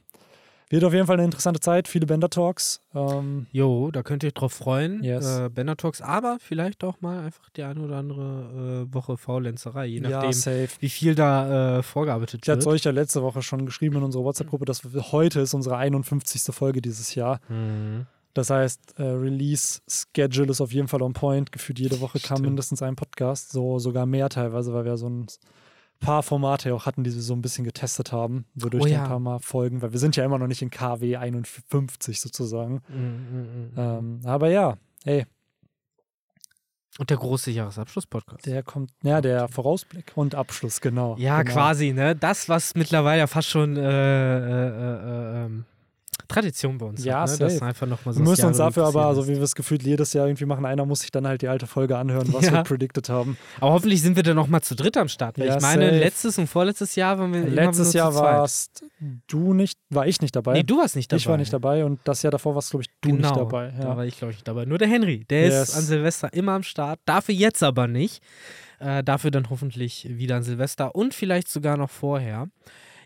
Wird 0.68 0.82
auf 0.82 0.92
jeden 0.92 1.06
Fall 1.06 1.14
eine 1.14 1.24
interessante 1.24 1.60
Zeit, 1.60 1.86
viele 1.86 2.06
Bender-Talks. 2.06 2.80
Ähm, 2.92 3.46
Jo, 3.52 3.90
da 3.92 4.02
könnt 4.02 4.24
ihr 4.24 4.28
euch 4.28 4.34
drauf 4.34 4.52
freuen. 4.52 5.00
Yes. 5.04 5.24
Äh, 5.38 5.48
Banner 5.48 5.76
Talks, 5.76 6.00
aber 6.02 6.38
vielleicht 6.40 6.82
auch 6.82 7.00
mal 7.00 7.20
einfach 7.24 7.48
die 7.50 7.62
eine 7.62 7.80
oder 7.80 7.98
andere 7.98 8.86
äh, 8.90 8.94
Woche 8.94 9.16
Faulenzerei, 9.16 9.86
je 9.86 10.00
ja, 10.00 10.08
nachdem, 10.08 10.32
safe. 10.32 10.68
wie 10.80 10.88
viel 10.88 11.14
da 11.14 11.78
äh, 11.78 11.82
vorgearbeitet 11.84 12.40
Ich 12.42 12.48
hatte 12.50 12.58
es 12.60 12.64
wird. 12.66 12.74
euch 12.74 12.84
ja 12.84 12.90
letzte 12.90 13.22
Woche 13.22 13.42
schon 13.42 13.64
geschrieben 13.64 13.96
in 13.98 14.02
unserer 14.02 14.24
WhatsApp-Gruppe, 14.24 14.64
dass 14.64 14.82
heute 15.12 15.40
ist 15.40 15.54
unsere 15.54 15.76
51. 15.76 16.42
Folge 16.52 16.82
dieses 16.82 17.14
Jahr. 17.14 17.40
Mhm. 17.48 18.06
Das 18.34 18.50
heißt, 18.50 18.98
äh, 18.98 19.02
Release-Schedule 19.04 20.50
ist 20.50 20.60
auf 20.60 20.72
jeden 20.72 20.88
Fall 20.88 21.00
on 21.02 21.12
point. 21.12 21.52
Gefühlt 21.52 21.78
jede 21.78 22.00
Woche 22.00 22.18
kam 22.18 22.38
Stimmt. 22.38 22.48
mindestens 22.48 22.82
ein 22.82 22.96
Podcast, 22.96 23.50
so 23.52 23.78
sogar 23.78 24.04
mehr 24.04 24.28
teilweise, 24.28 24.74
weil 24.74 24.84
wir 24.84 24.96
so 24.96 25.08
ein 25.08 25.26
paar 25.98 26.22
Formate 26.22 26.74
auch 26.74 26.86
hatten, 26.86 27.04
die 27.04 27.14
wir 27.14 27.22
so 27.22 27.34
ein 27.34 27.42
bisschen 27.42 27.64
getestet 27.64 28.12
haben, 28.12 28.44
wodurch 28.54 28.82
Oh 28.82 28.86
die 28.86 28.92
ja. 28.92 29.02
ein 29.02 29.08
paar 29.08 29.20
Mal 29.20 29.38
folgen, 29.40 29.82
weil 29.82 29.92
wir 29.92 29.98
sind 29.98 30.16
ja 30.16 30.24
immer 30.24 30.38
noch 30.38 30.46
nicht 30.46 30.62
in 30.62 30.70
KW 30.70 31.16
51 31.16 32.20
sozusagen. 32.20 32.82
Mhm, 32.88 32.96
mhm, 32.98 33.70
mhm. 33.70 33.70
Ähm, 33.76 34.20
aber 34.24 34.48
ja, 34.50 34.76
ey, 35.04 35.24
Und 36.98 37.10
der 37.10 37.16
große 37.18 37.50
Jahresabschluss-Podcast. 37.50 38.46
der 38.46 38.62
kommt, 38.62 38.90
ja, 39.02 39.20
der 39.20 39.48
Vorausblick 39.48 40.12
und 40.14 40.34
Abschluss, 40.34 40.80
genau. 40.80 41.16
Ja, 41.18 41.42
genau. 41.42 41.54
quasi, 41.54 41.92
ne? 41.92 42.16
Das, 42.16 42.48
was 42.48 42.74
mittlerweile 42.74 43.20
ja 43.20 43.26
fast 43.26 43.48
schon 43.48 43.76
äh, 43.76 43.82
äh, 43.82 44.68
äh, 44.68 45.44
ähm, 45.44 45.64
Tradition 46.28 46.76
bei 46.78 46.86
uns 46.86 47.04
Ja, 47.04 47.20
hat, 47.20 47.30
ne? 47.30 47.36
Das 47.38 47.62
einfach 47.62 47.86
nochmal 47.86 48.12
so 48.14 48.20
Wir 48.20 48.28
müssen 48.28 48.46
uns 48.46 48.56
dafür 48.56 48.86
aber, 48.86 49.14
so 49.14 49.28
wie 49.28 49.36
wir 49.36 49.42
es 49.42 49.54
gefühlt 49.54 49.82
jedes 49.84 50.12
Jahr 50.12 50.26
irgendwie 50.26 50.44
machen, 50.46 50.64
einer 50.64 50.84
muss 50.84 51.00
sich 51.00 51.10
dann 51.12 51.26
halt 51.26 51.42
die 51.42 51.48
alte 51.48 51.66
Folge 51.66 51.96
anhören, 51.96 52.32
was 52.32 52.46
Ja. 52.46 52.52
wir 52.54 52.62
predicted 52.64 53.08
haben. 53.08 53.36
Aber 53.60 53.72
hoffentlich 53.72 54.02
sind 54.02 54.16
wir 54.16 54.22
dann 54.24 54.34
nochmal 54.34 54.60
zu 54.62 54.74
dritt 54.74 54.96
am 54.96 55.08
Start. 55.08 55.38
Ja, 55.38 55.56
ich 55.56 55.62
meine, 55.62 55.84
safe. 55.86 55.98
letztes 55.98 56.38
und 56.38 56.46
vorletztes 56.48 56.96
Jahr 56.96 57.18
waren 57.18 57.32
wir 57.32 57.44
Letztes 57.46 57.92
Jahr 57.92 58.12
warst 58.14 58.84
du 59.28 59.52
nicht, 59.54 59.78
war 59.90 60.06
ich 60.06 60.20
nicht 60.20 60.34
dabei. 60.34 60.54
Nee, 60.54 60.62
du 60.64 60.78
warst 60.78 60.96
nicht 60.96 61.12
dabei. 61.12 61.18
Ich 61.18 61.26
war 61.28 61.36
nicht 61.36 61.52
dabei 61.52 61.84
und 61.84 62.00
das 62.04 62.22
Jahr 62.22 62.30
davor 62.32 62.54
warst, 62.56 62.70
glaube 62.70 62.82
ich, 62.82 62.90
du 63.02 63.10
genau, 63.10 63.28
nicht 63.28 63.36
dabei. 63.36 63.72
Da 63.78 63.84
Ja. 63.90 63.96
war 63.96 64.04
ich, 64.04 64.16
glaube 64.18 64.32
ich, 64.32 64.38
nicht 64.38 64.48
dabei. 64.48 64.64
Nur 64.64 64.78
der 64.78 64.88
Henry, 64.88 65.24
der 65.30 65.42
Yes. 65.42 65.68
ist 65.68 65.76
an 65.76 65.84
Silvester 65.84 66.32
immer 66.32 66.52
am 66.52 66.62
Start. 66.64 66.98
Dafür 67.04 67.34
jetzt 67.34 67.62
aber 67.62 67.86
nicht. 67.86 68.22
Äh, 68.78 69.02
dafür 69.04 69.30
dann 69.30 69.48
hoffentlich 69.48 70.06
wieder 70.10 70.36
an 70.36 70.42
Silvester 70.42 70.94
und 70.94 71.14
vielleicht 71.14 71.48
sogar 71.48 71.76
noch 71.76 71.88
vorher. 71.90 72.48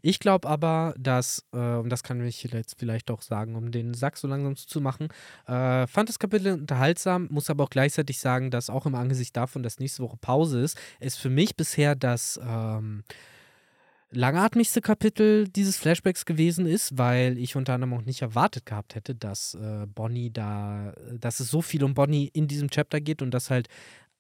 Ich 0.03 0.19
glaube 0.19 0.49
aber, 0.49 0.95
dass, 0.99 1.45
äh, 1.53 1.59
und 1.59 1.91
das 1.91 2.03
kann 2.03 2.25
ich 2.25 2.43
jetzt 2.43 2.79
vielleicht 2.79 3.11
auch 3.11 3.23
sagen, 3.23 3.57
um 3.57 3.71
den 3.71 3.95
Sack 3.95 4.17
so 4.17 4.29
langsam 4.29 4.57
zuzumachen, 4.57 5.09
äh, 5.47 5.87
fand 5.87 6.09
das 6.09 6.19
Kapitel 6.19 6.53
unterhaltsam, 6.53 7.29
muss 7.31 7.51
aber 7.51 7.65
auch 7.65 7.71
gleichzeitig 7.71 8.19
sagen, 8.19 8.51
dass 8.51 8.71
auch 8.71 8.87
im 8.87 8.95
Angesicht 8.95 9.37
davon, 9.37 9.63
dass 9.63 9.79
nächste 9.79 10.03
Woche 10.03 10.17
Pause 10.21 10.61
ist, 10.61 10.79
es 11.01 11.17
für 11.17 11.31
mich 11.31 11.57
bisher 11.57 11.95
das 11.95 12.41
ähm, 12.43 13.05
langatmigste 14.11 14.81
Kapitel 14.81 15.49
dieses 15.49 15.77
Flashbacks 15.77 16.25
gewesen 16.25 16.67
ist, 16.67 16.99
weil 16.99 17.39
ich 17.39 17.57
unter 17.57 17.75
anderem 17.75 17.95
auch 17.95 18.05
nicht 18.05 18.23
erwartet 18.23 18.67
gehabt 18.67 18.95
hätte, 18.95 19.15
dass 19.15 19.55
äh, 19.55 19.87
Bonnie 19.87 20.33
da, 20.33 20.93
dass 21.13 21.41
es 21.41 21.49
so 21.49 21.63
viel 21.63 21.85
um 21.85 21.95
Bonnie 21.95 22.31
in 22.33 22.49
diesem 22.49 22.71
Chapter 22.71 23.01
geht 23.01 23.23
und 23.23 23.33
dass 23.33 23.51
halt 23.51 23.69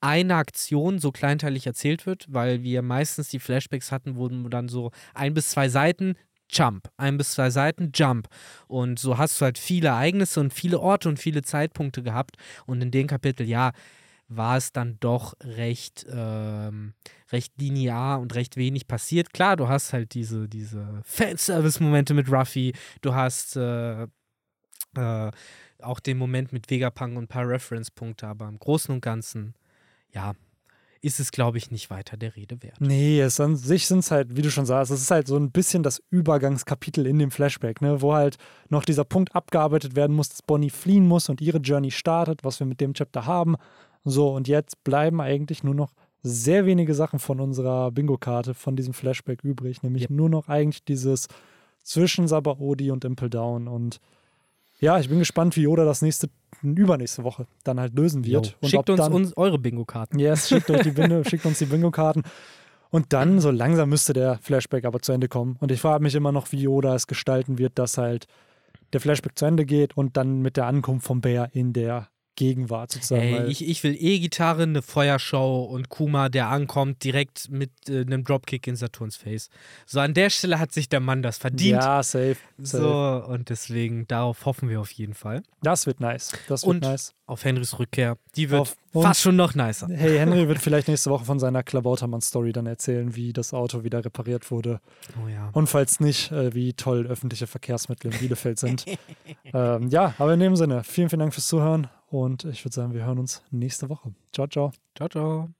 eine 0.00 0.36
Aktion 0.36 0.98
so 0.98 1.12
kleinteilig 1.12 1.66
erzählt 1.66 2.06
wird, 2.06 2.26
weil 2.28 2.62
wir 2.62 2.82
meistens 2.82 3.28
die 3.28 3.38
Flashbacks 3.38 3.92
hatten, 3.92 4.16
wo 4.16 4.28
dann 4.28 4.68
so 4.68 4.90
ein 5.14 5.34
bis 5.34 5.50
zwei 5.50 5.68
Seiten 5.68 6.16
Jump. 6.52 6.90
Ein 6.96 7.16
bis 7.16 7.32
zwei 7.32 7.50
Seiten, 7.50 7.92
Jump. 7.94 8.28
Und 8.66 8.98
so 8.98 9.18
hast 9.18 9.40
du 9.40 9.44
halt 9.44 9.58
viele 9.58 9.88
Ereignisse 9.88 10.40
und 10.40 10.52
viele 10.52 10.80
Orte 10.80 11.08
und 11.08 11.18
viele 11.18 11.42
Zeitpunkte 11.42 12.02
gehabt. 12.02 12.36
Und 12.66 12.82
in 12.82 12.90
dem 12.90 13.06
Kapitel, 13.06 13.46
ja, 13.46 13.72
war 14.30 14.56
es 14.56 14.72
dann 14.72 14.96
doch 15.00 15.34
recht, 15.42 16.06
ähm, 16.08 16.94
recht 17.32 17.52
linear 17.60 18.20
und 18.20 18.34
recht 18.34 18.56
wenig 18.56 18.86
passiert. 18.86 19.32
Klar, 19.32 19.56
du 19.56 19.68
hast 19.68 19.92
halt 19.92 20.14
diese, 20.14 20.48
diese 20.48 21.02
Fanservice-Momente 21.04 22.14
mit 22.14 22.30
Ruffy, 22.30 22.72
du 23.00 23.14
hast 23.14 23.56
äh, 23.56 24.04
äh, 24.96 25.30
auch 25.82 26.00
den 26.00 26.16
Moment 26.18 26.52
mit 26.52 26.70
Vegapunk 26.70 27.16
und 27.16 27.24
ein 27.24 27.28
paar 27.28 27.48
Reference-Punkte, 27.48 28.28
aber 28.28 28.48
im 28.48 28.58
Großen 28.58 28.94
und 28.94 29.00
Ganzen, 29.00 29.54
ja, 30.12 30.34
ist 31.02 31.18
es, 31.18 31.30
glaube 31.30 31.56
ich, 31.56 31.70
nicht 31.70 31.88
weiter 31.88 32.16
der 32.16 32.36
Rede 32.36 32.62
wert. 32.62 32.80
Nee, 32.80 33.20
es 33.20 33.40
an 33.40 33.56
sich 33.56 33.86
sind 33.86 34.00
es 34.00 34.10
halt, 34.10 34.36
wie 34.36 34.42
du 34.42 34.50
schon 34.50 34.66
sagst, 34.66 34.92
es 34.92 35.00
ist 35.00 35.10
halt 35.10 35.26
so 35.26 35.36
ein 35.36 35.50
bisschen 35.50 35.82
das 35.82 36.02
Übergangskapitel 36.10 37.06
in 37.06 37.18
dem 37.18 37.30
Flashback, 37.30 37.80
ne, 37.80 38.02
wo 38.02 38.12
halt 38.14 38.36
noch 38.68 38.84
dieser 38.84 39.04
Punkt 39.04 39.34
abgearbeitet 39.34 39.96
werden 39.96 40.14
muss, 40.14 40.28
dass 40.28 40.42
Bonnie 40.42 40.70
fliehen 40.70 41.06
muss 41.06 41.28
und 41.28 41.40
ihre 41.40 41.58
Journey 41.58 41.90
startet, 41.90 42.44
was 42.44 42.60
wir 42.60 42.66
mit 42.66 42.80
dem 42.80 42.92
Chapter 42.92 43.24
haben. 43.24 43.56
So, 44.04 44.34
und 44.34 44.46
jetzt 44.46 44.84
bleiben 44.84 45.20
eigentlich 45.20 45.64
nur 45.64 45.74
noch 45.74 45.94
sehr 46.22 46.66
wenige 46.66 46.94
Sachen 46.94 47.18
von 47.18 47.40
unserer 47.40 47.90
Bingo-Karte, 47.92 48.52
von 48.52 48.76
diesem 48.76 48.92
Flashback 48.92 49.42
übrig, 49.42 49.82
nämlich 49.82 50.02
Yep. 50.02 50.10
nur 50.10 50.28
noch 50.28 50.48
eigentlich 50.48 50.84
dieses 50.84 51.28
zwischen 51.82 52.28
Sabaody 52.28 52.90
und 52.90 53.04
Impel 53.06 53.30
Down. 53.30 53.68
Und 53.68 54.00
ja, 54.80 54.98
ich 54.98 55.08
bin 55.08 55.18
gespannt, 55.18 55.56
wie 55.56 55.62
Yoda 55.62 55.84
das 55.86 56.02
nächste, 56.02 56.28
übernächste 56.62 57.24
Woche 57.24 57.46
dann 57.64 57.80
halt 57.80 57.94
lösen 57.94 58.24
wird. 58.24 58.56
Und 58.60 58.68
Schickt 58.68 58.90
uns, 58.90 58.98
dann, 58.98 59.12
uns 59.12 59.36
eure 59.36 59.58
Bingo-Karten. 59.58 60.18
Yes, 60.18 60.48
schickt, 60.48 60.70
euch 60.70 60.82
die 60.82 60.90
Bingo, 60.90 61.24
schickt 61.28 61.46
uns 61.46 61.58
die 61.58 61.66
Bingo-Karten. 61.66 62.22
Und 62.90 63.12
dann, 63.12 63.40
so 63.40 63.50
langsam 63.50 63.88
müsste 63.88 64.12
der 64.12 64.38
Flashback 64.38 64.84
aber 64.84 65.00
zu 65.00 65.12
Ende 65.12 65.28
kommen. 65.28 65.56
Und 65.60 65.70
ich 65.70 65.80
frage 65.80 66.02
mich 66.02 66.14
immer 66.14 66.32
noch, 66.32 66.50
wie 66.52 66.62
Yoda 66.62 66.94
es 66.94 67.06
gestalten 67.06 67.58
wird, 67.58 67.78
dass 67.78 67.98
halt 67.98 68.26
der 68.92 69.00
Flashback 69.00 69.38
zu 69.38 69.46
Ende 69.46 69.64
geht 69.64 69.96
und 69.96 70.16
dann 70.16 70.42
mit 70.42 70.56
der 70.56 70.66
Ankunft 70.66 71.06
vom 71.06 71.20
Bär 71.20 71.50
in 71.52 71.72
der 71.72 72.08
Gegenwart 72.40 72.90
sozusagen. 72.90 73.20
Ey, 73.20 73.46
ich, 73.48 73.68
ich 73.68 73.84
will 73.84 73.94
E-Gitarre, 74.00 74.62
eine 74.62 74.80
Feuershow 74.80 75.62
und 75.62 75.90
Kuma, 75.90 76.30
der 76.30 76.48
ankommt, 76.48 77.04
direkt 77.04 77.50
mit 77.50 77.70
äh, 77.86 78.00
einem 78.00 78.24
Dropkick 78.24 78.66
in 78.66 78.76
Saturns 78.76 79.16
Face. 79.16 79.50
So 79.84 80.00
an 80.00 80.14
der 80.14 80.30
Stelle 80.30 80.58
hat 80.58 80.72
sich 80.72 80.88
der 80.88 81.00
Mann 81.00 81.20
das 81.20 81.36
verdient. 81.36 81.82
Ja, 81.82 82.02
safe. 82.02 82.36
safe. 82.56 82.82
So, 82.82 83.24
und 83.30 83.50
deswegen, 83.50 84.08
darauf 84.08 84.46
hoffen 84.46 84.70
wir 84.70 84.80
auf 84.80 84.90
jeden 84.90 85.12
Fall. 85.12 85.42
Das 85.62 85.86
wird 85.86 86.00
nice. 86.00 86.32
Das 86.48 86.62
wird 86.62 86.76
Und 86.76 86.82
nice. 86.82 87.12
auf 87.26 87.44
Henrys 87.44 87.78
Rückkehr. 87.78 88.16
Die 88.36 88.48
wird 88.48 88.62
Auf- 88.62 88.76
fast 88.94 89.20
schon 89.20 89.36
noch 89.36 89.54
nicer. 89.54 89.88
Hey, 89.92 90.16
Henry 90.16 90.48
wird 90.48 90.60
vielleicht 90.60 90.88
nächste 90.88 91.10
Woche 91.10 91.26
von 91.26 91.38
seiner 91.38 91.62
Klabautermann-Story 91.62 92.52
dann 92.52 92.64
erzählen, 92.64 93.14
wie 93.16 93.34
das 93.34 93.52
Auto 93.52 93.84
wieder 93.84 94.02
repariert 94.02 94.50
wurde. 94.50 94.80
Oh 95.22 95.28
ja. 95.28 95.50
Und 95.52 95.66
falls 95.66 96.00
nicht, 96.00 96.32
äh, 96.32 96.54
wie 96.54 96.72
toll 96.72 97.06
öffentliche 97.06 97.46
Verkehrsmittel 97.46 98.14
in 98.14 98.18
Bielefeld 98.18 98.58
sind. 98.58 98.86
ähm, 99.52 99.90
ja, 99.90 100.14
aber 100.16 100.32
in 100.32 100.40
dem 100.40 100.56
Sinne, 100.56 100.84
vielen, 100.84 101.10
vielen 101.10 101.20
Dank 101.20 101.34
fürs 101.34 101.46
Zuhören 101.46 101.88
und 102.10 102.44
ich 102.44 102.64
würde 102.64 102.74
sagen, 102.74 102.92
wir 102.92 103.04
hören 103.04 103.18
uns 103.18 103.42
nächste 103.50 103.88
Woche. 103.88 104.12
Ciao, 104.32 104.46
ciao. 104.46 104.72
Ciao, 104.96 105.08
ciao. 105.08 105.50